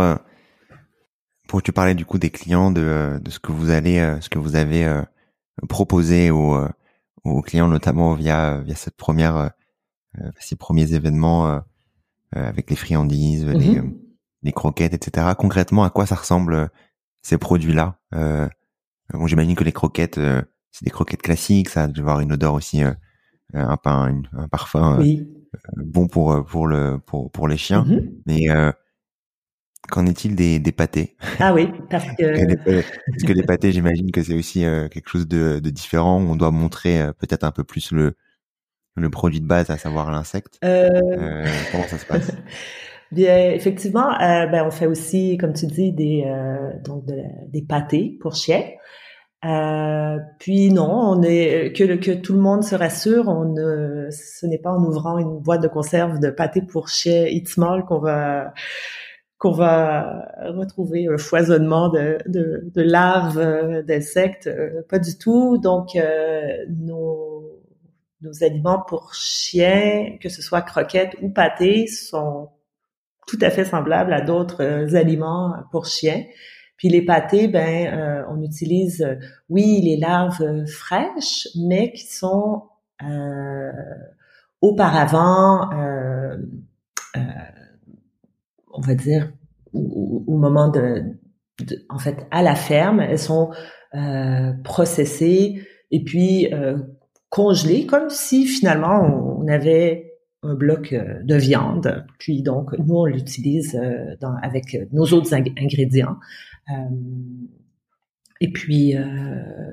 pour 1.49 1.63
tu 1.63 1.73
parlais 1.73 1.95
du 1.95 2.05
coup 2.05 2.19
des 2.19 2.29
clients 2.29 2.69
de, 2.69 2.81
euh, 2.81 3.19
de 3.19 3.31
ce 3.31 3.39
que 3.39 3.51
vous 3.51 3.71
allez 3.71 3.97
euh, 3.97 4.21
ce 4.21 4.29
que 4.29 4.37
vous 4.37 4.55
avez 4.55 4.85
euh, 4.85 5.01
proposé 5.67 6.29
aux, 6.29 6.55
aux 7.25 7.41
clients 7.41 7.67
notamment 7.67 8.13
via 8.13 8.59
via 8.59 8.75
cette 8.75 8.95
première 8.95 9.51
ces 10.39 10.55
premiers 10.55 10.93
événements 10.93 11.61
avec 12.31 12.69
les 12.69 12.77
friandises 12.77 13.45
les, 13.45 13.81
mhm. 13.81 13.99
les 14.43 14.53
croquettes 14.53 14.93
etc 14.93 15.27
concrètement 15.37 15.83
à 15.83 15.89
quoi 15.89 16.05
ça 16.05 16.15
ressemble 16.15 16.69
ces 17.23 17.37
produits 17.37 17.73
là 17.73 17.99
bon 19.13 19.27
j'imagine 19.27 19.55
que 19.55 19.65
les 19.65 19.73
croquettes 19.73 20.17
c'est 20.71 20.85
des 20.85 20.91
croquettes 20.91 21.21
classiques 21.21 21.67
ça 21.67 21.89
doit 21.89 22.03
avoir 22.03 22.19
une 22.21 22.31
odeur 22.31 22.53
aussi 22.53 22.81
un 23.53 23.77
pain 23.77 24.21
un 24.31 24.47
parfum 24.47 25.03
bon 25.75 26.07
pour 26.07 26.45
pour 26.45 26.67
le 26.67 26.99
pour 27.05 27.29
pour 27.31 27.49
les 27.49 27.57
chiens 27.57 27.83
mhm. 27.83 28.09
mais 28.25 28.47
Qu'en 29.87 30.05
est-il 30.05 30.35
des, 30.35 30.59
des 30.59 30.71
pâtés? 30.71 31.15
Ah 31.39 31.53
oui, 31.53 31.69
parce 31.89 32.05
que... 32.17 32.55
Parce 32.65 33.23
que 33.25 33.33
les 33.33 33.43
pâtés, 33.43 33.71
j'imagine 33.71 34.11
que 34.11 34.21
c'est 34.21 34.35
aussi 34.35 34.65
euh, 34.65 34.87
quelque 34.87 35.09
chose 35.09 35.27
de, 35.27 35.59
de, 35.59 35.69
différent. 35.69 36.17
On 36.17 36.35
doit 36.35 36.51
montrer 36.51 37.01
euh, 37.01 37.13
peut-être 37.13 37.43
un 37.43 37.51
peu 37.51 37.63
plus 37.63 37.91
le, 37.91 38.13
le 38.95 39.09
produit 39.09 39.41
de 39.41 39.47
base, 39.47 39.69
à 39.69 39.77
savoir 39.77 40.11
l'insecte. 40.11 40.59
Euh... 40.63 40.89
euh 40.93 41.45
comment 41.71 41.85
ça 41.85 41.97
se 41.97 42.05
passe? 42.05 42.31
Bien, 43.11 43.49
effectivement, 43.49 44.15
ben, 44.19 44.63
on 44.67 44.69
fait 44.69 44.85
aussi, 44.85 45.37
comme 45.37 45.53
tu 45.53 45.65
dis, 45.65 45.91
des, 45.91 46.31
donc 46.83 47.05
des 47.07 47.61
pâtés 47.63 48.19
pour 48.21 48.35
chiens. 48.35 48.61
puis 50.37 50.71
non, 50.71 50.91
on 50.91 51.23
est 51.23 51.75
que 51.75 51.95
que 51.95 52.11
tout 52.11 52.33
le 52.33 52.39
monde 52.39 52.63
se 52.63 52.75
rassure. 52.75 53.27
On 53.27 53.55
ce 54.11 54.45
n'est 54.45 54.59
pas 54.59 54.71
en 54.71 54.83
ouvrant 54.83 55.17
une 55.17 55.39
boîte 55.39 55.63
de 55.63 55.67
conserve 55.67 56.19
de 56.19 56.29
pâtés 56.29 56.61
pour 56.61 56.87
chiens 56.87 57.25
Eat 57.25 57.49
Small 57.49 57.83
qu'on 57.83 57.97
va 57.97 58.53
qu'on 59.39 59.51
va 59.51 60.27
retrouver 60.49 61.07
un 61.07 61.17
foisonnement 61.17 61.87
de, 61.87 62.17
de, 62.27 62.69
de 62.75 62.81
larves, 62.81 63.39
euh, 63.39 63.81
d'insectes, 63.81 64.47
euh, 64.47 64.81
pas 64.89 64.99
du 64.99 65.17
tout. 65.17 65.57
Donc, 65.57 65.95
euh, 65.95 66.65
nos, 66.67 67.61
nos 68.21 68.43
aliments 68.43 68.83
pour 68.85 69.13
chiens, 69.13 70.17
que 70.21 70.27
ce 70.27 70.41
soit 70.41 70.61
croquettes 70.61 71.15
ou 71.21 71.29
pâtés, 71.29 71.87
sont 71.87 72.49
tout 73.27 73.39
à 73.41 73.49
fait 73.49 73.63
semblables 73.63 74.11
à 74.11 74.19
d'autres 74.19 74.95
aliments 74.95 75.55
pour 75.71 75.85
chiens. 75.85 76.25
Puis 76.75 76.89
les 76.89 77.01
pâtés, 77.01 77.47
ben, 77.47 78.25
on 78.29 78.41
utilise, 78.41 79.05
oui, 79.49 79.81
les 79.81 79.97
larves 79.97 80.65
fraîches, 80.65 81.47
mais 81.55 81.91
qui 81.91 82.07
sont 82.07 82.63
auparavant 84.61 85.69
on 88.79 88.81
va 88.81 88.95
dire, 88.95 89.31
au, 89.73 90.37
moment 90.37 90.69
de, 90.69 91.03
en 91.89 91.99
fait, 91.99 92.25
à 92.31 92.41
la 92.41 92.55
ferme, 92.55 93.01
elles 93.01 93.19
sont 93.19 93.51
euh, 93.93 94.53
processées 94.63 95.61
et 95.91 96.03
puis 96.03 96.53
euh, 96.53 96.77
congelées, 97.29 97.85
comme 97.85 98.09
si 98.09 98.45
finalement 98.45 99.37
on, 99.39 99.47
avait 99.47 100.13
un 100.43 100.53
bloc 100.55 100.93
euh, 100.93 101.21
de 101.23 101.35
viande. 101.35 102.05
Puis 102.17 102.41
donc, 102.41 102.71
nous, 102.77 102.95
on 102.95 103.05
l'utilise 103.05 103.75
euh, 103.75 104.15
avec 104.41 104.77
nos 104.93 105.05
autres 105.05 105.33
ingrédients. 105.33 106.17
Euh, 106.71 106.73
et 108.41 108.53
puis, 108.53 108.95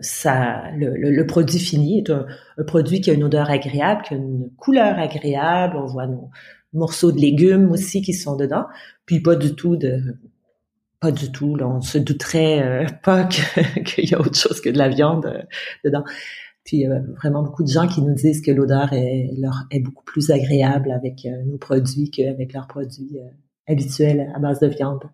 ça, 0.00 0.72
le, 0.76 0.96
le, 0.96 1.26
produit 1.26 1.61
fini 1.61 1.98
est 1.98 2.11
un, 2.11 2.26
un, 2.59 2.64
produit 2.64 3.00
qui 3.00 3.12
a 3.12 3.14
une 3.14 3.22
odeur 3.22 3.48
agréable, 3.48 4.02
qui 4.02 4.14
a 4.14 4.16
une 4.16 4.50
couleur 4.57 4.98
agréable. 4.98 5.76
On 5.76 5.86
voit 5.86 6.09
nos, 6.09 6.30
morceaux 6.73 7.12
de 7.12 7.19
légumes 7.19 7.71
aussi 7.71 8.03
qui 8.03 8.14
sont 8.14 8.37
dedans. 8.37 8.67
Puis 9.07 9.21
pas 9.21 9.37
du 9.37 9.55
tout 9.55 9.77
de 9.77 10.17
pas 11.01 11.12
du 11.12 11.31
tout. 11.31 11.57
Là, 11.57 11.69
on 11.69 11.81
se 11.81 11.99
douterait 11.99 12.62
euh, 12.62 12.87
pas 13.03 13.25
qu'il 13.25 14.11
y 14.11 14.14
a 14.14 14.21
autre 14.21 14.37
chose 14.37 14.61
que 14.61 14.71
de 14.71 14.79
la 14.79 14.89
viande 14.89 15.27
euh, 15.27 15.43
dedans. 15.85 16.05
Puis 16.64 16.87
euh, 16.87 17.01
vraiment 17.17 17.43
beaucoup 17.43 17.62
de 17.62 17.69
gens 17.69 17.87
qui 17.87 18.03
nous 18.03 18.14
disent 18.14 18.41
que 18.41 18.51
l'odeur 18.51 18.93
est, 18.93 19.31
est 19.71 19.81
beaucoup 19.81 20.05
plus 20.05 20.31
agréable 20.31 20.91
avec 20.91 21.27
nos 21.47 21.59
produits 21.59 22.11
qu'avec 22.11 22.53
leurs 22.53 22.67
produits 22.67 23.19
habituels 23.69 24.33
à 24.35 24.41
base 24.41 24.59
de 24.59 24.67
viande. 24.67 25.05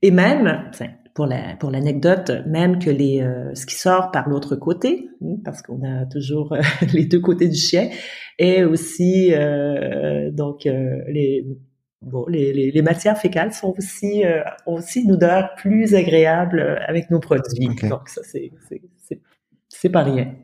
Et 0.00 0.10
même, 0.10 0.70
pour 1.14 1.26
la 1.26 1.56
pour 1.56 1.70
l'anecdote, 1.70 2.30
même 2.46 2.78
que 2.78 2.90
les 2.90 3.26
ce 3.54 3.66
qui 3.66 3.74
sort 3.74 4.10
par 4.10 4.28
l'autre 4.28 4.56
côté, 4.56 5.08
hein, 5.22 5.36
parce 5.44 5.62
qu'on 5.62 5.82
a 5.82 6.06
toujours 6.06 6.56
les 6.92 7.06
deux 7.06 7.20
côtés 7.20 7.48
du 7.48 7.58
chien, 7.58 7.90
et 8.38 8.64
aussi 8.64 9.32
donc 10.32 10.64
les 10.64 11.44
bon, 12.02 12.24
les, 12.28 12.70
les, 12.70 12.82
matières 12.82 13.18
fécales 13.18 13.52
sont 13.52 13.74
aussi 13.76 14.24
euh, 14.24 14.42
ont 14.66 14.74
aussi 14.74 15.02
une 15.02 15.12
odeur 15.12 15.54
plus 15.56 15.94
agréable 15.94 16.60
euh, 16.60 16.76
avec 16.86 17.10
nos 17.10 17.20
produits. 17.20 17.68
Donc 17.88 18.08
ça 18.08 18.22
c'est 18.24 18.50
c'est 18.68 19.20
c'est 19.68 19.88
pas 19.88 20.02
rien. 20.02 20.34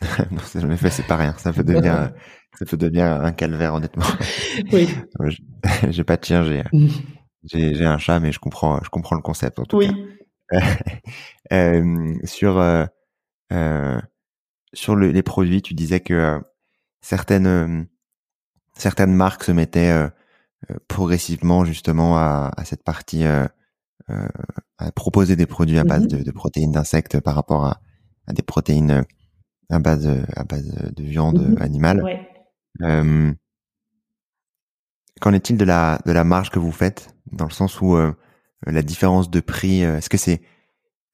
non, 0.30 0.38
c'est 0.42 0.60
jamais 0.60 0.76
fait, 0.76 0.90
c'est 0.90 1.06
pas 1.06 1.16
rien. 1.16 1.34
Ça 1.38 1.52
peut 1.52 1.64
devenir 1.64 2.12
ça 2.58 2.64
peut 2.64 2.76
devenir 2.76 3.06
un 3.06 3.32
calvaire 3.32 3.74
honnêtement. 3.74 4.04
oui. 4.72 4.88
j'ai 5.88 6.04
pas 6.04 6.16
de 6.16 6.24
chien, 6.24 6.42
j'ai 6.44 6.62
mm. 6.72 6.88
J'ai 7.46 7.74
j'ai 7.74 7.84
un 7.84 7.98
chat, 7.98 8.20
mais 8.20 8.32
je 8.32 8.38
comprends 8.38 8.80
je 8.82 8.90
comprends 8.90 9.16
le 9.16 9.22
concept 9.22 9.58
en 9.58 9.64
tout 9.64 9.78
oui. 9.78 9.88
cas. 9.88 9.94
euh, 11.52 12.14
sur 12.24 12.58
euh, 12.58 12.86
euh, 13.52 14.00
sur 14.72 14.94
le, 14.94 15.10
les 15.10 15.22
produits, 15.22 15.62
tu 15.62 15.74
disais 15.74 16.00
que 16.00 16.14
euh, 16.14 16.38
certaines 17.00 17.86
certaines 18.74 19.14
marques 19.14 19.44
se 19.44 19.52
mettaient 19.52 19.90
euh, 19.90 20.08
progressivement 20.88 21.64
justement 21.64 22.16
à, 22.18 22.50
à 22.56 22.64
cette 22.64 22.82
partie 22.82 23.24
euh, 23.24 23.46
euh, 24.10 24.28
à 24.78 24.92
proposer 24.92 25.36
des 25.36 25.46
produits 25.46 25.78
à 25.78 25.84
base 25.84 26.04
mm-hmm. 26.04 26.18
de, 26.18 26.22
de, 26.22 26.30
protéines 26.30 26.72
d'insectes 26.72 27.20
par 27.20 27.34
rapport 27.34 27.64
à, 27.64 27.80
à, 28.26 28.32
des 28.32 28.42
protéines 28.42 29.04
à 29.70 29.78
base 29.78 30.08
à 30.36 30.44
base 30.44 30.72
de 30.94 31.02
viande 31.02 31.38
mm-hmm. 31.38 31.62
animale. 31.62 32.02
Ouais. 32.02 32.28
Euh, 35.16 35.20
qu'en 35.20 35.32
est-il 35.32 35.56
de 35.56 35.64
la 35.64 36.00
de 36.06 36.12
la 36.12 36.24
marge 36.24 36.50
que 36.50 36.58
vous 36.58 36.72
faites 36.72 37.14
dans 37.32 37.46
le 37.46 37.50
sens 37.50 37.80
où 37.80 37.96
la 38.66 38.82
différence 38.82 39.30
de 39.30 39.40
prix 39.40 39.82
est-ce 39.82 40.08
que 40.08 40.16
c'est 40.16 40.42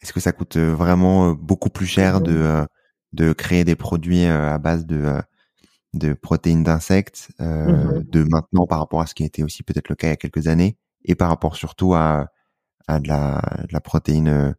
est-ce 0.00 0.12
que 0.12 0.20
ça 0.20 0.32
coûte 0.32 0.56
vraiment 0.56 1.32
beaucoup 1.32 1.70
plus 1.70 1.86
cher 1.86 2.20
de 2.20 2.66
de 3.12 3.32
créer 3.32 3.64
des 3.64 3.76
produits 3.76 4.24
à 4.24 4.58
base 4.58 4.86
de 4.86 5.20
de 5.94 6.14
protéines 6.14 6.64
d'insectes 6.64 7.30
mm-hmm. 7.38 8.08
de 8.10 8.24
maintenant 8.24 8.66
par 8.66 8.78
rapport 8.78 9.00
à 9.00 9.06
ce 9.06 9.14
qui 9.14 9.24
était 9.24 9.42
aussi 9.42 9.62
peut-être 9.62 9.88
le 9.88 9.94
cas 9.96 10.08
il 10.08 10.10
y 10.10 10.14
a 10.14 10.16
quelques 10.16 10.48
années 10.48 10.76
et 11.04 11.14
par 11.14 11.28
rapport 11.28 11.56
surtout 11.56 11.94
à 11.94 12.28
à 12.88 13.00
de 13.00 13.08
la, 13.08 13.40
de 13.60 13.72
la 13.72 13.80
protéine 13.80 14.54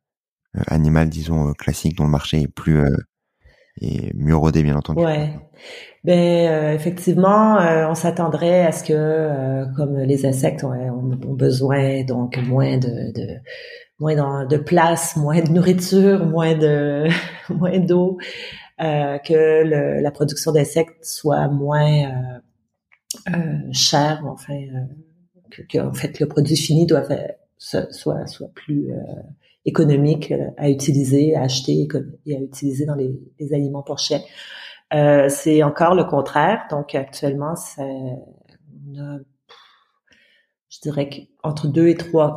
animale 0.68 1.10
disons 1.10 1.54
classique 1.54 1.98
dont 1.98 2.06
le 2.06 2.12
marché 2.12 2.42
est 2.42 2.48
plus 2.48 2.84
et 3.82 4.12
mieux 4.14 4.36
rodé 4.36 4.64
bien 4.64 4.76
entendu. 4.76 5.04
Ouais. 5.04 5.34
Ben 6.04 6.50
euh, 6.50 6.74
effectivement, 6.74 7.58
euh, 7.60 7.88
on 7.88 7.96
s'attendrait 7.96 8.66
à 8.66 8.72
ce 8.74 8.84
que 8.84 8.94
euh, 8.94 9.66
comme 9.78 9.98
les 10.00 10.26
insectes 10.26 10.64
ont, 10.66 10.72
ont, 10.72 11.34
besoin 11.34 12.04
donc 12.04 12.38
moins 12.38 12.78
de, 12.78 13.14
de 13.14 13.40
moins 14.00 14.46
de 14.46 14.58
place, 14.58 15.16
moins 15.16 15.42
de 15.42 15.50
nourriture, 15.50 16.26
moins 16.26 16.56
de 16.56 17.08
moins 17.50 17.80
d'eau, 17.80 18.18
que 18.80 19.64
le, 19.64 20.02
la 20.02 20.12
production 20.12 20.52
d'insectes 20.52 21.06
soit 21.06 21.48
moins 21.48 22.12
chère, 23.72 24.24
enfin 24.28 24.60
que, 25.52 25.62
que, 25.62 25.78
en 25.78 25.94
fait 25.94 26.20
le 26.20 26.28
produit 26.28 26.58
fini 26.58 26.86
doit 26.86 27.08
soit 27.58 28.28
soit 28.28 28.50
plus 28.54 28.92
économique 29.66 30.32
euh, 30.32 30.50
à 30.58 30.70
utiliser, 30.70 31.36
à 31.36 31.44
acheter 31.44 31.88
et 32.26 32.36
à 32.36 32.40
utiliser 32.40 32.86
dans 32.86 32.96
les, 32.96 33.18
aliments 33.54 33.84
pour 33.84 34.00
chiens. 34.00 34.22
Euh, 34.94 35.28
c'est 35.30 35.64
encore 35.64 35.96
le 35.96 36.04
contraire. 36.04 36.66
Donc 36.70 36.96
actuellement, 36.96 37.56
on 37.78 39.00
a, 39.00 39.18
je 40.70 40.80
dirais 40.82 41.10
qu'entre 41.10 41.68
deux 41.68 41.88
et 41.88 41.96
trois 41.96 42.36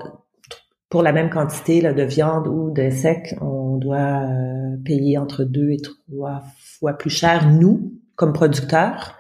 pour 0.89 1.03
la 1.03 1.13
même 1.13 1.31
quantité 1.31 1.81
là, 1.81 1.93
de 1.93 2.03
viande 2.03 2.47
ou 2.47 2.71
d'insectes, 2.71 3.35
on 3.41 3.77
doit 3.77 4.23
euh, 4.23 4.77
payer 4.85 5.19
entre 5.19 5.45
deux 5.45 5.71
et 5.71 5.79
trois 5.79 6.43
fois 6.57 6.93
plus 6.93 7.11
cher 7.11 7.51
nous 7.51 7.93
comme 8.15 8.33
producteurs. 8.33 9.17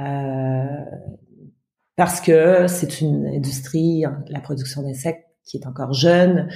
Euh, 0.00 0.64
parce 1.96 2.20
que 2.20 2.66
c'est 2.68 3.00
une 3.00 3.26
industrie, 3.26 4.04
la 4.28 4.40
production 4.40 4.82
d'insectes, 4.82 5.26
qui 5.44 5.58
est 5.58 5.66
encore 5.66 5.92
jeune, 5.92 6.48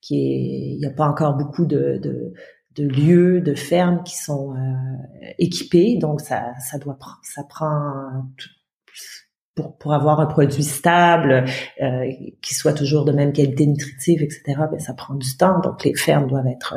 qui 0.00 0.16
est, 0.16 0.74
il 0.74 0.78
n'y 0.78 0.86
a 0.86 0.90
pas 0.90 1.06
encore 1.06 1.34
beaucoup 1.34 1.66
de, 1.66 1.98
de, 2.02 2.32
de, 2.76 2.84
lieux, 2.84 3.40
de 3.40 3.54
fermes 3.54 4.02
qui 4.04 4.16
sont 4.16 4.54
euh, 4.54 5.32
équipés, 5.38 5.98
donc 5.98 6.20
ça, 6.20 6.52
ça 6.60 6.78
doit, 6.78 6.98
ça 7.22 7.42
prend 7.44 8.28
tout, 8.36 8.48
pour, 9.54 9.76
pour 9.78 9.92
avoir 9.92 10.20
un 10.20 10.26
produit 10.26 10.62
stable, 10.62 11.44
euh, 11.82 12.04
qui 12.40 12.54
soit 12.54 12.74
toujours 12.74 13.04
de 13.04 13.12
même 13.12 13.32
qualité 13.32 13.66
nutritive, 13.66 14.22
etc. 14.22 14.42
Ben 14.70 14.78
ça 14.78 14.94
prend 14.94 15.14
du 15.14 15.36
temps, 15.36 15.60
donc 15.60 15.84
les 15.84 15.94
fermes 15.94 16.28
doivent 16.28 16.46
être 16.46 16.76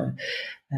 euh, 0.74 0.78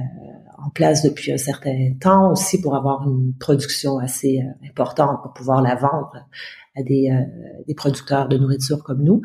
en 0.57 0.71
place 0.71 1.03
depuis 1.03 1.31
un 1.31 1.37
certain 1.37 1.93
temps 2.01 2.31
aussi 2.31 2.59
pour 2.59 2.75
avoir 2.75 3.07
une 3.07 3.35
production 3.39 3.99
assez 3.99 4.39
euh, 4.39 4.67
importante 4.67 5.21
pour 5.21 5.33
pouvoir 5.33 5.61
la 5.61 5.75
vendre 5.75 6.15
à 6.75 6.81
des, 6.81 7.11
euh, 7.11 7.23
des 7.67 7.75
producteurs 7.75 8.27
de 8.27 8.37
nourriture 8.37 8.83
comme 8.83 9.03
nous. 9.03 9.21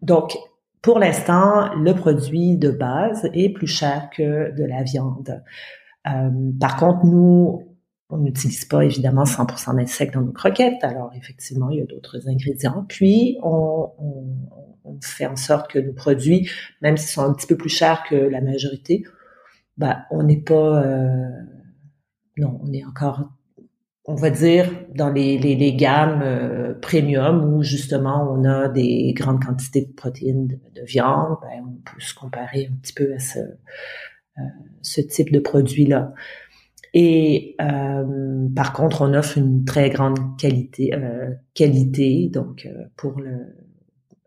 donc 0.00 0.36
pour 0.82 0.98
l'instant, 0.98 1.74
le 1.76 1.94
produit 1.94 2.56
de 2.56 2.70
base 2.70 3.30
est 3.32 3.50
plus 3.50 3.68
cher 3.68 4.10
que 4.10 4.54
de 4.56 4.64
la 4.64 4.82
viande. 4.82 5.42
Euh, 6.08 6.30
par 6.60 6.76
contre, 6.76 7.06
nous, 7.06 7.62
on 8.10 8.18
n'utilise 8.18 8.64
pas 8.64 8.84
évidemment 8.84 9.24
100% 9.24 9.76
d'insectes 9.76 10.14
dans 10.14 10.22
nos 10.22 10.32
croquettes. 10.32 10.82
Alors 10.82 11.12
effectivement, 11.14 11.70
il 11.70 11.78
y 11.78 11.82
a 11.82 11.86
d'autres 11.86 12.28
ingrédients. 12.28 12.84
Puis 12.88 13.38
on, 13.42 13.90
on, 13.98 14.36
on, 14.84 14.98
fait 15.00 15.26
en 15.26 15.36
sorte 15.36 15.70
que 15.70 15.78
nos 15.78 15.92
produits, 15.92 16.50
même 16.82 16.96
s'ils 16.96 17.10
sont 17.10 17.22
un 17.22 17.32
petit 17.32 17.46
peu 17.46 17.56
plus 17.56 17.70
chers 17.70 18.02
que 18.02 18.16
la 18.16 18.40
majorité, 18.40 19.04
bah 19.78 20.04
on 20.10 20.24
n'est 20.24 20.42
pas, 20.42 20.82
euh, 20.82 21.28
non, 22.36 22.60
on 22.62 22.72
est 22.72 22.84
encore 22.84 23.30
on 24.04 24.14
va 24.14 24.30
dire, 24.30 24.68
dans 24.94 25.10
les, 25.10 25.38
les, 25.38 25.74
gammes 25.74 26.22
euh, 26.22 26.74
premium 26.74 27.54
où 27.54 27.62
justement 27.62 28.28
on 28.32 28.44
a 28.44 28.68
des 28.68 29.12
grandes 29.14 29.44
quantités 29.44 29.82
de 29.86 29.92
protéines 29.92 30.48
de, 30.48 30.82
viande, 30.84 31.36
ben, 31.40 31.64
on 31.64 31.80
peut 31.84 32.00
se 32.00 32.14
comparer 32.14 32.68
un 32.70 32.76
petit 32.82 32.94
peu 32.94 33.14
à 33.14 33.18
ce, 33.20 33.38
euh, 34.38 35.02
type 35.08 35.30
de 35.30 35.38
produit-là. 35.38 36.12
Et 36.94 37.54
euh, 37.60 38.48
par 38.54 38.72
contre, 38.72 39.02
on 39.02 39.14
offre 39.14 39.38
une 39.38 39.64
très 39.64 39.88
grande 39.88 40.18
qualité, 40.36 40.92
qualité 41.54 42.28
donc 42.28 42.68
pour 42.96 43.18
le 43.20 43.56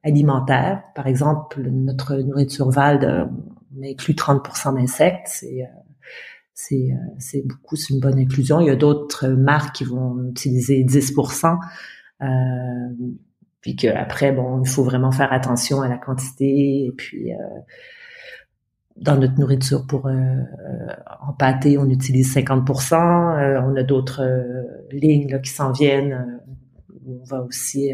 alimentaire. 0.03 0.83
Par 0.95 1.07
exemple, 1.07 1.61
notre 1.69 2.15
nourriture 2.15 2.69
Vald, 2.69 3.03
on 3.75 3.83
inclut 3.83 4.13
30% 4.13 4.75
d'insectes. 4.75 5.43
C'est 6.55 6.91
euh, 6.91 6.95
c'est 7.19 7.45
beaucoup, 7.45 7.75
c'est 7.75 7.93
une 7.93 7.99
bonne 7.99 8.17
inclusion. 8.17 8.61
Il 8.61 8.67
y 8.67 8.71
a 8.71 8.75
d'autres 8.75 9.27
marques 9.27 9.75
qui 9.75 9.83
vont 9.83 10.29
utiliser 10.29 10.83
10%. 10.83 11.57
Euh, 12.21 12.25
puis 13.61 13.75
qu'après, 13.75 14.31
bon, 14.31 14.61
il 14.63 14.69
faut 14.69 14.83
vraiment 14.83 15.11
faire 15.11 15.33
attention 15.33 15.81
à 15.81 15.89
la 15.89 15.97
quantité. 15.97 16.85
Et 16.85 16.93
puis, 16.95 17.33
euh, 17.33 17.37
dans 18.95 19.17
notre 19.17 19.37
nourriture 19.37 19.85
pour 19.85 20.07
euh, 20.07 20.13
en 21.21 21.33
pâté, 21.33 21.77
on 21.77 21.89
utilise 21.89 22.33
50%. 22.33 22.95
on 23.65 23.75
a 23.75 23.83
d'autres 23.83 24.23
lignes 24.91 25.29
là, 25.29 25.39
qui 25.39 25.49
s'en 25.49 25.73
viennent 25.73 26.39
où 27.05 27.19
on 27.21 27.25
va 27.25 27.41
aussi 27.41 27.91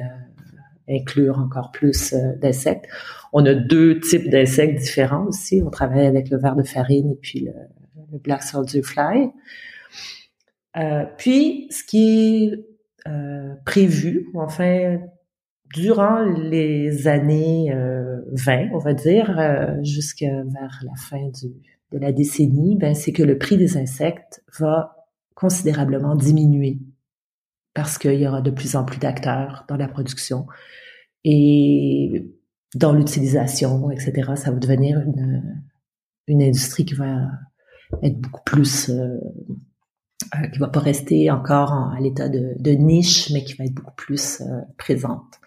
inclure 0.87 1.39
encore 1.39 1.71
plus 1.71 2.13
d'insectes. 2.39 2.85
On 3.33 3.43
a 3.45 3.55
deux 3.55 3.99
types 3.99 4.29
d'insectes 4.29 4.79
différents 4.79 5.25
aussi. 5.25 5.63
On 5.65 5.71
travaille 5.71 6.05
avec 6.05 6.29
le 6.29 6.37
verre 6.37 6.55
de 6.55 6.63
farine 6.63 7.09
et 7.09 7.17
puis 7.19 7.39
le, 7.39 7.53
le 8.11 8.19
Black 8.19 8.43
Soldier 8.43 8.81
Fly. 8.81 9.31
Euh, 10.77 11.05
puis, 11.17 11.67
ce 11.71 11.83
qui 11.83 12.45
est 12.45 13.09
euh, 13.09 13.55
prévu, 13.65 14.29
enfin, 14.35 14.99
durant 15.73 16.21
les 16.23 17.07
années 17.07 17.71
20, 17.71 17.75
euh, 17.75 18.67
on 18.73 18.77
va 18.77 18.93
dire, 18.93 19.79
jusqu'à 19.83 20.43
vers 20.43 20.81
la 20.83 20.95
fin 20.97 21.29
de 21.91 21.97
la 21.97 22.11
décennie, 22.11 22.75
ben, 22.77 22.93
c'est 22.93 23.11
que 23.11 23.23
le 23.23 23.37
prix 23.37 23.57
des 23.57 23.77
insectes 23.77 24.43
va 24.59 24.95
considérablement 25.35 26.15
diminuer 26.15 26.79
parce 27.73 27.97
qu'il 27.97 28.19
y 28.19 28.27
aura 28.27 28.41
de 28.41 28.51
plus 28.51 28.75
en 28.75 28.83
plus 28.83 28.99
d'acteurs 28.99 29.65
dans 29.69 29.77
la 29.77 29.87
production 29.87 30.45
et 31.23 32.29
dans 32.75 32.93
l'utilisation, 32.93 33.91
etc. 33.91 34.33
Ça 34.35 34.51
va 34.51 34.57
devenir 34.57 34.99
une, 34.99 35.63
une 36.27 36.41
industrie 36.41 36.85
qui 36.85 36.95
va 36.95 37.29
être 38.03 38.19
beaucoup 38.19 38.43
plus 38.45 38.89
euh, 38.89 39.17
euh, 40.35 40.47
qui 40.47 40.59
va 40.59 40.67
pas 40.67 40.79
rester 40.79 41.29
encore 41.31 41.73
à 41.73 41.99
l'état 41.99 42.29
de, 42.29 42.53
de, 42.57 42.71
niche, 42.71 43.31
mais 43.31 43.43
qui 43.43 43.53
va 43.55 43.65
être 43.65 43.73
beaucoup 43.73 43.95
plus 43.95 44.41
euh, 44.41 44.61
présente. 44.77 45.39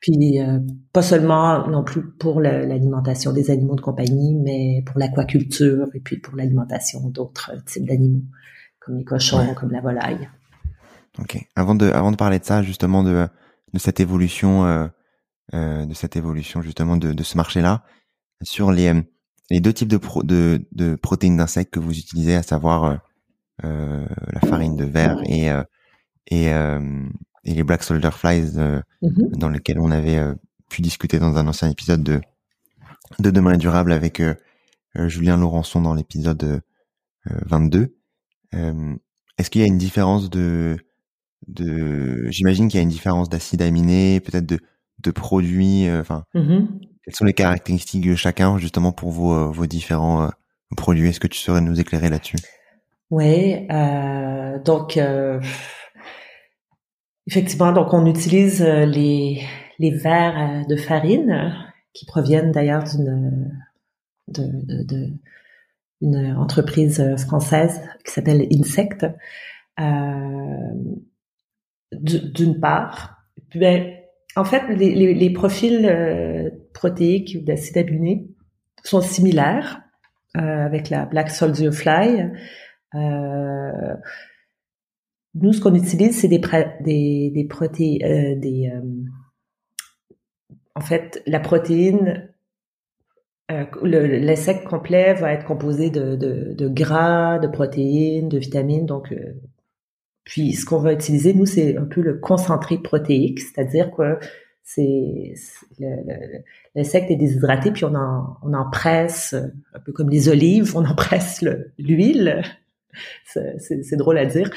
Puis 0.00 0.40
euh, 0.40 0.60
pas 0.92 1.02
seulement 1.02 1.66
non 1.66 1.82
plus 1.82 2.02
pour 2.02 2.40
l'alimentation 2.40 3.32
des 3.32 3.50
animaux 3.50 3.74
de 3.74 3.80
compagnie, 3.80 4.34
mais 4.34 4.82
pour 4.86 4.98
l'aquaculture 4.98 5.88
et 5.94 6.00
puis 6.00 6.18
pour 6.18 6.36
l'alimentation 6.36 7.00
d'autres 7.10 7.52
types 7.64 7.86
d'animaux, 7.86 8.22
comme 8.80 8.96
les 8.96 9.04
cochons, 9.04 9.54
comme 9.54 9.72
la 9.72 9.80
volaille. 9.80 10.28
Ok. 11.18 11.38
Avant 11.56 11.74
de 11.74 11.90
avant 11.90 12.12
de 12.12 12.16
parler 12.16 12.38
de 12.38 12.44
ça, 12.44 12.62
justement 12.62 13.02
de 13.02 13.28
de 13.74 13.78
cette 13.78 14.00
évolution 14.00 14.88
euh, 15.52 15.84
de 15.84 15.94
cette 15.94 16.16
évolution 16.16 16.62
justement 16.62 16.96
de, 16.96 17.12
de 17.12 17.22
ce 17.22 17.36
marché-là, 17.36 17.82
sur 18.42 18.70
les 18.70 18.92
les 19.50 19.60
deux 19.60 19.72
types 19.72 19.88
de, 19.88 20.00
de, 20.22 20.64
de 20.72 20.94
protéines 20.94 21.36
d'insectes 21.36 21.74
que 21.74 21.80
vous 21.80 21.98
utilisez, 21.98 22.36
à 22.36 22.42
savoir 22.42 22.84
euh, 22.84 22.96
euh 23.64 24.06
la 24.32 24.40
farine 24.40 24.76
de 24.76 24.84
verre 24.84 25.20
et 25.26 25.50
euh, 25.50 25.62
et, 26.28 26.52
euh, 26.52 27.08
et, 27.44 27.54
les 27.54 27.64
black 27.64 27.82
soldier 27.82 28.10
flies 28.12 28.56
mm-hmm. 29.02 29.36
dans 29.36 29.48
lesquels 29.48 29.80
on 29.80 29.90
avait 29.90 30.20
pu 30.68 30.80
discuter 30.80 31.18
dans 31.18 31.36
un 31.36 31.48
ancien 31.48 31.68
épisode 31.68 32.02
de 32.02 32.20
de 33.18 33.30
demain 33.30 33.56
durable 33.56 33.90
avec 33.90 34.22
Julien 34.94 35.36
Laurençon 35.36 35.80
dans 35.80 35.94
l'épisode 35.94 36.62
22. 37.26 37.96
Est-ce 38.52 39.50
qu'il 39.50 39.62
y 39.62 39.64
a 39.64 39.66
une 39.66 39.78
différence 39.78 40.30
de 40.30 40.76
de 41.48 42.30
j'imagine 42.30 42.68
qu'il 42.68 42.78
y 42.78 42.80
a 42.80 42.84
une 42.84 42.88
différence 42.88 43.28
d'acide 43.28 43.62
aminé, 43.62 44.20
peut-être 44.20 44.46
de 44.46 44.60
de 45.00 45.10
produits, 45.10 45.90
enfin. 45.90 46.24
Mm-hmm. 46.34 46.89
Quelles 47.10 47.16
sont 47.16 47.24
les 47.24 47.32
caractéristiques 47.32 48.08
de 48.08 48.14
chacun 48.14 48.56
justement 48.58 48.92
pour 48.92 49.10
vos, 49.10 49.34
euh, 49.34 49.50
vos 49.50 49.66
différents 49.66 50.22
euh, 50.22 50.28
produits? 50.76 51.08
Est-ce 51.08 51.18
que 51.18 51.26
tu 51.26 51.40
saurais 51.40 51.60
nous 51.60 51.80
éclairer 51.80 52.08
là-dessus? 52.08 52.36
Oui, 53.10 53.66
euh, 53.68 54.62
donc 54.62 54.96
effectivement, 57.26 57.72
donc 57.72 57.92
on 57.92 58.06
utilise 58.06 58.62
les 58.62 59.42
les 59.80 59.90
verres 59.90 60.64
de 60.68 60.76
farine 60.76 61.52
qui 61.94 62.06
proviennent 62.06 62.52
d'ailleurs 62.52 62.84
d'une 64.28 65.16
entreprise 66.36 67.16
française 67.16 67.80
qui 68.04 68.12
s'appelle 68.12 68.46
Insect. 68.52 69.04
D'une 71.90 72.60
part, 72.60 73.24
en 74.40 74.44
fait, 74.44 74.62
les, 74.68 75.30
profils 75.30 75.86
euh, 75.86 76.50
protéiques 76.72 77.36
ou 77.38 77.44
d'acides 77.44 77.78
aminés 77.78 78.26
sont 78.82 79.00
similaires 79.00 79.82
euh, 80.36 80.40
avec 80.40 80.88
la 80.90 81.04
Black 81.04 81.30
Soldier 81.30 81.70
Fly. 81.72 82.30
Euh, 82.94 83.94
nous, 85.34 85.52
ce 85.52 85.60
qu'on 85.60 85.74
utilise, 85.74 86.18
c'est 86.18 86.28
des, 86.28 86.40
des, 86.80 87.30
des 87.34 87.44
protéines, 87.44 88.40
des, 88.40 88.72
en 90.74 90.80
fait, 90.80 91.22
la 91.26 91.40
protéine 91.40 92.30
euh, 93.50 93.64
l'insecte 93.82 94.66
complet 94.66 95.14
va 95.14 95.32
être 95.32 95.44
composé 95.44 95.90
de, 95.90 96.14
de, 96.16 96.68
gras, 96.68 97.38
de 97.38 97.48
protéines, 97.48 98.28
de 98.28 98.38
vitamines. 98.38 98.86
Donc, 98.86 99.12
puis 100.24 100.52
ce 100.52 100.64
qu'on 100.64 100.78
va 100.78 100.92
utiliser, 100.92 101.34
nous, 101.34 101.46
c'est 101.46 101.76
un 101.76 101.84
peu 101.84 102.00
le 102.00 102.18
concentré 102.18 102.78
protéique, 102.78 103.40
c'est-à-dire 103.40 103.90
que 103.90 104.18
c'est 104.62 105.34
l'insecte 106.74 107.10
est 107.10 107.16
déshydraté, 107.16 107.72
puis 107.72 107.84
on 107.84 107.94
en, 107.94 108.36
on 108.42 108.54
en 108.54 108.70
presse, 108.70 109.34
un 109.74 109.80
peu 109.80 109.92
comme 109.92 110.10
les 110.10 110.28
olives, 110.28 110.76
on 110.76 110.84
en 110.84 110.94
presse 110.94 111.44
l'huile. 111.78 112.42
C'est 113.24 113.96
drôle 113.96 114.18
à 114.18 114.26
dire. 114.26 114.50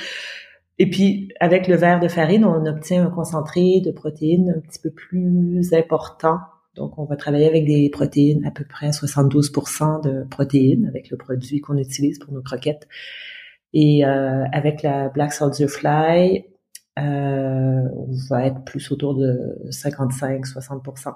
Et 0.79 0.89
puis, 0.89 1.29
avec 1.39 1.67
le 1.67 1.75
verre 1.75 1.99
de 1.99 2.07
farine, 2.07 2.43
on 2.45 2.65
obtient 2.65 3.05
un 3.05 3.11
concentré 3.11 3.79
de 3.79 3.91
protéines 3.91 4.55
un 4.57 4.59
petit 4.59 4.79
peu 4.79 4.89
plus 4.89 5.71
important 5.71 6.39
donc, 6.75 6.97
on 6.97 7.05
va 7.05 7.15
travailler 7.15 7.47
avec 7.47 7.65
des 7.65 7.89
protéines, 7.89 8.45
à 8.45 8.51
peu 8.51 8.63
près 8.63 8.89
72% 8.89 10.03
de 10.03 10.27
protéines 10.27 10.87
avec 10.87 11.11
le 11.11 11.17
produit 11.17 11.61
qu'on 11.61 11.77
utilise 11.77 12.17
pour 12.17 12.33
nos 12.33 12.41
croquettes. 12.41 12.87
Et 13.73 14.05
euh, 14.05 14.45
avec 14.51 14.83
la 14.83 15.09
Black 15.09 15.33
Soldier 15.33 15.67
Fly, 15.67 16.45
euh, 16.99 17.01
on 17.01 18.07
va 18.29 18.45
être 18.45 18.63
plus 18.63 18.91
autour 18.91 19.15
de 19.15 19.57
55-60%. 19.69 21.15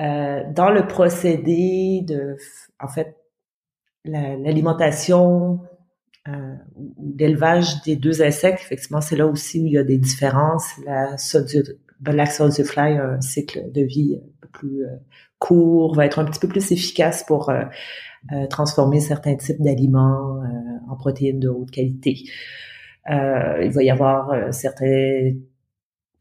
Euh, 0.00 0.42
dans 0.54 0.70
le 0.70 0.86
procédé 0.86 2.02
de, 2.06 2.36
en 2.80 2.88
fait, 2.88 3.16
l'alimentation 4.04 5.60
euh, 6.28 6.54
l'élevage 7.18 7.82
des 7.82 7.96
deux 7.96 8.22
insectes, 8.22 8.60
effectivement, 8.60 9.00
c'est 9.00 9.16
là 9.16 9.26
aussi 9.26 9.60
où 9.60 9.66
il 9.66 9.72
y 9.72 9.78
a 9.78 9.82
des 9.82 9.98
différences. 9.98 10.72
La 10.84 11.16
Black 12.00 12.32
Soldier 12.32 12.64
Fly 12.64 12.98
a 12.98 13.04
un 13.12 13.20
cycle 13.20 13.70
de 13.72 13.82
vie 13.82 14.20
plus 14.52 14.84
euh, 14.84 14.96
court, 15.38 15.94
va 15.94 16.06
être 16.06 16.18
un 16.18 16.24
petit 16.24 16.40
peu 16.40 16.48
plus 16.48 16.72
efficace 16.72 17.24
pour 17.24 17.50
euh, 17.50 17.64
euh, 18.32 18.46
transformer 18.46 19.00
certains 19.00 19.36
types 19.36 19.60
d'aliments 19.60 20.40
en 20.88 20.96
protéines 20.96 21.38
de 21.38 21.48
haute 21.48 21.70
qualité. 21.70 22.24
il 23.08 23.70
va 23.70 23.82
y 23.82 23.90
avoir 23.90 24.52
certains 24.52 25.32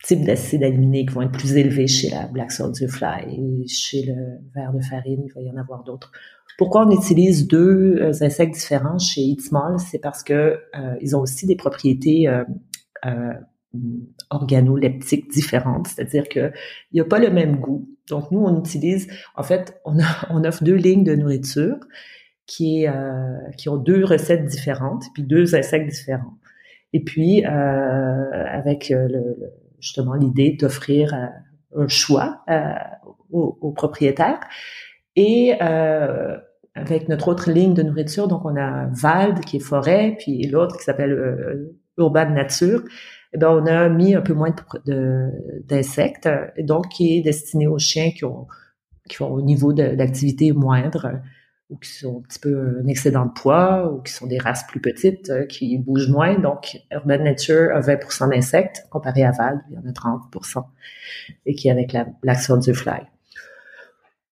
types 0.04 0.24
d'acides 0.24 0.64
aminés 0.64 1.06
qui 1.06 1.14
vont 1.14 1.24
être 1.24 1.32
plus 1.32 1.58
élevés 1.58 1.88
chez 1.88 2.10
la 2.10 2.28
Black 2.28 2.52
Soldier 2.52 2.88
Fly 2.88 3.64
et 3.64 3.68
chez 3.68 4.04
le 4.04 4.40
ver 4.54 4.72
de 4.74 4.82
farine, 4.82 5.24
il 5.26 5.34
va 5.34 5.42
y 5.42 5.50
en 5.50 5.58
avoir 5.58 5.84
d'autres. 5.84 6.12
Pourquoi 6.58 6.86
on 6.86 6.92
utilise 6.92 7.48
deux 7.48 8.00
insectes 8.22 8.54
différents 8.54 9.00
chez 9.00 9.22
Eat 9.22 9.42
Small? 9.42 9.80
C'est 9.80 10.00
parce 10.00 10.24
que 10.24 10.60
ils 11.02 11.16
ont 11.16 11.22
aussi 11.22 11.46
des 11.46 11.56
propriétés 11.56 12.28
euh, 13.06 13.34
organoleptiques 14.30 15.30
différentes, 15.32 15.88
c'est-à-dire 15.88 16.28
que 16.30 16.52
il 16.92 16.96
n'y 16.96 17.02
a 17.02 17.06
pas 17.06 17.20
le 17.20 17.30
même 17.30 17.58
goût. 17.58 17.90
Donc 18.10 18.32
nous, 18.32 18.40
on 18.40 18.60
utilise, 18.60 19.08
en 19.36 19.44
fait, 19.44 19.80
on, 19.86 19.98
on 20.30 20.44
offre 20.44 20.64
deux 20.64 20.76
lignes 20.76 21.04
de 21.04 21.16
nourriture 21.16 21.78
qui, 22.46 22.88
euh, 22.88 23.38
qui 23.58 23.70
ont 23.70 23.78
deux 23.78 24.06
recettes 24.06 24.46
différentes, 24.46 25.04
puis 25.14 25.24
deux 25.24 25.56
insectes 25.56 25.90
différents. 25.90 26.38
Et 26.94 27.04
puis, 27.04 27.46
euh, 27.46 27.50
avec 27.50 28.92
euh, 28.92 29.08
le, 29.10 29.54
justement 29.80 30.14
l'idée 30.14 30.58
d'offrir 30.60 31.14
euh, 31.14 31.84
un 31.84 31.88
choix 31.88 32.42
euh, 32.50 32.74
aux, 33.32 33.58
aux, 33.62 33.72
propriétaires. 33.72 34.40
Et 35.16 35.54
avec 36.76 37.10
notre 37.10 37.28
autre 37.28 37.50
ligne 37.50 37.74
de 37.74 37.82
nourriture, 37.82 38.28
donc 38.28 38.46
on 38.46 38.56
a 38.56 38.86
Vald 38.92 39.40
qui 39.40 39.58
est 39.58 39.60
forêt, 39.60 40.16
puis 40.20 40.44
l'autre 40.44 40.78
qui 40.78 40.84
s'appelle 40.84 41.72
Urban 41.98 42.30
Nature, 42.30 42.84
ben, 43.38 43.50
on 43.50 43.66
a 43.66 43.90
mis 43.90 44.16
un 44.16 44.22
peu 44.22 44.34
moins 44.34 44.54
d'insectes, 45.66 46.30
donc 46.60 46.90
qui 46.90 47.18
est 47.18 47.22
destiné 47.22 47.68
aux 47.68 47.80
chiens 47.80 48.12
qui 48.12 48.26
ont, 48.26 48.48
au 49.22 49.42
niveau 49.42 49.74
d'activité 49.74 50.52
moindre 50.52 51.22
ou 51.70 51.78
qui 51.78 51.90
sont 51.90 52.20
un 52.20 52.22
petit 52.22 52.40
peu 52.40 52.80
un 52.82 52.88
excédent 52.88 53.26
de 53.26 53.32
poids 53.32 53.92
ou 53.92 54.02
qui 54.02 54.12
sont 54.14 54.26
des 54.26 54.38
races 54.38 54.66
plus 54.68 54.80
petites 54.80 55.30
euh, 55.30 55.46
qui 55.46 55.78
bougent 55.78 56.10
moins. 56.10 56.40
Donc, 56.40 56.78
Urban 56.92 57.18
Nature 57.18 57.72
a 57.74 57.82
20% 57.82 58.30
d'insectes 58.30 58.86
comparé 58.90 59.24
à 59.24 59.32
Val, 59.32 59.62
il 59.70 59.76
y 59.76 59.78
en 59.78 59.86
a 59.86 59.92
30% 59.92 60.64
et 61.46 61.56
qui 61.56 61.68
est 61.68 61.72
avec 61.72 61.92
la 61.92 62.06
Black 62.22 62.40
Soldier 62.40 62.74
Fly. 62.74 63.02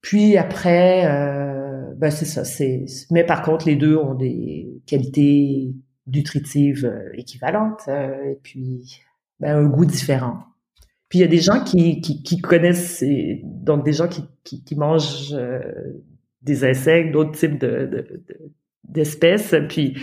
Puis 0.01 0.37
après, 0.37 1.05
euh, 1.07 1.93
ben 1.97 2.11
c'est 2.11 2.25
ça. 2.25 2.43
Mais 3.11 3.23
par 3.23 3.41
contre, 3.41 3.65
les 3.65 3.75
deux 3.75 3.97
ont 3.97 4.13
des 4.13 4.81
qualités 4.85 5.73
nutritives 6.07 6.85
euh, 6.85 7.09
équivalentes 7.13 7.83
euh, 7.87 8.31
et 8.31 8.39
puis 8.41 9.01
ben, 9.39 9.57
un 9.57 9.67
goût 9.67 9.85
différent. 9.85 10.43
Puis 11.09 11.19
il 11.19 11.21
y 11.21 11.25
a 11.25 11.27
des 11.27 11.39
gens 11.39 11.63
qui, 11.63 12.01
qui, 12.01 12.23
qui 12.23 12.39
connaissent, 12.39 13.03
donc 13.43 13.85
des 13.85 13.93
gens 13.93 14.07
qui, 14.07 14.23
qui, 14.43 14.63
qui 14.63 14.75
mangent 14.75 15.33
euh, 15.33 15.61
des 16.41 16.63
insectes, 16.63 17.11
d'autres 17.11 17.37
types 17.37 17.59
de, 17.59 18.23
d'espèces. 18.83 19.55
puis 19.69 19.97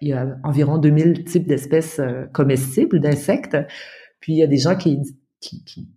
il 0.00 0.08
y 0.08 0.12
a 0.12 0.36
environ 0.42 0.78
2000 0.78 1.24
types 1.24 1.46
d'espèces 1.46 2.00
comestibles 2.32 3.00
d'insectes. 3.00 3.56
Puis 4.20 4.34
il 4.34 4.38
y 4.38 4.42
a 4.42 4.46
des 4.46 4.58
gens 4.58 4.76
qui, 4.76 5.00
qui, 5.40 5.64
qui, 5.64 5.88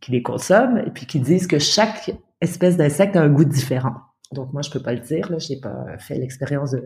qui, 0.00 0.12
les 0.12 0.22
consomment 0.22 0.78
et 0.78 0.90
puis 0.90 1.06
qui 1.06 1.20
disent 1.20 1.46
que 1.46 1.58
chaque 1.58 2.10
espèce 2.40 2.76
d'insecte 2.76 3.16
a 3.16 3.22
un 3.22 3.28
goût 3.28 3.44
différent. 3.44 3.94
Donc 4.32 4.52
moi 4.52 4.62
je 4.62 4.70
peux 4.70 4.82
pas 4.82 4.92
le 4.92 5.00
dire, 5.00 5.30
là, 5.30 5.38
j'ai 5.38 5.60
pas 5.60 5.96
fait 5.98 6.18
l'expérience 6.18 6.72
de 6.72 6.82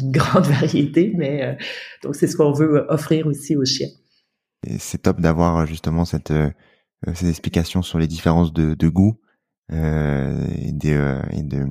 une 0.00 0.10
grande 0.12 0.46
variété, 0.60 1.12
mais 1.16 1.42
euh, 1.42 1.54
donc 2.02 2.16
c'est 2.16 2.26
ce 2.26 2.36
qu'on 2.36 2.52
veut 2.52 2.86
offrir 2.88 3.26
aussi 3.26 3.56
aux 3.56 3.64
chiens. 3.64 3.88
C'est 4.78 5.02
top 5.02 5.20
d'avoir 5.20 5.58
euh, 5.58 5.66
justement 5.66 6.04
cette 6.04 6.30
euh, 6.30 6.50
ces 7.14 7.28
explications 7.28 7.82
sur 7.82 7.98
les 7.98 8.06
différences 8.06 8.52
de, 8.52 8.74
de 8.74 8.88
goût 8.88 9.20
euh, 9.72 10.46
et, 10.56 10.72
de, 10.72 11.66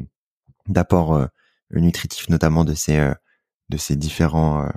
d'apport 0.67 1.27
nutritif 1.71 2.29
notamment 2.29 2.63
de 2.65 2.75
ces 2.75 3.11
de 3.69 3.77
ces 3.77 3.95
différents 3.95 4.69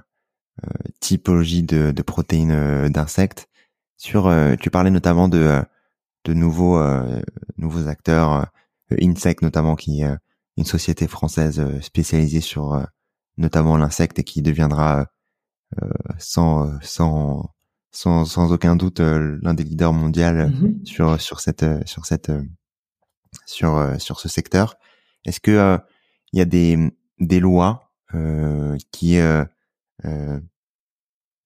typologies 1.00 1.62
de, 1.62 1.90
de 1.90 2.02
protéines 2.02 2.88
d'insectes. 2.88 3.48
Sur 3.98 4.34
tu 4.58 4.70
parlais 4.70 4.90
notamment 4.90 5.28
de 5.28 5.62
de 6.24 6.32
nouveaux 6.32 6.80
nouveaux 7.58 7.88
acteurs 7.88 8.46
Insect 8.90 9.42
notamment 9.42 9.76
qui 9.76 10.00
est 10.00 10.16
une 10.56 10.64
société 10.64 11.06
française 11.06 11.62
spécialisée 11.82 12.40
sur 12.40 12.82
notamment 13.36 13.76
l'insecte 13.76 14.18
et 14.18 14.24
qui 14.24 14.42
deviendra 14.42 15.06
euh, 15.82 15.88
sans, 16.18 16.80
sans 16.80 17.50
sans 17.90 18.24
sans 18.24 18.52
aucun 18.52 18.76
doute 18.76 19.00
euh, 19.00 19.38
l'un 19.42 19.54
des 19.54 19.64
leaders 19.64 19.92
mondiaux 19.92 20.22
mm-hmm. 20.22 20.86
sur 20.86 21.20
sur 21.20 21.40
cette 21.40 21.64
sur 21.86 22.06
cette 22.06 22.30
sur 23.46 24.00
sur 24.00 24.20
ce 24.20 24.28
secteur. 24.28 24.76
Est-ce 25.24 25.40
que 25.40 25.78
il 26.32 26.38
y 26.38 26.42
a 26.42 26.44
des 26.44 26.78
des 27.18 27.40
lois 27.40 27.92
qui 28.92 29.18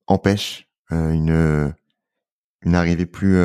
empêchent 0.06 0.68
une 0.90 1.74
une 2.62 2.74
arrivée 2.74 3.06
plus 3.06 3.40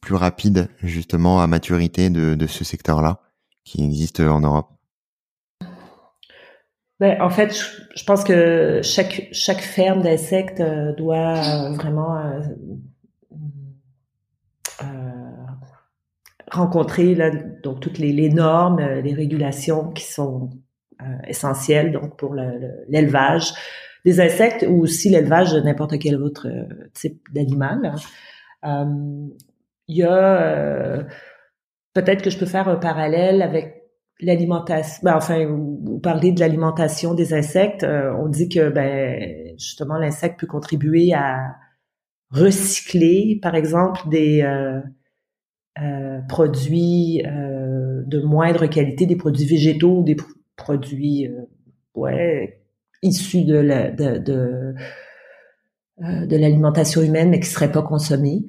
plus 0.00 0.14
rapide 0.14 0.68
justement 0.82 1.40
à 1.40 1.46
maturité 1.46 2.10
de, 2.10 2.34
de 2.34 2.46
ce 2.46 2.64
secteur-là 2.64 3.20
qui 3.64 3.82
existe 3.84 4.20
en 4.20 4.40
Europe? 4.40 4.77
Ben, 7.00 7.20
en 7.20 7.30
fait, 7.30 7.54
je, 7.94 8.04
pense 8.04 8.24
que 8.24 8.80
chaque 8.82 9.28
chaque 9.30 9.60
ferme 9.60 10.02
d'insectes 10.02 10.60
euh, 10.60 10.92
doit 10.94 11.36
euh, 11.36 11.70
vraiment 11.74 12.16
euh, 12.16 12.40
rencontrer 16.50 17.14
là, 17.14 17.30
donc 17.62 17.80
toutes 17.80 17.98
les, 17.98 18.12
les, 18.12 18.30
normes, 18.30 18.80
les 18.80 19.14
régulations 19.14 19.90
qui 19.92 20.04
sont 20.04 20.50
essentielles 21.28 21.92
donc 21.92 22.16
pour 22.16 22.34
l'élevage 22.34 23.52
des 24.04 24.20
insectes 24.20 24.66
ou 24.68 24.80
aussi 24.80 25.10
l'élevage 25.10 25.52
de 25.52 25.60
n'importe 25.60 25.98
quel 26.00 26.16
autre 26.16 26.48
type 26.94 27.22
d'animal. 27.32 27.94
Il 28.64 29.96
y 29.96 30.02
a 30.02 31.04
peut-être 31.92 32.22
que 32.22 32.30
je 32.30 32.38
peux 32.38 32.46
faire 32.46 32.68
un 32.68 32.76
parallèle 32.76 33.42
avec 33.42 33.77
l'alimentation, 34.20 35.00
ben, 35.04 35.16
enfin, 35.16 35.46
vous 35.46 35.98
parlez 36.00 36.32
de 36.32 36.40
l'alimentation 36.40 37.14
des 37.14 37.34
insectes. 37.34 37.84
Euh, 37.84 38.12
on 38.18 38.28
dit 38.28 38.48
que, 38.48 38.70
ben, 38.70 39.54
justement, 39.58 39.98
l'insecte 39.98 40.40
peut 40.40 40.46
contribuer 40.46 41.12
à 41.14 41.56
recycler, 42.30 43.38
par 43.40 43.54
exemple, 43.54 44.08
des 44.08 44.42
euh, 44.42 44.80
euh, 45.80 46.20
produits 46.28 47.22
de 47.24 48.20
moindre 48.22 48.66
qualité, 48.66 49.06
des 49.06 49.16
produits 49.16 49.46
végétaux, 49.46 50.02
des 50.02 50.16
produits, 50.56 51.30
ouais, 51.94 52.60
issus 53.02 53.44
de 53.44 53.56
la, 53.56 53.90
de, 53.90 54.18
de, 54.18 54.74
de 56.00 56.36
l'alimentation 56.36 57.02
humaine, 57.02 57.30
mais 57.30 57.40
qui 57.40 57.48
seraient 57.48 57.72
pas 57.72 57.82
consommés. 57.82 58.44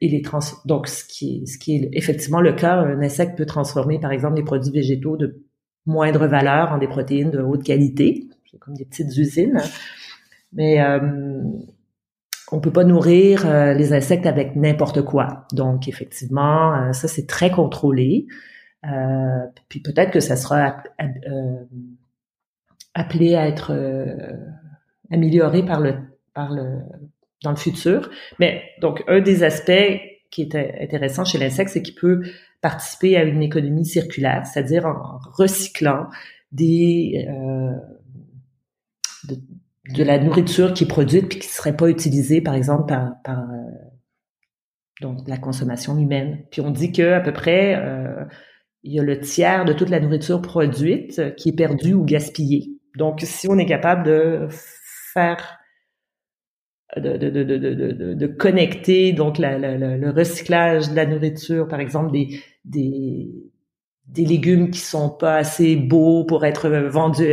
Il 0.00 0.14
est 0.14 0.26
donc 0.66 0.88
ce 0.88 1.04
qui, 1.04 1.46
ce 1.46 1.58
qui 1.58 1.76
est 1.76 1.88
effectivement 1.92 2.40
le 2.40 2.52
cas, 2.52 2.76
un 2.76 3.00
insecte 3.00 3.36
peut 3.36 3.46
transformer 3.46 3.98
par 3.98 4.12
exemple 4.12 4.36
des 4.36 4.44
produits 4.44 4.72
végétaux 4.72 5.16
de 5.16 5.42
moindre 5.86 6.26
valeur 6.26 6.72
en 6.72 6.78
des 6.78 6.88
protéines 6.88 7.30
de 7.30 7.40
haute 7.40 7.62
qualité, 7.62 8.28
comme 8.60 8.74
des 8.74 8.84
petites 8.84 9.16
usines. 9.16 9.60
Mais 10.52 10.80
euh, 10.80 11.42
on 12.52 12.60
peut 12.60 12.72
pas 12.72 12.84
nourrir 12.84 13.46
euh, 13.46 13.74
les 13.74 13.92
insectes 13.92 14.26
avec 14.26 14.56
n'importe 14.56 15.02
quoi. 15.02 15.46
Donc 15.52 15.88
effectivement, 15.88 16.74
euh, 16.74 16.92
ça 16.92 17.08
c'est 17.08 17.26
très 17.26 17.50
contrôlé. 17.50 18.26
Euh, 18.86 19.46
puis 19.68 19.80
peut-être 19.80 20.10
que 20.10 20.20
ça 20.20 20.36
sera 20.36 20.76
appelé 22.94 23.34
à 23.34 23.48
être 23.48 23.72
amélioré 25.10 25.64
par 25.64 25.80
le 25.80 25.94
par 26.34 26.52
le 26.52 26.80
dans 27.44 27.50
le 27.50 27.56
futur. 27.56 28.10
Mais 28.40 28.62
donc 28.80 29.04
un 29.06 29.20
des 29.20 29.44
aspects 29.44 30.00
qui 30.30 30.42
est 30.42 30.56
intéressant 30.82 31.24
chez 31.24 31.38
l'insecte, 31.38 31.70
c'est 31.70 31.82
qu'il 31.82 31.94
peut 31.94 32.22
participer 32.60 33.16
à 33.16 33.22
une 33.22 33.42
économie 33.42 33.86
circulaire, 33.86 34.44
c'est-à-dire 34.46 34.86
en, 34.86 35.18
recyclant 35.32 36.08
des 36.50 37.26
de, 39.28 39.36
de 39.90 40.04
la 40.04 40.18
nourriture 40.18 40.72
qui 40.72 40.84
est 40.84 40.88
produite 40.88 41.28
puis 41.28 41.38
qui 41.38 41.48
serait 41.48 41.76
pas 41.76 41.88
utilisée, 41.88 42.40
par 42.40 42.54
exemple, 42.54 42.86
par, 42.86 43.12
par 43.22 43.38
euh, 43.38 43.70
donc 45.00 45.18
la 45.26 45.36
consommation 45.36 45.98
humaine. 45.98 46.44
Puis 46.50 46.60
on 46.60 46.70
dit 46.70 46.92
que 46.92 47.12
à 47.12 47.20
peu 47.20 47.32
près 47.32 47.76
euh, 47.76 48.24
il 48.82 48.92
y 48.92 49.00
a 49.00 49.02
le 49.02 49.18
tiers 49.18 49.64
de 49.64 49.72
toute 49.72 49.88
la 49.88 50.00
nourriture 50.00 50.42
produite 50.42 51.34
qui 51.36 51.48
est 51.50 51.56
perdue 51.56 51.94
ou 51.94 52.04
gaspillée. 52.04 52.74
Donc, 52.96 53.20
si 53.22 53.48
on 53.48 53.58
est 53.58 53.66
capable 53.66 54.04
de 54.04 54.46
faire 54.50 55.58
de, 56.96 57.16
de, 57.16 57.30
de, 57.30 57.42
de, 57.42 58.14
de 58.14 58.26
connecter 58.26 59.12
donc 59.12 59.38
le 59.38 60.10
recyclage 60.10 60.90
de 60.90 60.96
la 60.96 61.06
nourriture, 61.06 61.66
par 61.66 61.80
exemple 61.80 62.12
des, 62.12 62.40
des, 62.64 63.30
des 64.06 64.24
légumes 64.24 64.70
qui 64.70 64.80
sont 64.80 65.10
pas 65.10 65.36
assez 65.36 65.76
beaux 65.76 66.24
pour 66.24 66.44
être 66.44 66.68
vendus 66.68 67.32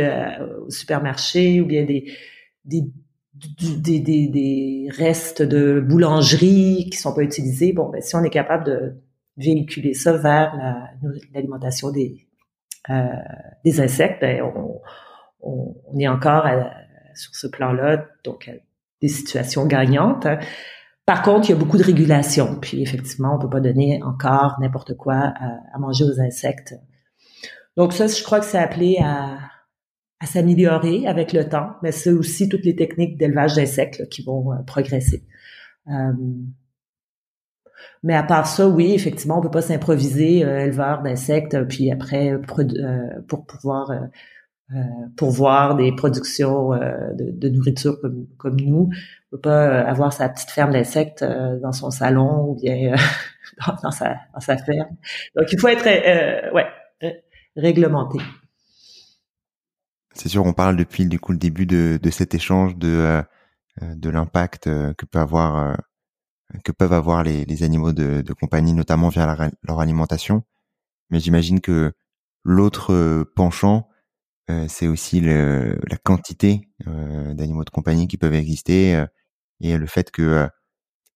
au 0.64 0.70
supermarché 0.70 1.60
ou 1.60 1.66
bien 1.66 1.84
des, 1.84 2.12
des, 2.64 2.90
des, 4.00 4.88
restes 4.90 5.42
de 5.42 5.80
boulangerie 5.80 6.88
qui 6.90 6.98
sont 6.98 7.14
pas 7.14 7.22
utilisés. 7.22 7.72
Bon, 7.72 7.88
ben, 7.88 8.00
si 8.00 8.16
on 8.16 8.24
est 8.24 8.30
capable 8.30 8.64
de 8.64 8.94
véhiculer 9.36 9.94
ça 9.94 10.16
vers 10.16 10.54
l'alimentation 11.34 11.90
des, 11.90 12.26
euh, 12.90 13.04
des 13.64 13.80
insectes, 13.80 14.20
ben, 14.20 14.42
on, 14.42 14.80
est 15.98 16.08
encore 16.08 16.46
sur 17.14 17.34
ce 17.34 17.46
plan-là, 17.46 18.08
donc 18.24 18.50
des 19.02 19.08
situations 19.08 19.66
gagnantes. 19.66 20.26
Par 21.04 21.22
contre, 21.22 21.48
il 21.48 21.52
y 21.52 21.54
a 21.54 21.58
beaucoup 21.58 21.78
de 21.78 21.82
régulation. 21.82 22.58
Puis 22.60 22.80
effectivement, 22.80 23.34
on 23.34 23.38
peut 23.38 23.50
pas 23.50 23.60
donner 23.60 24.00
encore 24.02 24.56
n'importe 24.60 24.96
quoi 24.96 25.14
à, 25.14 25.58
à, 25.74 25.78
manger 25.78 26.04
aux 26.04 26.20
insectes. 26.20 26.74
Donc 27.76 27.92
ça, 27.92 28.06
je 28.06 28.22
crois 28.22 28.38
que 28.38 28.46
c'est 28.46 28.58
appelé 28.58 28.98
à, 29.02 29.38
à 30.22 30.26
s'améliorer 30.26 31.08
avec 31.08 31.32
le 31.32 31.48
temps, 31.48 31.74
mais 31.82 31.90
c'est 31.90 32.12
aussi 32.12 32.48
toutes 32.48 32.64
les 32.64 32.76
techniques 32.76 33.18
d'élevage 33.18 33.54
d'insectes 33.54 34.08
qui 34.08 34.22
vont 34.22 34.52
euh, 34.52 34.62
progresser. 34.64 35.26
Euh, 35.88 36.12
mais 38.04 38.14
à 38.14 38.22
part 38.22 38.46
ça, 38.46 38.68
oui, 38.68 38.92
effectivement, 38.92 39.38
on 39.38 39.42
peut 39.42 39.50
pas 39.50 39.62
s'improviser 39.62 40.44
euh, 40.44 40.66
éleveur 40.66 41.02
d'insectes, 41.02 41.64
puis 41.66 41.90
après 41.90 42.38
pour 43.26 43.46
pouvoir 43.46 43.90
pourvoir 45.16 45.76
des 45.76 45.94
productions 45.94 46.70
de, 46.70 47.48
nourriture 47.48 48.00
comme, 48.00 48.26
comme 48.38 48.56
nous. 48.56 48.88
On 49.30 49.36
peut 49.36 49.40
pas 49.40 49.80
avoir 49.82 50.12
sa 50.12 50.28
petite 50.28 50.50
ferme 50.50 50.72
d'insectes 50.72 51.24
dans 51.24 51.72
son 51.72 51.90
salon 51.90 52.48
ou 52.48 52.54
bien 52.54 52.94
dans, 53.82 53.90
sa, 53.90 54.16
dans 54.32 54.40
sa 54.40 54.56
ferme. 54.56 54.96
Donc 55.36 55.52
il 55.52 55.60
faut 55.60 55.68
être 55.68 56.54
ouais 56.54 56.66
réglementé. 57.56 58.18
C'est 60.14 60.28
sûr, 60.28 60.44
on 60.44 60.52
parle 60.52 60.76
depuis 60.76 61.06
du 61.06 61.18
coup 61.18 61.32
le 61.32 61.38
début 61.38 61.66
de, 61.66 61.98
de 62.00 62.10
cet 62.10 62.34
échange 62.34 62.76
de 62.76 62.88
euh, 62.88 63.22
euh, 63.82 63.94
de 63.94 64.10
l'impact 64.10 64.66
euh, 64.66 64.92
que 64.94 65.06
peut 65.06 65.18
avoir 65.18 65.78
que 66.64 66.72
peuvent 66.72 66.92
avoir 66.92 67.22
les, 67.22 67.46
les 67.46 67.62
animaux 67.62 67.92
de, 67.92 68.20
de, 68.20 68.32
compagnie, 68.34 68.74
notamment 68.74 69.08
via 69.08 69.50
leur 69.62 69.80
alimentation. 69.80 70.44
Mais 71.08 71.18
j'imagine 71.18 71.62
que 71.62 71.94
l'autre 72.44 73.24
penchant, 73.34 73.88
c'est 74.68 74.86
aussi 74.86 75.20
le, 75.20 75.78
la 75.88 75.96
quantité 75.96 76.68
d'animaux 76.86 77.64
de 77.64 77.70
compagnie 77.70 78.08
qui 78.08 78.18
peuvent 78.18 78.34
exister 78.34 79.04
et 79.60 79.76
le 79.76 79.86
fait 79.86 80.10
que 80.10 80.48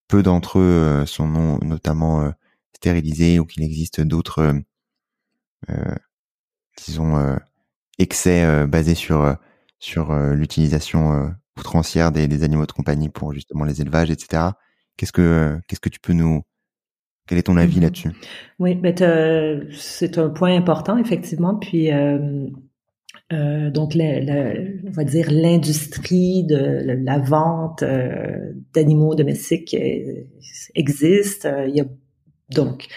peu 0.09 0.23
d'entre 0.23 0.59
eux 0.59 1.05
sont 1.07 1.27
non, 1.27 1.59
notamment 1.63 2.33
stérilisés 2.75 3.39
ou 3.39 3.45
qu'il 3.45 3.63
existe 3.63 4.01
d'autres, 4.01 4.55
disons, 6.79 7.37
excès 7.99 8.45
euh, 8.45 8.67
basé 8.67 8.95
sur 8.95 9.23
euh, 9.23 9.35
sur 9.79 10.11
euh, 10.11 10.35
l'utilisation 10.35 11.33
outrancière 11.59 12.13
des, 12.13 12.29
des, 12.29 12.45
animaux 12.45 12.67
de 12.67 12.73
compagnie 12.73 13.09
pour 13.09 13.33
justement 13.33 13.65
les 13.65 13.81
élevages, 13.81 14.11
etc. 14.11 14.43
Qu'est-ce 14.97 15.13
que 15.13 15.59
qu'est-ce 15.69 15.81
que 15.81 15.89
tu 15.89 16.01
peux 16.01 16.13
nous 16.13 16.43
quel 17.29 17.39
est 17.39 17.43
ton 17.43 17.57
avis 17.57 17.79
mm-hmm. 17.79 17.83
là-dessus? 17.83 18.11
Oui, 18.59 18.75
ben 18.75 18.95
c'est 19.73 20.19
un 20.19 20.31
point 20.31 20.57
important 20.57 20.97
effectivement. 20.97 21.57
Puis 21.57 21.91
euh, 23.33 23.37
euh, 23.37 23.71
donc, 23.71 23.93
on 23.97 24.91
va 24.91 25.05
dire 25.05 25.31
l'industrie 25.31 26.45
de 26.45 26.83
la 27.05 27.19
vente 27.19 27.83
euh, 27.83 28.53
d'animaux 28.73 29.15
domestiques 29.15 29.77
existe. 30.75 31.49
Il 31.67 31.75
y 31.75 31.81
a 31.81 31.87
donc 32.51 32.89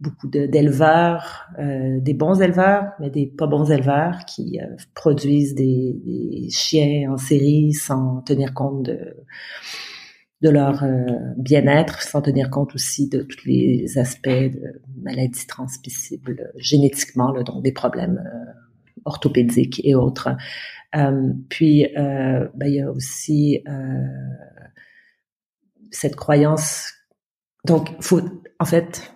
beaucoup 0.00 0.28
d'éleveurs, 0.28 1.46
euh, 1.58 2.00
des 2.00 2.14
bons 2.14 2.40
éleveurs, 2.40 2.92
mais 3.00 3.10
des 3.10 3.26
pas 3.26 3.46
bons 3.46 3.70
éleveurs 3.70 4.24
qui 4.26 4.60
euh, 4.60 4.66
produisent 4.94 5.54
des, 5.54 5.96
des, 6.04 6.48
chiens 6.50 7.12
en 7.12 7.16
série 7.16 7.72
sans 7.72 8.20
tenir 8.22 8.52
compte 8.54 8.82
de, 8.84 9.16
de 10.42 10.50
leur 10.50 10.82
euh, 10.84 11.06
bien-être, 11.38 12.02
sans 12.02 12.20
tenir 12.20 12.50
compte 12.50 12.74
aussi 12.74 13.08
de 13.08 13.22
tous 13.22 13.46
les 13.46 13.96
aspects 13.96 14.28
de 14.28 14.82
maladies 15.00 15.46
transmissibles 15.46 16.52
génétiquement, 16.56 17.32
là, 17.32 17.42
donc 17.42 17.62
des 17.62 17.72
problèmes 17.72 18.22
orthopédiques 19.04 19.80
et 19.84 19.94
autres. 19.94 20.30
puis, 21.48 21.86
ben, 21.94 22.66
il 22.66 22.74
y 22.74 22.80
a 22.80 22.90
aussi 22.90 23.62
cette 25.94 26.16
croyance. 26.16 26.92
Donc, 27.64 27.90
faut, 28.00 28.20
en 28.58 28.64
fait, 28.64 29.12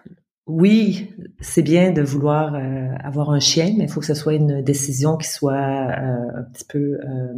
oui, 0.46 1.14
c'est 1.40 1.62
bien 1.62 1.92
de 1.92 2.00
vouloir 2.00 2.54
euh, 2.54 2.94
avoir 3.04 3.30
un 3.30 3.40
chien, 3.40 3.74
mais 3.76 3.84
il 3.84 3.90
faut 3.90 4.00
que 4.00 4.06
ce 4.06 4.14
soit 4.14 4.34
une 4.34 4.62
décision 4.62 5.16
qui 5.18 5.28
soit 5.28 5.54
euh, 5.54 6.40
un 6.40 6.42
petit 6.52 6.64
peu, 6.64 6.78
euh, 6.78 7.34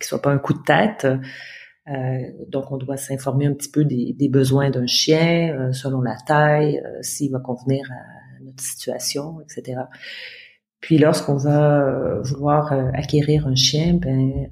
qui 0.00 0.06
soit 0.06 0.22
pas 0.22 0.30
un 0.30 0.38
coup 0.38 0.54
de 0.54 0.62
tête. 0.62 1.06
donc, 2.48 2.70
on 2.70 2.76
doit 2.76 2.96
s'informer 2.96 3.46
un 3.46 3.54
petit 3.54 3.70
peu 3.70 3.84
des, 3.84 4.28
besoins 4.28 4.70
d'un 4.70 4.86
chien 4.86 5.72
selon 5.72 6.02
la 6.02 6.16
taille, 6.24 6.80
s'il 7.00 7.32
va 7.32 7.40
convenir 7.40 7.90
à 7.90 8.44
notre 8.44 8.62
situation, 8.62 9.40
etc. 9.40 9.82
Puis, 10.80 10.98
lorsqu'on 10.98 11.36
va 11.36 12.20
vouloir 12.22 12.72
acquérir 12.94 13.46
un 13.46 13.54
chien, 13.54 13.94
ben, 13.94 14.48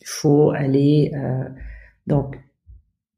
il 0.00 0.06
faut 0.06 0.50
aller 0.52 1.12
donc 2.06 2.38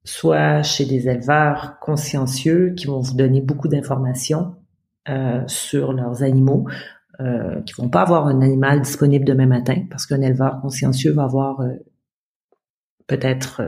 soit 0.09 0.63
chez 0.63 0.87
des 0.87 1.09
éleveurs 1.09 1.79
consciencieux 1.81 2.73
qui 2.75 2.87
vont 2.87 3.01
vous 3.01 3.15
donner 3.15 3.43
beaucoup 3.43 3.69
d'informations 3.69 4.55
euh, 5.09 5.43
sur 5.47 5.93
leurs 5.93 6.23
animaux, 6.23 6.67
euh, 7.21 7.61
qui 7.63 7.75
vont 7.75 7.91
pas 7.91 8.03
avoir 8.03 8.27
un 8.27 8.41
animal 8.41 8.81
disponible 8.81 9.25
demain 9.25 9.47
matin, 9.47 9.85
parce 9.91 10.07
qu'un 10.07 10.23
éleveur 10.23 10.61
consciencieux 10.61 11.13
va 11.13 11.25
avoir 11.25 11.61
euh, 11.61 11.75
peut-être 13.07 13.63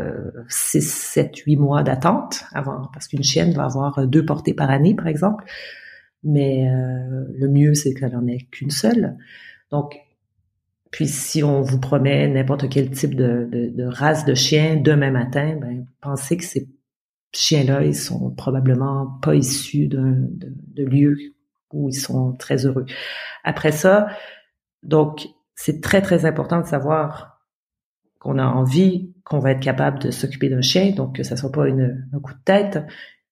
6, 0.49 0.81
7, 0.83 1.37
8 1.37 1.57
mois 1.57 1.83
d'attente 1.83 2.45
avant, 2.53 2.89
parce 2.93 3.09
qu'une 3.09 3.23
chienne 3.23 3.53
va 3.53 3.65
avoir 3.65 4.07
deux 4.07 4.25
portées 4.25 4.55
par 4.55 4.71
année, 4.71 4.95
par 4.95 5.07
exemple. 5.07 5.45
Mais 6.23 6.69
euh, 6.69 7.25
le 7.39 7.49
mieux, 7.49 7.75
c'est 7.75 7.95
qu'elle 7.95 8.15
en 8.15 8.27
ait 8.27 8.47
qu'une 8.51 8.71
seule. 8.71 9.17
Donc, 9.71 9.99
puis 10.91 11.07
si 11.07 11.43
on 11.43 11.63
vous 11.63 11.79
promet 11.79 12.29
n'importe 12.29 12.69
quel 12.69 12.91
type 12.91 13.15
de, 13.15 13.49
de, 13.53 13.85
race 13.85 14.25
de 14.25 14.35
chien 14.35 14.77
demain 14.77 15.11
matin, 15.11 15.57
ben, 15.61 15.87
pensez 16.01 16.37
que 16.37 16.45
ces 16.45 16.69
chiens-là, 17.33 17.85
ils 17.85 17.95
sont 17.95 18.31
probablement 18.31 19.19
pas 19.23 19.35
issus 19.35 19.87
d'un 19.87 20.17
de, 20.19 20.53
de 20.75 20.85
lieu 20.85 21.17
où 21.73 21.89
ils 21.89 21.95
sont 21.95 22.33
très 22.33 22.67
heureux. 22.67 22.87
Après 23.45 23.73
ça, 23.73 24.09
donc 24.83 25.29
c'est 25.55 25.81
très 25.81 26.03
très 26.03 26.25
important 26.25 26.61
de 26.61 26.67
savoir 26.67 27.41
qu'on 28.19 28.39
a 28.39 28.45
envie, 28.45 29.15
qu'on 29.25 29.39
va 29.39 29.53
être 29.53 29.61
capable 29.61 29.99
de 30.01 30.11
s'occuper 30.11 30.49
d'un 30.49 30.61
chien, 30.61 30.93
donc 30.93 31.17
que 31.17 31.23
ça 31.23 31.37
soit 31.37 31.53
pas 31.53 31.69
une, 31.69 32.09
un 32.13 32.19
coup 32.19 32.35
de 32.35 32.43
tête, 32.45 32.79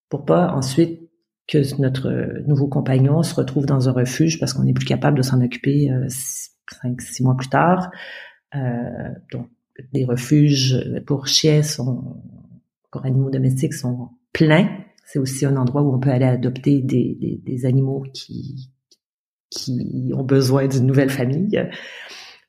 pour 0.09 0.25
pas 0.25 0.53
ensuite 0.53 1.08
que 1.49 1.81
notre 1.81 2.11
nouveau 2.47 2.69
compagnon 2.69 3.23
se 3.23 3.35
retrouve 3.35 3.67
dans 3.67 3.89
un 3.89 3.93
refuge 3.93 4.39
parce 4.39 4.53
qu'on 4.53 4.65
n'est 4.65 4.75
plus 4.75 4.85
capable 4.85 5.17
de 5.17 5.23
s'en 5.23 5.43
occuper 5.43 5.91
euh, 5.91 6.07
cinq, 6.09 7.01
six 7.01 7.23
mois 7.23 7.37
plus 7.37 7.49
tard. 7.49 7.91
Euh, 8.55 9.09
donc, 9.33 9.49
les 9.93 10.05
refuges 10.05 10.77
pour 11.07 11.27
chiens 11.27 11.63
sont, 11.63 12.23
pour 12.91 13.05
animaux 13.07 13.31
domestiques 13.31 13.75
sont 13.75 14.11
plein. 14.33 14.69
C'est 15.05 15.19
aussi 15.19 15.47
un 15.47 15.57
endroit 15.57 15.83
où 15.83 15.95
on 15.95 15.99
peut 15.99 16.11
aller 16.11 16.27
adopter 16.27 16.83
des, 16.83 17.17
des, 17.19 17.41
des 17.43 17.67
animaux 17.67 18.05
qui, 18.13 18.71
qui 19.51 20.13
ont 20.15 20.25
besoin 20.25 20.67
d'une 20.67 20.85
nouvelle 20.85 21.11
famille. 21.11 21.63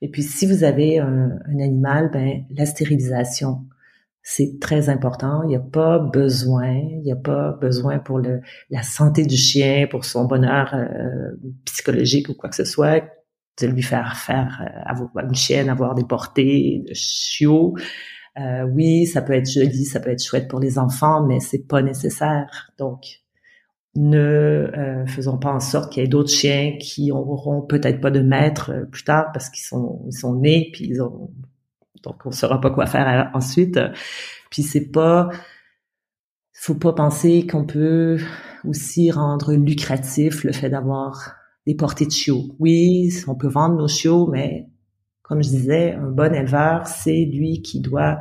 Et 0.02 0.10
puis, 0.10 0.24
si 0.24 0.46
vous 0.46 0.64
avez 0.64 1.00
un, 1.00 1.40
un 1.46 1.60
animal, 1.60 2.10
ben, 2.12 2.44
la 2.50 2.66
stérilisation, 2.66 3.66
c'est 4.22 4.60
très 4.60 4.90
important. 4.90 5.44
Il 5.44 5.50
n'y 5.50 5.56
a 5.56 5.60
pas 5.60 6.00
besoin, 6.00 6.72
il 6.74 7.02
n'y 7.02 7.12
a 7.12 7.16
pas 7.16 7.54
besoin 7.54 8.00
pour 8.00 8.20
le, 8.20 8.42
la 8.70 8.84
santé 8.84 9.26
du 9.26 9.38
chien, 9.38 9.88
pour 9.90 10.06
son 10.06 10.26
bonheur 10.26 10.74
euh, 10.74 11.36
psychologique 11.66 12.30
ou 12.30 12.34
quoi 12.34 12.50
que 12.50 12.56
ce 12.56 12.66
soit, 12.66 13.04
de 13.62 13.68
lui 13.68 13.82
faire 13.82 14.18
faire 14.18 14.62
euh, 14.62 14.82
avoir 14.86 15.10
une 15.26 15.36
chienne, 15.36 15.70
avoir 15.70 15.96
des 15.96 16.06
portées 16.06 16.84
de 16.88 16.94
chiots. 16.94 17.76
Euh, 18.40 18.64
oui, 18.64 19.06
ça 19.06 19.22
peut 19.22 19.34
être 19.34 19.50
joli, 19.50 19.86
ça 19.86 20.00
peut 20.00 20.12
être 20.12 20.24
chouette 20.24 20.48
pour 20.48 20.60
les 20.60 20.78
enfants, 20.78 21.26
mais 21.26 21.40
c'est 21.40 21.68
pas 21.68 21.82
nécessaire. 21.82 22.72
Donc, 22.78 23.22
ne 23.96 24.18
euh, 24.18 25.06
faisons 25.08 25.38
pas 25.38 25.52
en 25.52 25.60
sorte 25.60 25.92
qu'il 25.92 26.04
y 26.04 26.06
ait 26.06 26.10
d'autres 26.10 26.30
chiens 26.30 26.78
qui 26.80 27.12
auront 27.12 27.62
peut-être 27.62 28.00
pas 28.00 28.12
de 28.12 28.22
maître 28.22 28.72
euh, 28.72 28.86
plus 28.86 29.04
tard 29.04 29.32
parce 29.34 29.50
qu'ils 29.50 29.64
sont 29.64 30.04
ils 30.08 30.18
sont 30.18 30.36
nés 30.36 30.70
puis 30.74 30.86
ils 30.86 31.02
ont 31.02 31.32
donc 32.04 32.26
on 32.26 32.32
saura 32.32 32.62
pas 32.62 32.72
quoi 32.72 32.86
faire 32.86 33.32
ensuite. 33.34 33.80
Puis 34.50 34.64
c'est 34.64 34.90
pas 34.92 35.30
faut 36.62 36.76
pas 36.76 36.92
penser 36.92 37.48
qu'on 37.48 37.66
peut 37.66 38.20
aussi 38.66 39.12
rendre 39.12 39.54
lucratif 39.54 40.44
le 40.44 40.52
fait 40.52 40.70
d'avoir 40.70 41.36
des 41.66 41.74
portées 41.74 42.06
de 42.06 42.12
chiots. 42.12 42.54
Oui, 42.60 43.14
on 43.28 43.36
peut 43.36 43.48
vendre 43.48 43.78
nos 43.78 43.88
chiots, 43.88 44.28
mais 44.28 44.68
comme 45.22 45.42
je 45.42 45.50
disais, 45.50 45.94
un 45.94 46.10
bon 46.10 46.34
éleveur, 46.34 46.86
c'est 46.86 47.26
lui 47.26 47.62
qui 47.62 47.80
doit 47.80 48.20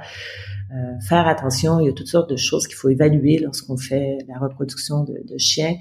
euh, 0.71 1.01
faire 1.01 1.27
attention. 1.27 1.81
Il 1.81 1.87
y 1.87 1.89
a 1.89 1.93
toutes 1.93 2.07
sortes 2.07 2.31
de 2.31 2.37
choses 2.37 2.69
qu'il 2.69 2.77
faut 2.77 2.91
évaluer 2.91 3.39
lorsqu'on 3.39 3.77
fait 3.77 4.19
la 4.29 4.39
reproduction 4.39 5.03
de, 5.03 5.15
de, 5.25 5.39
chiens. 5.39 5.75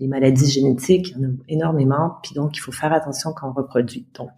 Les 0.00 0.08
maladies 0.08 0.50
génétiques, 0.50 1.10
il 1.10 1.22
y 1.22 1.26
en 1.26 1.28
a 1.28 1.32
énormément. 1.48 2.14
Puis 2.22 2.34
donc, 2.34 2.56
il 2.56 2.60
faut 2.60 2.72
faire 2.72 2.92
attention 2.92 3.32
quand 3.36 3.50
on 3.50 3.52
reproduit. 3.52 4.08
Donc, 4.18 4.30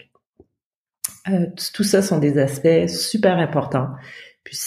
euh, 1.29 1.47
tout 1.73 1.85
ça 1.85 2.03
sont 2.03 2.19
des 2.19 2.39
aspects 2.39 2.89
super 2.89 3.39
importants. 3.39 3.89
Puis 4.45 4.59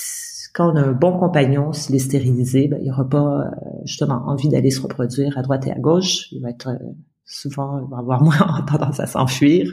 quand 0.53 0.71
on 0.71 0.75
a 0.77 0.81
un 0.81 0.93
bon 0.93 1.19
compagnon, 1.19 1.73
s'il 1.73 1.95
est 1.95 1.99
stérilisé, 1.99 2.67
ben, 2.67 2.77
il 2.79 2.83
n'y 2.83 2.91
aura 2.91 3.07
pas 3.07 3.41
euh, 3.41 3.49
justement 3.83 4.23
envie 4.27 4.47
d'aller 4.47 4.71
se 4.71 4.81
reproduire 4.81 5.37
à 5.37 5.41
droite 5.41 5.67
et 5.67 5.71
à 5.71 5.79
gauche. 5.79 6.27
Il 6.31 6.41
va 6.41 6.49
être 6.51 6.69
euh, 6.69 6.77
souvent, 7.25 7.79
il 7.79 7.89
va 7.89 7.97
avoir 7.97 8.21
moins 8.23 8.63
tendance 8.67 8.99
à 8.99 9.07
s'enfuir 9.07 9.71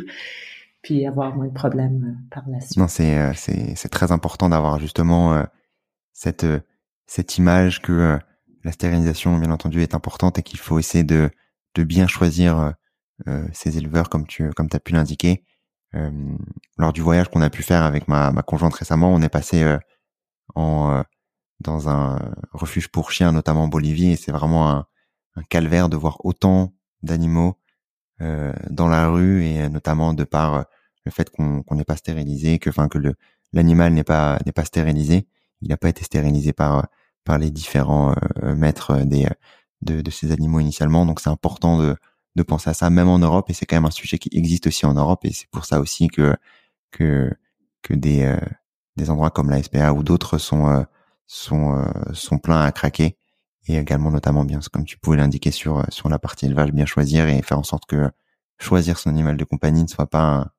puis 0.82 1.06
avoir 1.06 1.36
moins 1.36 1.46
de 1.46 1.52
problèmes 1.52 2.18
par 2.32 2.42
la 2.48 2.58
suite. 2.58 2.76
Non, 2.76 2.88
c'est 2.88 3.32
c'est 3.36 3.88
très 3.88 4.10
important 4.10 4.48
d'avoir 4.48 4.80
justement 4.80 5.46
cette 6.12 6.44
cette 7.06 7.38
image 7.38 7.80
que 7.82 8.18
la 8.64 8.72
stérilisation, 8.72 9.38
bien 9.38 9.52
entendu, 9.52 9.80
est 9.82 9.94
importante 9.94 10.40
et 10.40 10.42
qu'il 10.42 10.58
faut 10.58 10.80
essayer 10.80 11.04
de 11.04 11.30
de 11.76 11.84
bien 11.84 12.08
choisir 12.08 12.74
ces 13.52 13.78
éleveurs 13.78 14.08
comme 14.08 14.26
tu 14.26 14.50
comme 14.54 14.66
as 14.72 14.80
pu 14.80 14.92
l'indiquer. 14.92 15.44
Lors 16.78 16.92
du 16.92 17.02
voyage 17.02 17.28
qu'on 17.28 17.42
a 17.42 17.50
pu 17.50 17.62
faire 17.62 17.82
avec 17.82 18.08
ma 18.08 18.32
conjointe 18.46 18.74
récemment, 18.74 19.12
on 19.12 19.20
est 19.22 19.28
passé 19.28 19.76
en 20.54 21.04
dans 21.62 21.88
un 21.88 22.18
refuge 22.52 22.88
pour 22.88 23.10
chiens, 23.10 23.32
notamment 23.32 23.64
en 23.64 23.68
Bolivie, 23.68 24.10
et 24.12 24.16
c'est 24.16 24.32
vraiment 24.32 24.70
un, 24.70 24.86
calvaire 25.48 25.88
de 25.88 25.96
voir 25.96 26.18
autant 26.26 26.74
d'animaux 27.02 27.58
euh, 28.20 28.52
dans 28.68 28.88
la 28.88 29.08
rue 29.08 29.42
et 29.44 29.66
notamment 29.70 30.12
de 30.12 30.24
par 30.24 30.54
euh, 30.54 30.62
le 31.06 31.10
fait 31.10 31.30
qu'on 31.30 31.64
n'est 31.70 31.84
pas 31.84 31.96
stérilisé, 31.96 32.58
que 32.58 32.68
enfin 32.68 32.86
l'animal 33.54 33.94
n'est 33.94 34.04
pas 34.04 34.38
stérilisé, 34.64 35.26
il 35.62 35.68
n'a 35.68 35.78
pas 35.78 35.88
été 35.88 36.04
stérilisé 36.04 36.52
par 36.52 36.86
les 37.38 37.50
différents 37.50 38.14
euh, 38.42 38.54
maîtres 38.54 38.98
des 39.04 39.26
de, 39.80 40.00
de 40.02 40.10
ces 40.10 40.32
animaux 40.32 40.60
initialement. 40.60 41.06
Donc 41.06 41.20
c'est 41.20 41.30
important 41.30 41.78
de 41.78 41.96
de 42.36 42.42
penser 42.42 42.70
à 42.70 42.74
ça 42.74 42.90
même 42.90 43.08
en 43.08 43.18
Europe 43.18 43.50
et 43.50 43.54
c'est 43.54 43.66
quand 43.66 43.76
même 43.76 43.84
un 43.86 43.90
sujet 43.90 44.18
qui 44.18 44.30
existe 44.32 44.66
aussi 44.66 44.86
en 44.86 44.94
Europe 44.94 45.24
et 45.24 45.32
c'est 45.32 45.48
pour 45.50 45.64
ça 45.64 45.80
aussi 45.80 46.08
que 46.08 46.36
que 46.90 47.30
que 47.82 47.94
des 47.94 48.36
des 48.96 49.10
endroits 49.10 49.30
comme 49.30 49.50
la 49.50 49.62
SPA 49.62 49.92
ou 49.92 50.02
d'autres 50.02 50.38
sont 50.38 50.86
sont 51.26 51.84
sont 52.12 52.38
pleins 52.38 52.62
à 52.62 52.72
craquer 52.72 53.16
et 53.68 53.76
également 53.76 54.10
notamment 54.10 54.44
bien 54.44 54.60
comme 54.72 54.84
tu 54.84 54.98
pouvais 54.98 55.16
l'indiquer 55.16 55.50
sur 55.50 55.78
euh, 55.78 55.84
sur 55.88 56.08
la 56.08 56.18
partie 56.18 56.46
élevage 56.46 56.72
bien 56.72 56.86
choisir 56.86 57.28
et 57.28 57.42
faire 57.42 57.58
en 57.58 57.62
sorte 57.62 57.86
que 57.86 58.10
choisir 58.58 58.98
son 58.98 59.10
animal 59.10 59.36
de 59.36 59.44
compagnie 59.44 59.82
ne 59.82 59.88
soit 59.88 60.08
pas 60.08 60.52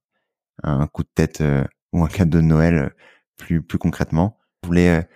un, 0.63 0.81
un 0.81 0.87
coup 0.87 1.03
de 1.03 1.09
tête 1.13 1.41
euh, 1.41 1.63
ou 1.93 2.03
un 2.03 2.07
cadeau 2.07 2.39
de 2.39 2.45
Noël 2.45 2.75
euh, 2.75 2.89
plus 3.37 3.61
plus 3.61 3.77
concrètement. 3.77 4.37
Je 4.63 4.67
voulais 4.67 5.07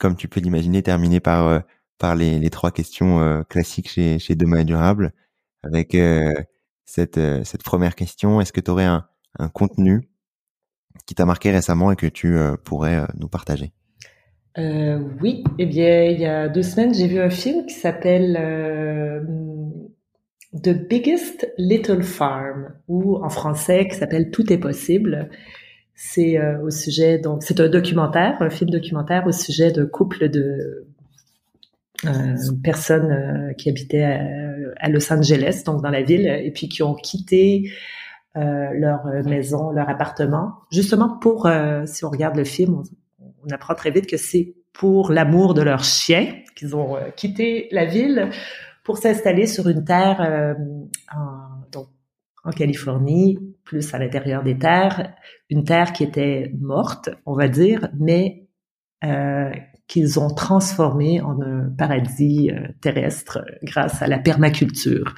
comme 0.00 0.16
tu 0.16 0.28
peux 0.28 0.40
l'imaginer 0.40 0.82
terminer 0.82 1.20
par 1.20 1.62
par 1.98 2.14
les, 2.16 2.38
les 2.38 2.50
trois 2.50 2.72
questions 2.72 3.44
classiques 3.48 3.88
chez 3.90 4.18
chez 4.18 4.34
Demain 4.34 4.64
Durable 4.64 5.12
avec 5.62 5.96
cette 6.84 7.20
cette 7.44 7.62
première 7.62 7.94
question. 7.94 8.40
Est-ce 8.40 8.52
que 8.52 8.60
tu 8.60 8.70
aurais 8.70 8.84
un 8.84 9.06
un 9.38 9.48
contenu 9.48 10.08
qui 11.06 11.14
t'a 11.14 11.24
marqué 11.24 11.50
récemment 11.50 11.92
et 11.92 11.96
que 11.96 12.06
tu 12.06 12.36
pourrais 12.64 13.06
nous 13.18 13.28
partager? 13.28 13.72
Euh, 14.58 14.98
oui, 15.20 15.44
eh 15.58 15.66
bien, 15.66 16.04
il 16.04 16.20
y 16.20 16.26
a 16.26 16.48
deux 16.48 16.62
semaines, 16.62 16.92
j'ai 16.92 17.06
vu 17.06 17.20
un 17.20 17.30
film 17.30 17.66
qui 17.66 17.74
s'appelle 17.74 18.34
The 20.54 20.70
Biggest 20.70 21.52
Little 21.58 22.02
Farm, 22.02 22.74
ou 22.88 23.16
en 23.16 23.28
français 23.28 23.86
qui 23.88 23.96
s'appelle 23.96 24.30
Tout 24.30 24.52
est 24.52 24.58
possible. 24.58 25.30
C'est 25.94 26.38
au 26.62 26.70
sujet, 26.70 27.18
donc 27.18 27.42
c'est 27.42 27.60
un 27.60 27.68
documentaire, 27.68 28.36
un 28.40 28.50
film 28.50 28.70
documentaire 28.70 29.26
au 29.26 29.32
sujet 29.32 29.72
d'un 29.72 29.86
couple 29.86 30.28
de 30.28 30.87
personnes 32.62 33.10
euh, 33.10 33.52
qui 33.54 33.68
habitaient 33.68 34.04
à, 34.04 34.20
à, 34.78 34.88
Los 34.88 35.12
Angeles, 35.12 35.62
donc 35.66 35.82
dans 35.82 35.90
la 35.90 36.02
ville, 36.02 36.26
et 36.26 36.50
puis 36.50 36.68
qui 36.68 36.82
ont 36.82 36.94
quitté 36.94 37.70
leur 38.34 39.04
maison, 39.24 39.72
leur 39.72 39.88
appartement, 39.88 40.52
justement 40.70 41.18
pour, 41.18 41.50
si 41.86 42.04
on 42.04 42.08
regarde 42.08 42.36
le 42.36 42.44
film, 42.44 42.84
on 43.44 43.52
apprend 43.52 43.74
très 43.74 43.90
vite 43.90 44.06
que 44.06 44.16
c'est 44.16 44.54
pour 44.72 45.10
l'amour 45.10 45.54
de 45.54 45.62
leur 45.62 45.82
chien 45.82 46.34
qu'ils 46.54 46.76
ont 46.76 46.96
euh, 46.96 47.10
quitté 47.10 47.68
la 47.72 47.84
ville 47.84 48.30
pour 48.84 48.98
s'installer 48.98 49.46
sur 49.46 49.68
une 49.68 49.84
terre 49.84 50.20
euh, 50.20 50.54
en, 51.14 51.66
donc, 51.72 51.88
en 52.44 52.50
Californie, 52.50 53.38
plus 53.64 53.92
à 53.92 53.98
l'intérieur 53.98 54.42
des 54.42 54.56
terres, 54.56 55.14
une 55.50 55.64
terre 55.64 55.92
qui 55.92 56.04
était 56.04 56.52
morte, 56.60 57.10
on 57.26 57.34
va 57.34 57.48
dire, 57.48 57.88
mais 57.98 58.48
euh, 59.04 59.50
qu'ils 59.88 60.20
ont 60.20 60.28
transformée 60.28 61.20
en 61.20 61.40
un 61.40 61.70
paradis 61.76 62.50
euh, 62.50 62.68
terrestre 62.80 63.44
grâce 63.62 64.00
à 64.02 64.06
la 64.06 64.18
permaculture. 64.18 65.14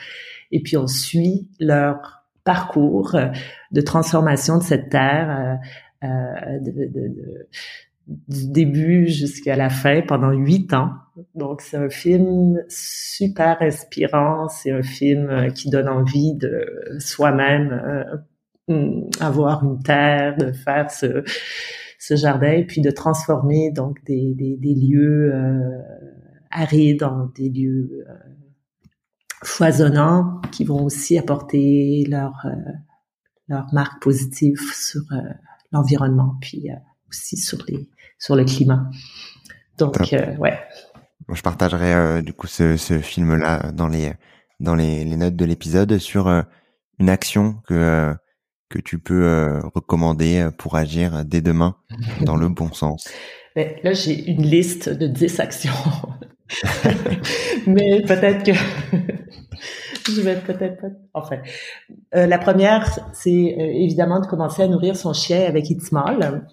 Et 0.52 0.62
puis 0.62 0.76
on 0.76 0.86
suit 0.86 1.48
leur 1.60 2.24
parcours 2.44 3.16
de 3.70 3.80
transformation 3.82 4.58
de 4.58 4.62
cette 4.62 4.88
terre, 4.88 5.58
euh, 6.02 6.58
de, 6.60 6.86
de, 6.86 7.48
du 8.06 8.48
début 8.50 9.06
jusqu'à 9.06 9.56
la 9.56 9.68
fin 9.68 10.02
pendant 10.02 10.30
huit 10.30 10.72
ans. 10.72 10.90
Donc 11.34 11.60
c'est 11.60 11.76
un 11.76 11.90
film 11.90 12.62
super 12.68 13.60
inspirant, 13.60 14.48
c'est 14.48 14.72
un 14.72 14.82
film 14.82 15.28
euh, 15.28 15.50
qui 15.50 15.70
donne 15.70 15.88
envie 15.88 16.34
de 16.34 16.96
soi-même 16.98 17.72
euh, 18.68 18.74
mm, 18.74 19.10
avoir 19.20 19.64
une 19.64 19.82
terre, 19.82 20.36
de 20.36 20.52
faire 20.52 20.90
ce, 20.90 21.22
ce 22.00 22.16
jardin 22.16 22.52
et 22.52 22.64
puis 22.64 22.80
de 22.80 22.90
transformer 22.90 23.70
donc 23.70 24.02
des, 24.04 24.34
des, 24.34 24.56
des 24.56 24.74
lieux 24.74 25.32
euh, 25.32 25.82
arides 26.50 27.04
en 27.04 27.26
des 27.26 27.50
lieux 27.50 28.04
euh, 28.08 28.14
foisonnants 29.44 30.40
qui 30.50 30.64
vont 30.64 30.82
aussi 30.82 31.16
apporter 31.18 32.04
leur 32.08 32.32
leur 33.48 33.72
marque 33.72 34.02
positive 34.02 34.58
sur 34.74 35.02
l'environnement 35.72 36.36
puis 36.40 36.68
aussi 37.08 37.36
sur 37.36 37.58
les 37.68 37.88
sur 38.18 38.36
le 38.36 38.44
climat. 38.44 38.88
Donc 39.78 40.12
euh, 40.12 40.36
ouais. 40.36 40.58
Je 41.32 41.42
partagerai 41.42 41.94
euh, 41.94 42.22
du 42.22 42.32
coup 42.32 42.46
ce, 42.46 42.76
ce 42.76 42.98
film-là 42.98 43.72
dans 43.72 43.88
les 43.88 44.12
dans 44.60 44.74
les, 44.74 45.04
les 45.04 45.16
notes 45.16 45.36
de 45.36 45.44
l'épisode 45.44 45.98
sur 45.98 46.28
euh, 46.28 46.42
une 46.98 47.08
action 47.08 47.54
que 47.66 48.14
que 48.70 48.78
tu 48.78 48.98
peux 48.98 49.60
recommander 49.74 50.48
pour 50.56 50.76
agir 50.76 51.24
dès 51.26 51.42
demain 51.42 51.76
dans 52.22 52.36
le 52.36 52.48
bon 52.48 52.72
sens. 52.72 53.08
là, 53.56 53.92
j'ai 53.92 54.30
une 54.30 54.42
liste 54.42 54.88
de 54.88 55.06
10 55.06 55.40
actions. 55.40 55.72
Mais 57.66 58.00
peut-être 58.02 58.42
que 58.44 58.52
je 60.10 60.20
vais 60.22 60.36
peut-être 60.36 60.80
pas. 60.80 60.88
Enfin, 61.14 61.38
euh, 62.14 62.26
la 62.26 62.38
première, 62.38 62.88
c'est 63.12 63.30
évidemment 63.30 64.20
de 64.20 64.26
commencer 64.26 64.62
à 64.62 64.68
nourrir 64.68 64.96
son 64.96 65.12
chien 65.12 65.42
avec 65.46 65.68
Itzmal 65.68 66.46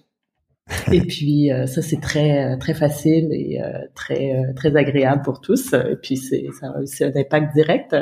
et 0.91 1.01
puis 1.01 1.51
euh, 1.51 1.65
ça 1.65 1.81
c'est 1.81 2.01
très 2.01 2.43
euh, 2.43 2.57
très 2.57 2.73
facile 2.73 3.29
et 3.31 3.61
euh, 3.61 3.79
très 3.95 4.53
très 4.55 4.75
agréable 4.75 5.21
pour 5.21 5.39
tous. 5.39 5.73
Et 5.73 5.95
puis 6.01 6.17
c'est 6.17 6.45
ça 6.59 6.67
a 6.67 6.79
aussi 6.79 7.03
un 7.03 7.11
impact 7.15 7.53
direct. 7.53 7.95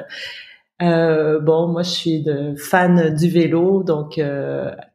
Bon, 0.79 1.67
moi 1.67 1.83
je 1.83 1.89
suis 1.89 2.23
de 2.23 2.55
fan 2.55 3.15
du 3.15 3.29
vélo, 3.29 3.83
donc 3.83 4.19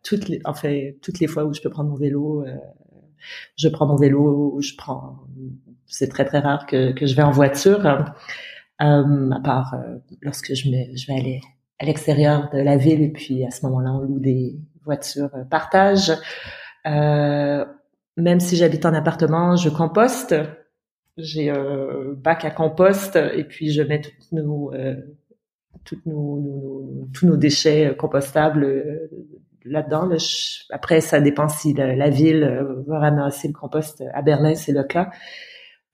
toutes 0.03 0.29
les 0.29 0.41
enfin 0.45 0.91
toutes 1.03 1.21
les 1.21 1.27
fois 1.27 1.45
où 1.45 1.55
je 1.55 1.61
peux 1.61 1.71
prendre 1.71 1.91
mon 1.91 1.97
vélo, 1.97 2.45
je 3.57 3.69
prends 3.69 3.87
mon 3.87 3.97
vélo, 3.97 4.59
je 4.61 4.75
prends 4.77 5.27
c'est 5.91 6.09
très 6.09 6.25
très 6.25 6.39
rare 6.39 6.67
que, 6.67 6.93
que 6.93 7.07
je 7.07 7.15
vais 7.15 7.23
en 7.23 7.33
voiture, 7.33 7.85
euh, 7.87 9.31
à 9.31 9.41
part 9.41 9.75
euh, 9.75 9.99
lorsque 10.23 10.55
je, 10.55 10.71
me, 10.71 10.97
je 10.97 11.07
vais 11.07 11.19
aller 11.19 11.41
à 11.79 11.85
l'extérieur 11.85 12.49
de 12.53 12.59
la 12.59 12.77
ville 12.77 13.03
et 13.03 13.11
puis 13.11 13.45
à 13.45 13.51
ce 13.51 13.67
moment-là 13.67 13.93
on 13.93 14.01
loue 14.01 14.21
des 14.21 14.57
voitures 14.85 15.31
partage. 15.51 16.13
Euh, 16.87 17.65
même 18.17 18.41
si 18.41 18.57
j'habite 18.57 18.87
en 18.87 18.95
appartement, 18.95 19.57
je 19.57 19.69
composte. 19.69 20.35
J'ai 21.17 21.51
un 21.51 22.15
bac 22.17 22.45
à 22.45 22.51
compost 22.51 23.17
et 23.17 23.45
puis 23.45 23.73
je 23.73 23.83
mets 23.83 24.01
toutes 24.01 24.33
nos, 24.33 24.73
euh, 24.73 24.95
toutes 25.85 26.05
nos, 26.07 27.09
tous 27.13 27.27
nos 27.27 27.37
déchets 27.37 27.95
compostables 27.99 28.65
euh, 28.65 29.11
là-dedans. 29.65 30.09
après, 30.71 31.01
ça 31.01 31.21
dépend 31.21 31.49
si 31.49 31.75
la, 31.75 32.11
ville 32.11 32.67
va 32.87 32.99
ramasser 32.99 33.49
le 33.49 33.55
compost. 33.55 34.03
À 34.15 34.23
Berlin, 34.23 34.55
c'est 34.55 34.73
le 34.73 34.85
cas. 34.85 35.11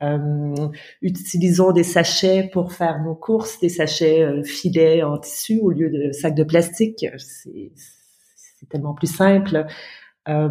Euh, 0.03 0.68
utilisons 1.01 1.72
des 1.72 1.82
sachets 1.82 2.51
pour 2.53 2.72
faire 2.72 3.03
nos 3.03 3.14
courses, 3.14 3.59
des 3.61 3.70
sachets 3.70 4.22
euh, 4.22 4.43
filets 4.43 5.03
en 5.03 5.18
tissu 5.18 5.59
au 5.61 5.70
lieu 5.70 5.89
de 5.91 6.12
sacs 6.12 6.34
de 6.34 6.45
plastique. 6.45 7.07
C'est 7.16 8.68
tellement 8.68 8.95
plus 8.95 9.12
simple. 9.12 9.66
Euh, 10.28 10.49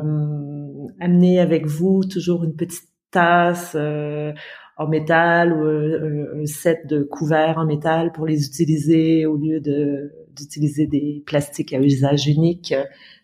amenez 1.00 1.40
avec 1.40 1.68
vous 1.68 2.04
toujours 2.04 2.44
une 2.44 2.56
petite 2.56 2.90
tasse 3.12 3.74
euh, 3.76 4.34
en 4.78 4.88
métal 4.88 5.54
ou 5.54 5.64
euh, 5.64 6.42
un 6.42 6.46
set 6.46 6.88
de 6.88 7.04
couverts 7.04 7.58
en 7.58 7.66
métal 7.66 8.12
pour 8.12 8.26
les 8.26 8.46
utiliser 8.46 9.26
au 9.26 9.38
lieu 9.38 9.60
de 9.60 10.12
d'utiliser 10.36 10.86
des 10.86 11.24
plastiques 11.26 11.74
à 11.74 11.80
usage 11.80 12.28
unique 12.28 12.74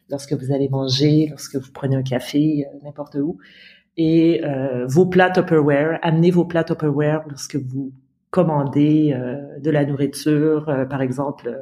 lorsque 0.09 0.33
vous 0.33 0.53
allez 0.53 0.69
manger, 0.69 1.27
lorsque 1.29 1.57
vous 1.57 1.71
prenez 1.73 1.97
un 1.97 2.03
café, 2.03 2.65
n'importe 2.83 3.15
où. 3.15 3.37
Et 3.97 4.41
vos 4.87 5.05
plats 5.05 5.29
Tupperware, 5.29 5.99
amenez 6.03 6.31
vos 6.31 6.45
plats 6.45 6.63
Tupperware 6.63 7.23
lorsque 7.27 7.57
vous 7.57 7.91
commandez 8.29 9.13
de 9.61 9.69
la 9.69 9.83
nourriture, 9.83 10.65
par 10.89 11.01
exemple 11.01 11.53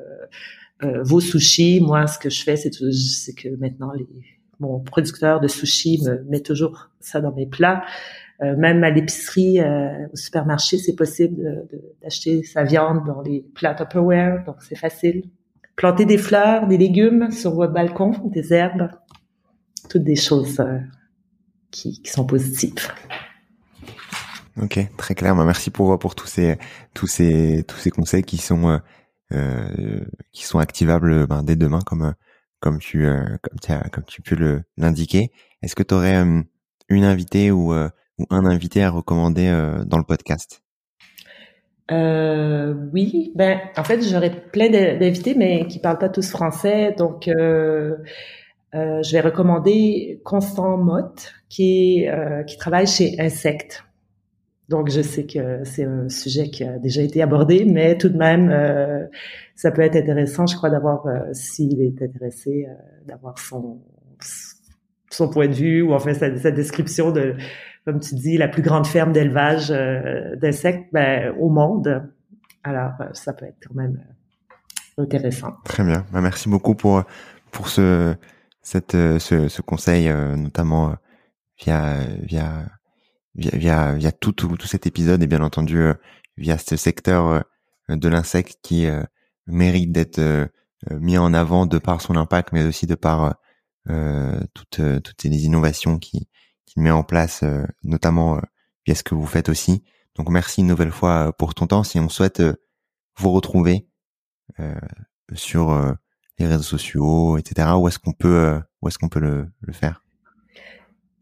vos 0.84 1.20
sushis. 1.20 1.82
Moi, 1.82 2.06
ce 2.06 2.20
que 2.20 2.30
je 2.30 2.44
fais, 2.44 2.58
c'est 2.58 3.34
que 3.34 3.50
maintenant 3.58 3.92
les 3.94 4.06
mon 4.60 4.80
producteur 4.80 5.40
de 5.40 5.48
sushi 5.48 6.02
me 6.04 6.24
met 6.30 6.42
toujours 6.42 6.90
ça 7.00 7.22
dans 7.22 7.34
mes 7.34 7.46
plats. 7.46 7.84
Euh, 8.42 8.56
même 8.56 8.84
à 8.86 8.90
l'épicerie, 8.90 9.60
euh, 9.60 10.08
au 10.14 10.16
supermarché, 10.16 10.78
c'est 10.78 10.96
possible 10.96 11.68
d'acheter 12.02 12.44
sa 12.44 12.64
viande 12.64 13.06
dans 13.06 13.22
les 13.22 13.46
plats 13.54 13.76
Tupperware, 13.76 14.46
donc 14.46 14.58
c'est 14.62 14.78
facile. 14.78 15.24
Planter 15.76 16.06
des 16.06 16.18
fleurs, 16.18 16.68
des 16.68 16.78
légumes 16.78 17.32
sur 17.32 17.54
votre 17.54 17.74
balcon, 17.74 18.12
des 18.26 18.54
herbes, 18.54 18.90
toutes 19.90 20.04
des 20.04 20.16
choses 20.16 20.60
euh, 20.62 20.80
qui, 21.70 22.02
sont 22.06 22.26
positives. 22.26 22.88
Ok, 24.62 24.80
très 24.98 25.16
clair. 25.16 25.36
Bah, 25.36 25.44
merci 25.46 25.70
pour 25.70 25.98
pour 26.00 26.16
tous 26.16 26.28
ces 26.28 26.58
tous 26.94 27.08
ces 27.08 27.64
tous 27.68 27.78
ces 27.78 27.92
conseils 27.92 28.24
qui 28.24 28.38
sont 28.38 28.80
qui 30.32 30.44
sont 30.44 30.60
activables 30.60 31.28
ben, 31.28 31.44
dès 31.44 31.56
demain, 31.56 31.80
comme 31.86 32.14
comme 32.60 32.80
tu 32.80 33.08
as, 33.08 33.38
comme 33.92 34.04
tu 34.06 34.22
peux 34.22 34.62
l'indiquer. 34.76 35.32
Est-ce 35.62 35.76
que 35.76 35.84
tu 35.84 35.94
aurais 35.94 36.26
une 36.90 37.04
invitée 37.04 37.52
ou, 37.52 37.74
ou 38.20 38.26
un 38.30 38.46
invité 38.46 38.84
à 38.84 38.90
recommander 38.90 39.48
euh, 39.48 39.84
dans 39.86 39.98
le 39.98 40.04
podcast? 40.04 40.62
Euh, 41.92 42.76
oui, 42.94 43.32
ben 43.34 43.60
en 43.76 43.84
fait 43.84 44.08
j'aurais 44.08 44.30
plein 44.30 44.70
d'invités 44.70 45.34
mais 45.34 45.66
qui 45.66 45.80
parlent 45.80 45.98
pas 45.98 46.10
tous 46.10 46.30
français, 46.30 46.94
donc 46.96 47.28
euh, 47.28 47.96
euh, 48.76 49.02
je 49.02 49.12
vais 49.12 49.22
recommander 49.22 50.22
Constant 50.24 50.78
Mott 50.78 51.34
qui 51.50 52.04
est, 52.04 52.46
qui 52.46 52.58
travaille 52.58 52.86
chez 52.86 53.16
Insect. 53.20 53.84
Donc, 54.70 54.92
je 54.92 55.02
sais 55.02 55.26
que 55.26 55.64
c'est 55.64 55.84
un 55.84 56.10
sujet 56.10 56.52
qui 56.52 56.64
a 56.64 56.78
déjà 56.78 57.02
été 57.02 57.24
abordé, 57.24 57.66
mais 57.66 57.98
tout 57.98 58.10
de 58.10 58.18
même, 58.18 58.52
euh, 58.52 59.04
ça 59.56 59.72
peut 59.72 59.82
être 59.82 59.96
intéressant, 59.96 60.46
je 60.46 60.56
crois, 60.56 60.70
d'avoir, 60.70 61.08
euh, 61.08 61.22
s'il 61.34 61.82
est 61.82 62.00
intéressé, 62.04 62.68
euh, 62.70 62.74
d'avoir 63.08 63.38
son 63.40 63.82
son 65.12 65.28
point 65.28 65.48
de 65.48 65.54
vue 65.54 65.82
ou 65.82 65.94
enfin 65.94 66.14
sa, 66.14 66.52
description 66.52 67.12
de, 67.12 67.36
comme 67.86 68.00
tu 68.00 68.16
dis, 68.16 68.38
la 68.38 68.48
plus 68.48 68.62
grande 68.62 68.88
ferme 68.88 69.12
d'élevage 69.14 69.70
d'insectes 69.70 70.90
ben, 70.92 71.34
au 71.40 71.50
monde. 71.50 72.04
Alors, 72.64 72.94
ça 73.14 73.34
peut 73.34 73.46
être 73.46 73.58
quand 73.68 73.76
même 73.76 74.00
intéressant. 74.98 75.54
Très 75.66 75.84
bien. 75.84 76.06
Ben, 76.12 76.22
merci 76.22 76.50
beaucoup 76.50 76.76
pour 76.76 77.04
pour 77.52 77.70
ce 77.70 78.16
cette 78.62 78.92
ce, 78.92 79.48
ce 79.48 79.62
conseil, 79.62 80.10
notamment 80.36 80.96
via 81.58 81.98
via 82.22 82.66
via, 83.36 83.94
via, 83.94 84.12
tout, 84.12 84.34
tout, 84.34 84.68
cet 84.68 84.88
épisode 84.88 85.24
et 85.24 85.28
bien 85.28 85.42
entendu 85.42 85.78
euh, 85.78 85.94
via 86.38 86.58
ce 86.58 86.76
secteur 86.76 87.44
euh, 87.90 87.96
de 87.96 88.10
l'insecte 88.10 88.58
qui 88.62 88.86
euh, 88.86 89.04
mérite 89.48 89.92
d'être 89.92 90.22
mis 90.92 91.18
en 91.18 91.34
avant 91.34 91.66
de 91.66 91.78
par 91.78 92.02
son 92.02 92.16
impact, 92.16 92.54
mais 92.54 92.64
aussi 92.64 92.86
de 92.88 92.96
par 92.96 93.36
toutes, 94.54 94.82
toutes 95.04 95.24
les 95.24 95.46
innovations 95.46 95.98
qu'il 96.70 96.76
qui 96.76 96.82
met 96.82 96.92
en 96.92 97.04
place, 97.04 97.44
notamment 97.84 98.40
via 98.86 98.94
ce 98.96 99.04
que 99.04 99.16
vous 99.16 99.26
faites 99.26 99.50
aussi. 99.50 99.84
Donc 100.16 100.30
merci 100.30 100.62
une 100.62 100.68
nouvelle 100.68 100.92
fois 100.92 101.34
pour 101.38 101.54
ton 101.56 101.68
temps. 101.68 101.84
Si 101.84 102.00
on 102.00 102.08
souhaite 102.10 102.42
vous 103.18 103.32
retrouver 103.32 103.88
sur 105.34 105.96
les 106.38 106.46
réseaux 106.46 106.64
sociaux, 106.64 107.38
etc., 107.38 107.70
où 107.78 107.88
est-ce 107.88 108.00
qu'on 108.00 108.14
peut, 108.14 108.60
où 108.82 108.88
est-ce 108.88 108.98
qu'on 108.98 109.10
peut 109.10 109.20
le, 109.20 109.52
faire? 109.72 110.04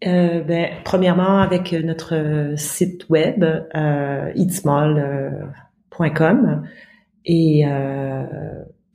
Euh, 0.05 0.43
ben, 0.43 0.69
premièrement, 0.83 1.39
avec 1.39 1.73
notre 1.73 2.53
site 2.55 3.09
web, 3.09 3.43
euh, 3.43 4.31
eatsmall.com, 4.35 6.67
et 7.27 7.67
euh, 7.67 8.23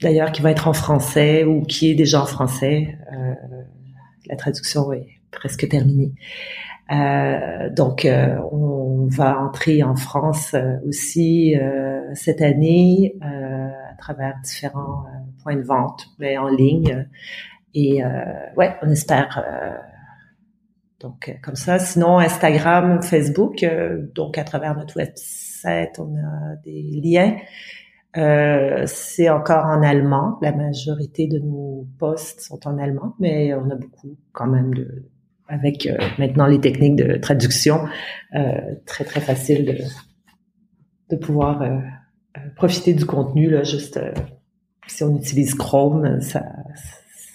d'ailleurs 0.00 0.32
qui 0.32 0.42
va 0.42 0.50
être 0.50 0.68
en 0.68 0.72
français 0.72 1.44
ou 1.44 1.62
qui 1.62 1.90
est 1.90 1.94
déjà 1.94 2.22
en 2.22 2.26
français. 2.26 2.98
Euh, 3.12 3.34
la 4.26 4.36
traduction 4.36 4.92
est 4.92 5.20
presque 5.32 5.68
terminée. 5.68 6.12
Euh, 6.92 7.70
donc, 7.70 8.04
euh, 8.04 8.36
on 8.52 9.06
va 9.08 9.40
entrer 9.40 9.82
en 9.82 9.96
France 9.96 10.54
aussi 10.86 11.54
cette 12.14 12.42
année 12.42 13.16
à 13.20 13.94
travers 13.98 14.34
différents 14.44 15.04
points 15.42 15.56
de 15.56 15.62
vente, 15.62 16.08
mais 16.18 16.38
en 16.38 16.48
ligne. 16.48 17.08
Et 17.74 18.02
ouais, 18.56 18.74
on 18.82 18.90
espère 18.90 19.42
donc, 21.02 21.28
euh, 21.28 21.32
comme 21.42 21.56
ça. 21.56 21.78
Sinon, 21.78 22.18
Instagram, 22.18 23.02
Facebook, 23.02 23.62
euh, 23.62 24.06
donc 24.14 24.38
à 24.38 24.44
travers 24.44 24.76
notre 24.76 24.96
website, 24.96 25.98
on 25.98 26.16
a 26.16 26.56
des 26.64 27.00
liens. 27.02 27.36
Euh, 28.16 28.84
c'est 28.86 29.28
encore 29.28 29.64
en 29.64 29.82
allemand. 29.82 30.38
La 30.42 30.52
majorité 30.52 31.26
de 31.26 31.38
nos 31.38 31.86
posts 31.98 32.40
sont 32.40 32.66
en 32.68 32.78
allemand, 32.78 33.14
mais 33.18 33.52
on 33.54 33.68
a 33.70 33.74
beaucoup 33.74 34.16
quand 34.32 34.46
même 34.46 34.74
de, 34.74 35.04
avec 35.52 35.88
maintenant 36.18 36.46
les 36.46 36.60
techniques 36.60 36.96
de 36.96 37.16
traduction, 37.18 37.80
très 38.86 39.04
très 39.04 39.20
facile 39.20 39.66
de, 39.66 41.14
de 41.14 41.16
pouvoir 41.16 41.62
profiter 42.56 42.94
du 42.94 43.04
contenu 43.04 43.50
là. 43.50 43.62
Juste 43.62 44.00
si 44.86 45.04
on 45.04 45.16
utilise 45.16 45.54
Chrome, 45.54 46.20
ça, 46.20 46.44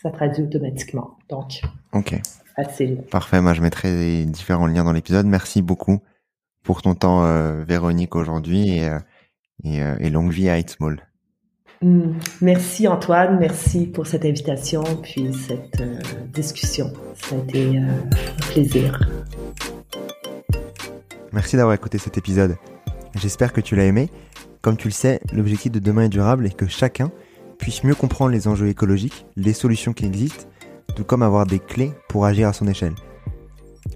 ça 0.01 0.11
traduit 0.11 0.43
automatiquement. 0.43 1.17
Donc, 1.29 1.61
ok. 1.93 2.19
Facile. 2.55 3.03
Parfait. 3.11 3.39
Moi, 3.39 3.53
je 3.53 3.61
mettrai 3.61 3.91
les 3.91 4.25
différents 4.25 4.67
liens 4.67 4.83
dans 4.83 4.93
l'épisode. 4.93 5.27
Merci 5.27 5.61
beaucoup 5.61 5.99
pour 6.63 6.81
ton 6.81 6.95
temps, 6.95 7.23
euh, 7.23 7.63
Véronique, 7.63 8.15
aujourd'hui 8.15 8.77
et, 8.77 8.89
euh, 8.89 8.99
euh, 9.65 9.95
et, 9.99 10.09
longue 10.09 10.31
vie 10.31 10.49
à 10.49 10.57
It's 10.57 10.75
Small. 10.75 11.07
Mm. 11.81 12.13
merci 12.41 12.87
Antoine, 12.87 13.37
merci 13.39 13.85
pour 13.85 14.07
cette 14.07 14.25
invitation 14.25 14.83
puis 15.03 15.31
cette 15.47 15.83
discussion. 16.33 16.91
Ça 17.15 17.35
a 17.35 17.39
été 17.39 17.77
un 17.77 18.09
plaisir. 18.51 19.07
Merci 21.33 21.55
d'avoir 21.55 21.75
écouté 21.75 21.97
cet 21.97 22.17
épisode. 22.17 22.55
J'espère 23.15 23.53
que 23.53 23.61
tu 23.61 23.75
l'as 23.75 23.85
aimé. 23.85 24.09
Comme 24.61 24.77
tu 24.77 24.87
le 24.87 24.93
sais, 24.93 25.21
l'objectif 25.31 25.71
de 25.71 25.79
demain 25.79 26.03
est 26.03 26.09
durable 26.09 26.47
et 26.47 26.51
que 26.51 26.67
chacun 26.67 27.11
puisse 27.59 27.83
mieux 27.83 27.95
comprendre 27.95 28.31
les 28.31 28.47
enjeux 28.47 28.67
écologiques, 28.67 29.25
les 29.35 29.53
solutions 29.53 29.93
qui 29.93 30.05
existent 30.05 30.45
tout 30.95 31.03
comme 31.03 31.21
avoir 31.21 31.45
des 31.45 31.59
clés 31.59 31.91
pour 32.09 32.25
agir 32.25 32.47
à 32.47 32.53
son 32.53 32.67
échelle. 32.67 32.95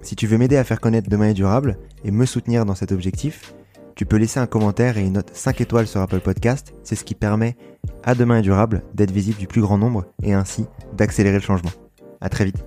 Si 0.03 0.15
tu 0.15 0.27
veux 0.27 0.37
m'aider 0.37 0.57
à 0.57 0.63
faire 0.63 0.79
connaître 0.79 1.09
Demain 1.09 1.29
est 1.29 1.33
durable 1.33 1.77
et 2.03 2.11
me 2.11 2.25
soutenir 2.25 2.65
dans 2.65 2.75
cet 2.75 2.91
objectif, 2.91 3.53
tu 3.95 4.05
peux 4.05 4.17
laisser 4.17 4.39
un 4.39 4.47
commentaire 4.47 4.97
et 4.97 5.01
une 5.01 5.13
note 5.13 5.31
5 5.33 5.61
étoiles 5.61 5.87
sur 5.87 6.01
Apple 6.01 6.19
Podcast, 6.19 6.73
c'est 6.83 6.95
ce 6.95 7.03
qui 7.03 7.15
permet 7.15 7.55
à 8.03 8.15
Demain 8.15 8.39
est 8.39 8.43
durable 8.43 8.83
d'être 8.93 9.11
visible 9.11 9.39
du 9.39 9.47
plus 9.47 9.61
grand 9.61 9.77
nombre 9.77 10.05
et 10.23 10.33
ainsi 10.33 10.65
d'accélérer 10.93 11.37
le 11.37 11.41
changement. 11.41 11.71
À 12.19 12.29
très 12.29 12.45
vite. 12.45 12.63